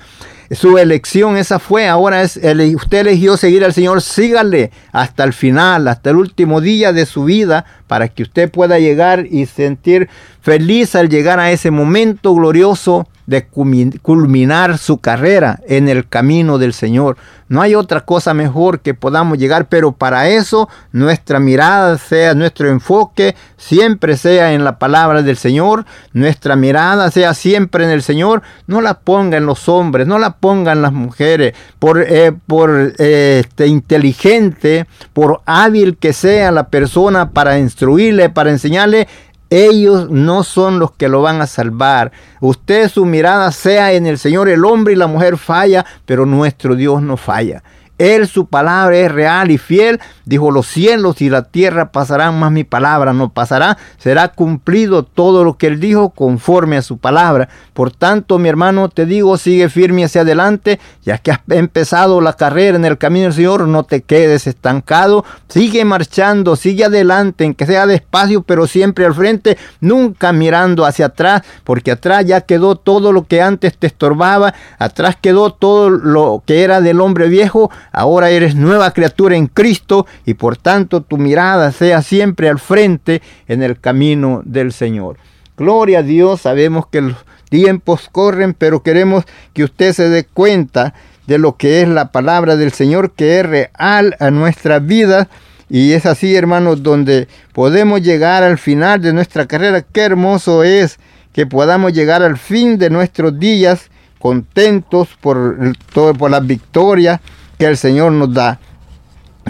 Su 0.51 0.79
elección 0.79 1.37
esa 1.37 1.59
fue, 1.59 1.87
ahora 1.87 2.23
es, 2.23 2.39
usted 2.75 3.05
eligió 3.05 3.37
seguir 3.37 3.63
al 3.63 3.73
Señor, 3.73 4.01
sígale 4.01 4.71
hasta 4.91 5.23
el 5.23 5.33
final, 5.33 5.87
hasta 5.87 6.09
el 6.09 6.15
último 6.15 6.59
día 6.59 6.91
de 6.91 7.05
su 7.05 7.25
vida, 7.25 7.65
para 7.89 8.07
que 8.07 8.21
usted 8.21 8.51
pueda 8.51 8.77
llegar 8.77 9.25
y 9.25 9.47
sentir 9.47 10.09
feliz 10.41 10.95
al 10.95 11.09
llegar 11.09 11.39
a 11.39 11.51
ese 11.51 11.71
momento 11.71 12.35
glorioso 12.35 13.07
de 13.25 13.45
culminar 13.45 14.79
su 14.79 14.97
carrera 14.97 15.59
en 15.67 15.87
el 15.87 16.07
camino 16.07 16.57
del 16.57 16.73
Señor. 16.73 17.17
No 17.47 17.61
hay 17.61 17.75
otra 17.75 18.01
cosa 18.01 18.33
mejor 18.33 18.79
que 18.79 18.95
podamos 18.95 19.37
llegar, 19.37 19.67
pero 19.69 19.91
para 19.91 20.29
eso 20.29 20.67
nuestra 20.91 21.39
mirada 21.39 21.97
sea, 21.97 22.33
nuestro 22.33 22.69
enfoque 22.69 23.35
siempre 23.57 24.17
sea 24.17 24.53
en 24.53 24.63
la 24.63 24.79
palabra 24.79 25.21
del 25.21 25.37
Señor, 25.37 25.85
nuestra 26.13 26.55
mirada 26.55 27.11
sea 27.11 27.35
siempre 27.35 27.85
en 27.85 27.91
el 27.91 28.01
Señor, 28.01 28.41
no 28.65 28.81
la 28.81 28.99
pongan 28.99 29.45
los 29.45 29.69
hombres, 29.69 30.07
no 30.07 30.17
la 30.17 30.37
pongan 30.37 30.81
las 30.81 30.93
mujeres, 30.93 31.53
por, 31.77 32.01
eh, 32.01 32.33
por 32.47 32.93
eh, 32.97 33.41
este, 33.43 33.67
inteligente, 33.67 34.87
por 35.13 35.41
hábil 35.45 35.97
que 35.97 36.13
sea 36.13 36.51
la 36.51 36.69
persona 36.69 37.31
para 37.31 37.57
instruirle, 37.79 38.29
para 38.29 38.49
enseñarle, 38.49 39.07
ellos 39.49 40.09
no 40.11 40.43
son 40.43 40.79
los 40.79 40.91
que 40.91 41.07
lo 41.07 41.21
van 41.21 41.41
a 41.41 41.47
salvar. 41.47 42.11
Usted 42.41 42.89
su 42.89 43.05
mirada 43.05 43.51
sea 43.51 43.93
en 43.93 44.05
el 44.05 44.17
Señor, 44.17 44.49
el 44.49 44.65
hombre 44.65 44.93
y 44.93 44.97
la 44.97 45.07
mujer 45.07 45.37
falla, 45.37 45.85
pero 46.05 46.25
nuestro 46.25 46.75
Dios 46.75 47.01
no 47.01 47.15
falla. 47.15 47.63
Él, 47.99 48.27
su 48.27 48.47
palabra 48.47 48.97
es 48.97 49.11
real 49.11 49.51
y 49.51 49.57
fiel. 49.57 49.99
Dijo, 50.25 50.51
los 50.51 50.67
cielos 50.67 51.21
y 51.21 51.29
la 51.29 51.43
tierra 51.43 51.91
pasarán, 51.91 52.39
más 52.39 52.51
mi 52.51 52.63
palabra 52.63 53.13
no 53.13 53.29
pasará. 53.29 53.77
Será 53.97 54.29
cumplido 54.29 55.03
todo 55.03 55.43
lo 55.43 55.57
que 55.57 55.67
él 55.67 55.79
dijo 55.79 56.11
conforme 56.11 56.77
a 56.77 56.81
su 56.81 56.97
palabra. 56.97 57.49
Por 57.73 57.91
tanto, 57.91 58.39
mi 58.39 58.47
hermano, 58.47 58.87
te 58.89 59.05
digo, 59.05 59.37
sigue 59.37 59.69
firme 59.69 60.05
hacia 60.05 60.21
adelante. 60.21 60.79
Ya 61.03 61.17
que 61.17 61.31
has 61.31 61.41
empezado 61.49 62.21
la 62.21 62.33
carrera 62.33 62.77
en 62.77 62.85
el 62.85 62.97
camino 62.97 63.25
del 63.25 63.33
Señor, 63.33 63.67
no 63.67 63.83
te 63.83 64.01
quedes 64.01 64.47
estancado. 64.47 65.25
Sigue 65.49 65.83
marchando, 65.83 66.55
sigue 66.55 66.85
adelante, 66.85 67.43
en 67.43 67.53
que 67.53 67.65
sea 67.65 67.85
despacio, 67.85 68.43
pero 68.43 68.65
siempre 68.65 69.05
al 69.05 69.13
frente, 69.13 69.57
nunca 69.81 70.31
mirando 70.31 70.85
hacia 70.85 71.07
atrás, 71.07 71.41
porque 71.65 71.91
atrás 71.91 72.25
ya 72.25 72.41
quedó 72.41 72.77
todo 72.77 73.11
lo 73.11 73.25
que 73.25 73.41
antes 73.41 73.77
te 73.77 73.87
estorbaba. 73.87 74.53
Atrás 74.77 75.17
quedó 75.19 75.51
todo 75.51 75.89
lo 75.89 76.43
que 76.45 76.63
era 76.63 76.79
del 76.79 77.01
hombre 77.01 77.27
viejo 77.27 77.69
Ahora 77.91 78.29
eres 78.29 78.55
nueva 78.55 78.91
criatura 78.91 79.35
en 79.35 79.47
Cristo 79.47 80.05
y 80.25 80.35
por 80.35 80.57
tanto 80.57 81.01
tu 81.01 81.17
mirada 81.17 81.71
sea 81.71 82.01
siempre 82.01 82.49
al 82.49 82.59
frente 82.59 83.21
en 83.47 83.63
el 83.63 83.79
camino 83.79 84.41
del 84.45 84.71
Señor. 84.71 85.17
Gloria 85.57 85.99
a 85.99 86.03
Dios, 86.03 86.41
sabemos 86.41 86.87
que 86.87 87.01
los 87.01 87.17
tiempos 87.49 88.09
corren, 88.11 88.53
pero 88.53 88.81
queremos 88.83 89.25
que 89.53 89.63
usted 89.63 89.93
se 89.93 90.07
dé 90.07 90.23
cuenta 90.23 90.93
de 91.27 91.37
lo 91.37 91.57
que 91.57 91.81
es 91.81 91.87
la 91.87 92.11
palabra 92.11 92.55
del 92.55 92.71
Señor, 92.71 93.11
que 93.11 93.39
es 93.39 93.45
real 93.45 94.15
a 94.19 94.31
nuestra 94.31 94.79
vida. 94.79 95.27
Y 95.69 95.91
es 95.91 96.05
así, 96.05 96.35
hermanos, 96.35 96.81
donde 96.81 97.27
podemos 97.53 98.01
llegar 98.01 98.43
al 98.43 98.57
final 98.57 99.01
de 99.01 99.13
nuestra 99.13 99.45
carrera. 99.45 99.81
Qué 99.81 100.01
hermoso 100.01 100.63
es 100.63 100.99
que 101.33 101.45
podamos 101.45 101.93
llegar 101.93 102.23
al 102.23 102.37
fin 102.37 102.77
de 102.79 102.89
nuestros 102.89 103.37
días 103.37 103.91
contentos 104.17 105.09
por, 105.21 105.57
por 105.93 106.31
la 106.31 106.39
victoria 106.39 107.21
que 107.59 107.65
el 107.65 107.77
Señor 107.77 108.13
nos 108.13 108.33
da. 108.33 108.59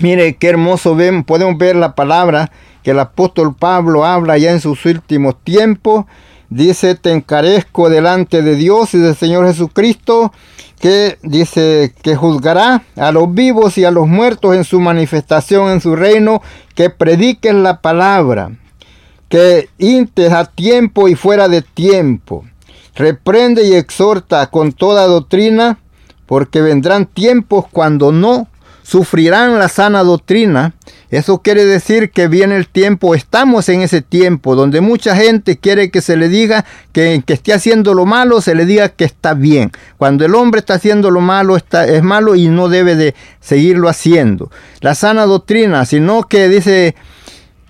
Mire 0.01 0.35
qué 0.35 0.49
hermoso 0.49 0.95
ven, 0.95 1.23
podemos 1.23 1.57
ver 1.57 1.75
la 1.75 1.95
palabra 1.95 2.51
que 2.83 2.91
el 2.91 2.99
apóstol 2.99 3.55
Pablo 3.55 4.03
habla 4.03 4.37
ya 4.37 4.51
en 4.51 4.59
sus 4.59 4.85
últimos 4.85 5.35
tiempos. 5.43 6.05
Dice, 6.49 6.95
te 6.95 7.11
encarezco 7.11 7.89
delante 7.89 8.41
de 8.41 8.55
Dios 8.55 8.95
y 8.95 8.97
del 8.97 9.15
Señor 9.15 9.45
Jesucristo, 9.45 10.33
que 10.79 11.19
dice 11.21 11.93
que 12.01 12.15
juzgará 12.15 12.81
a 12.95 13.11
los 13.11 13.31
vivos 13.31 13.77
y 13.77 13.85
a 13.85 13.91
los 13.91 14.07
muertos 14.07 14.55
en 14.55 14.63
su 14.63 14.79
manifestación 14.79 15.69
en 15.69 15.79
su 15.79 15.95
reino, 15.95 16.41
que 16.73 16.89
prediques 16.89 17.53
la 17.53 17.81
palabra, 17.81 18.51
que 19.27 19.69
intes 19.77 20.33
a 20.33 20.45
tiempo 20.45 21.07
y 21.07 21.13
fuera 21.13 21.47
de 21.47 21.61
tiempo, 21.61 22.45
reprende 22.95 23.67
y 23.67 23.75
exhorta 23.75 24.47
con 24.47 24.71
toda 24.71 25.05
doctrina, 25.05 25.77
porque 26.29 26.61
vendrán 26.61 27.07
tiempos 27.07 27.65
cuando 27.71 28.11
no 28.11 28.47
sufrirán 28.83 29.57
la 29.57 29.67
sana 29.67 30.03
doctrina. 30.03 30.75
Eso 31.09 31.39
quiere 31.39 31.65
decir 31.65 32.11
que 32.11 32.27
viene 32.27 32.55
el 32.55 32.67
tiempo, 32.67 33.15
estamos 33.15 33.67
en 33.67 33.81
ese 33.81 34.03
tiempo 34.03 34.55
donde 34.55 34.79
mucha 34.79 35.15
gente 35.15 35.57
quiere 35.57 35.89
que 35.89 36.01
se 36.01 36.17
le 36.17 36.29
diga 36.29 36.65
que, 36.91 37.23
que 37.25 37.33
esté 37.33 37.51
haciendo 37.51 37.95
lo 37.95 38.05
malo, 38.05 38.41
se 38.41 38.53
le 38.53 38.67
diga 38.67 38.89
que 38.89 39.05
está 39.05 39.33
bien. 39.33 39.71
Cuando 39.97 40.23
el 40.23 40.35
hombre 40.35 40.59
está 40.59 40.75
haciendo 40.75 41.09
lo 41.09 41.19
malo, 41.19 41.57
está, 41.57 41.87
es 41.87 42.03
malo 42.03 42.35
y 42.35 42.47
no 42.47 42.69
debe 42.69 42.95
de 42.95 43.15
seguirlo 43.39 43.89
haciendo. 43.89 44.51
La 44.81 44.93
sana 44.93 45.25
doctrina, 45.25 45.83
sino 45.85 46.27
que 46.27 46.47
dice 46.47 46.95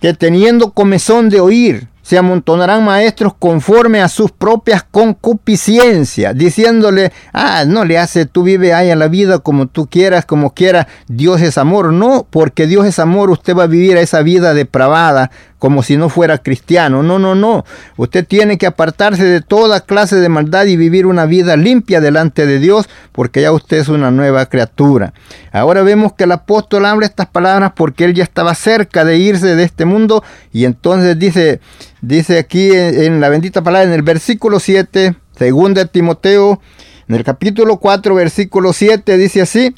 que 0.01 0.13
teniendo 0.13 0.71
comezón 0.71 1.29
de 1.29 1.39
oír, 1.39 1.87
se 2.09 2.17
amontonarán 2.17 2.83
maestros 2.83 3.35
conforme 3.37 4.01
a 4.01 4.07
sus 4.07 4.31
propias 4.31 4.81
concupiscencias, 4.81 6.35
diciéndole, 6.35 7.11
ah, 7.33 7.65
no 7.67 7.85
le 7.85 7.99
hace, 7.99 8.25
tú 8.25 8.41
vive 8.41 8.73
ahí 8.73 8.89
en 8.89 8.97
la 8.97 9.07
vida 9.07 9.37
como 9.37 9.67
tú 9.67 9.85
quieras, 9.85 10.25
como 10.25 10.55
quieras, 10.55 10.87
Dios 11.07 11.39
es 11.39 11.59
amor. 11.59 11.93
No, 11.93 12.25
porque 12.27 12.65
Dios 12.65 12.87
es 12.87 12.97
amor, 12.97 13.29
usted 13.29 13.55
va 13.55 13.65
a 13.65 13.67
vivir 13.67 13.95
esa 13.97 14.23
vida 14.23 14.55
depravada, 14.55 15.29
como 15.59 15.83
si 15.83 15.97
no 15.97 16.09
fuera 16.09 16.39
cristiano. 16.39 17.03
No, 17.03 17.19
no, 17.19 17.35
no. 17.35 17.65
Usted 17.97 18.25
tiene 18.25 18.57
que 18.57 18.65
apartarse 18.65 19.25
de 19.25 19.41
toda 19.41 19.81
clase 19.81 20.15
de 20.15 20.29
maldad 20.29 20.65
y 20.65 20.77
vivir 20.77 21.05
una 21.05 21.25
vida 21.25 21.57
limpia 21.57 21.99
delante 21.99 22.45
de 22.45 22.59
Dios, 22.59 22.89
porque 23.11 23.41
ya 23.41 23.51
usted 23.51 23.77
es 23.77 23.89
una 23.89 24.09
nueva 24.09 24.45
criatura. 24.47 25.13
Ahora 25.51 25.83
vemos 25.83 26.13
que 26.13 26.23
el 26.23 26.31
apóstol 26.31 26.85
habla 26.85 27.05
estas 27.05 27.27
palabras 27.27 27.73
porque 27.75 28.05
él 28.05 28.13
ya 28.13 28.23
estaba 28.23 28.55
cerca 28.55 29.03
de 29.03 29.17
irse 29.17 29.55
de 29.55 29.63
este 29.63 29.85
mundo 29.85 30.23
y 30.53 30.65
entonces 30.65 31.19
dice, 31.19 31.59
dice 32.01 32.39
aquí 32.39 32.71
en, 32.71 33.19
la 33.19 33.29
bendita 33.29 33.61
palabra, 33.61 33.87
en 33.87 33.93
el 33.93 34.01
versículo 34.01 34.59
7, 34.59 35.15
segunda 35.37 35.83
de 35.83 35.89
Timoteo, 35.89 36.61
en 37.07 37.15
el 37.15 37.23
capítulo 37.23 37.77
4, 37.77 38.15
versículo 38.15 38.71
7, 38.71 39.17
dice 39.17 39.41
así, 39.41 39.75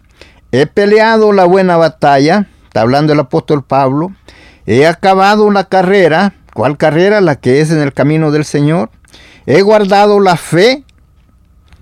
he 0.51 0.67
peleado 0.67 1.31
la 1.31 1.45
buena 1.45 1.77
batalla, 1.77 2.47
está 2.65 2.81
hablando 2.81 3.13
el 3.13 3.19
apóstol 3.19 3.63
Pablo, 3.63 4.11
He 4.73 4.87
acabado 4.87 5.51
la 5.51 5.65
carrera. 5.65 6.33
¿Cuál 6.53 6.77
carrera? 6.77 7.19
La 7.19 7.35
que 7.35 7.59
es 7.59 7.71
en 7.71 7.81
el 7.81 7.91
camino 7.91 8.31
del 8.31 8.45
Señor. 8.45 8.89
He 9.45 9.63
guardado 9.63 10.21
la 10.21 10.37
fe. 10.37 10.85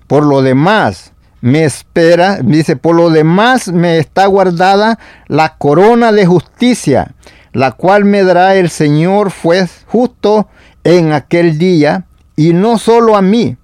Por 0.08 0.24
lo 0.26 0.42
demás, 0.42 1.12
me 1.40 1.62
espera, 1.62 2.40
dice, 2.42 2.74
por 2.74 2.96
lo 2.96 3.10
demás 3.10 3.68
me 3.68 3.98
está 3.98 4.26
guardada 4.26 4.98
la 5.28 5.56
corona 5.56 6.10
de 6.10 6.26
justicia, 6.26 7.14
la 7.52 7.70
cual 7.70 8.04
me 8.04 8.24
dará 8.24 8.56
el 8.56 8.70
Señor 8.70 9.30
fue 9.30 9.68
justo 9.86 10.48
en 10.82 11.12
aquel 11.12 11.58
día, 11.58 12.06
y 12.34 12.54
no 12.54 12.76
solo 12.76 13.16
a 13.16 13.22
mí, 13.22 13.56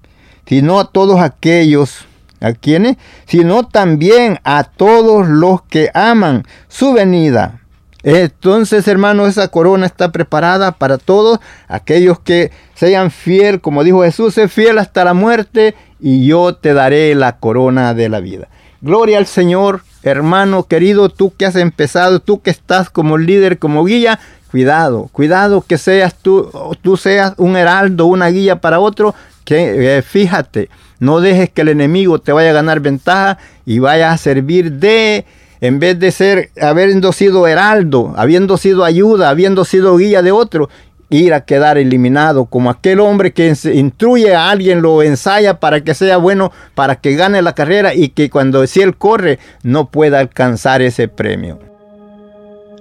sino 0.46 0.78
a 0.78 0.92
todos 0.92 1.20
aquellos, 1.20 2.06
¿a 2.40 2.52
quienes? 2.52 2.96
Sino 3.26 3.66
también 3.66 4.38
a 4.44 4.62
todos 4.62 5.26
los 5.26 5.62
que 5.62 5.90
aman 5.94 6.44
su 6.68 6.92
venida. 6.92 7.65
Entonces, 8.06 8.86
hermanos, 8.86 9.30
esa 9.30 9.48
corona 9.48 9.84
está 9.84 10.12
preparada 10.12 10.70
para 10.70 10.96
todos 10.96 11.40
aquellos 11.66 12.20
que 12.20 12.52
sean 12.76 13.10
fiel, 13.10 13.60
como 13.60 13.82
dijo 13.82 14.04
Jesús, 14.04 14.34
sé 14.34 14.46
fiel 14.46 14.78
hasta 14.78 15.04
la 15.04 15.12
muerte 15.12 15.74
y 15.98 16.24
yo 16.24 16.54
te 16.54 16.72
daré 16.72 17.16
la 17.16 17.38
corona 17.38 17.94
de 17.94 18.08
la 18.08 18.20
vida. 18.20 18.46
Gloria 18.80 19.18
al 19.18 19.26
Señor, 19.26 19.82
hermano 20.04 20.68
querido, 20.68 21.08
tú 21.08 21.34
que 21.36 21.46
has 21.46 21.56
empezado, 21.56 22.20
tú 22.20 22.42
que 22.42 22.50
estás 22.50 22.90
como 22.90 23.18
líder, 23.18 23.58
como 23.58 23.84
guía, 23.84 24.20
cuidado, 24.52 25.10
cuidado 25.10 25.64
que 25.66 25.76
seas 25.76 26.14
tú, 26.14 26.48
tú 26.82 26.96
seas 26.96 27.34
un 27.38 27.56
heraldo, 27.56 28.06
una 28.06 28.28
guía 28.28 28.60
para 28.60 28.78
otro, 28.78 29.16
que 29.44 29.96
eh, 29.96 30.02
fíjate, 30.02 30.70
no 31.00 31.20
dejes 31.20 31.50
que 31.50 31.62
el 31.62 31.70
enemigo 31.70 32.20
te 32.20 32.30
vaya 32.30 32.50
a 32.50 32.54
ganar 32.54 32.78
ventaja 32.78 33.38
y 33.64 33.80
vaya 33.80 34.12
a 34.12 34.16
servir 34.16 34.74
de 34.74 35.24
en 35.60 35.78
vez 35.78 35.98
de 35.98 36.10
ser, 36.10 36.50
habiendo 36.60 37.12
sido 37.12 37.46
heraldo, 37.46 38.14
habiendo 38.16 38.56
sido 38.56 38.84
ayuda, 38.84 39.30
habiendo 39.30 39.64
sido 39.64 39.96
guía 39.96 40.22
de 40.22 40.32
otro, 40.32 40.68
ir 41.08 41.34
a 41.34 41.42
quedar 41.42 41.78
eliminado, 41.78 42.46
como 42.46 42.70
aquel 42.70 43.00
hombre 43.00 43.32
que 43.32 43.54
instruye 43.72 44.34
a 44.34 44.50
alguien, 44.50 44.82
lo 44.82 45.02
ensaya 45.02 45.60
para 45.60 45.82
que 45.82 45.94
sea 45.94 46.16
bueno, 46.16 46.52
para 46.74 46.96
que 46.96 47.14
gane 47.14 47.42
la 47.42 47.54
carrera 47.54 47.94
y 47.94 48.08
que 48.08 48.30
cuando 48.30 48.66
si 48.66 48.80
él 48.80 48.96
corre 48.96 49.38
no 49.62 49.90
pueda 49.90 50.18
alcanzar 50.18 50.82
ese 50.82 51.08
premio. 51.08 51.60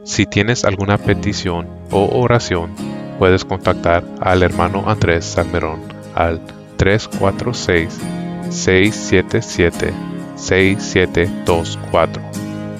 Si 0.03 0.25
tienes 0.25 0.65
alguna 0.65 0.97
petición 0.97 1.67
o 1.91 2.19
oración, 2.19 2.71
puedes 3.17 3.45
contactar 3.45 4.03
al 4.21 4.43
hermano 4.43 4.83
Andrés 4.87 5.25
Salmerón 5.25 5.81
al 6.13 6.39
346 6.77 7.99
677 8.49 9.93
6724 10.35 12.44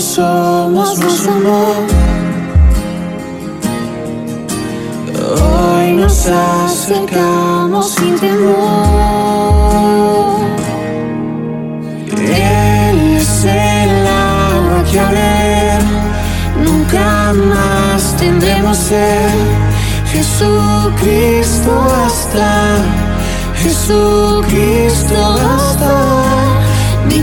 Somos, 0.00 0.98
nos 0.98 1.26
amó. 1.26 1.74
Hoy 5.42 5.92
nos 5.92 6.26
acercamos 6.26 7.90
sin 7.90 8.18
temor. 8.18 8.40
Él 12.16 13.16
es 13.16 13.44
el 13.44 14.06
agua 14.06 14.84
que 14.90 15.00
ver 15.14 15.82
nunca 16.64 17.32
más 17.34 18.16
tendremos 18.16 18.76
ser. 18.76 19.30
Jesucristo 20.12 21.70
basta, 21.88 22.78
Jesucristo 23.54 25.14
basta. 25.14 26.29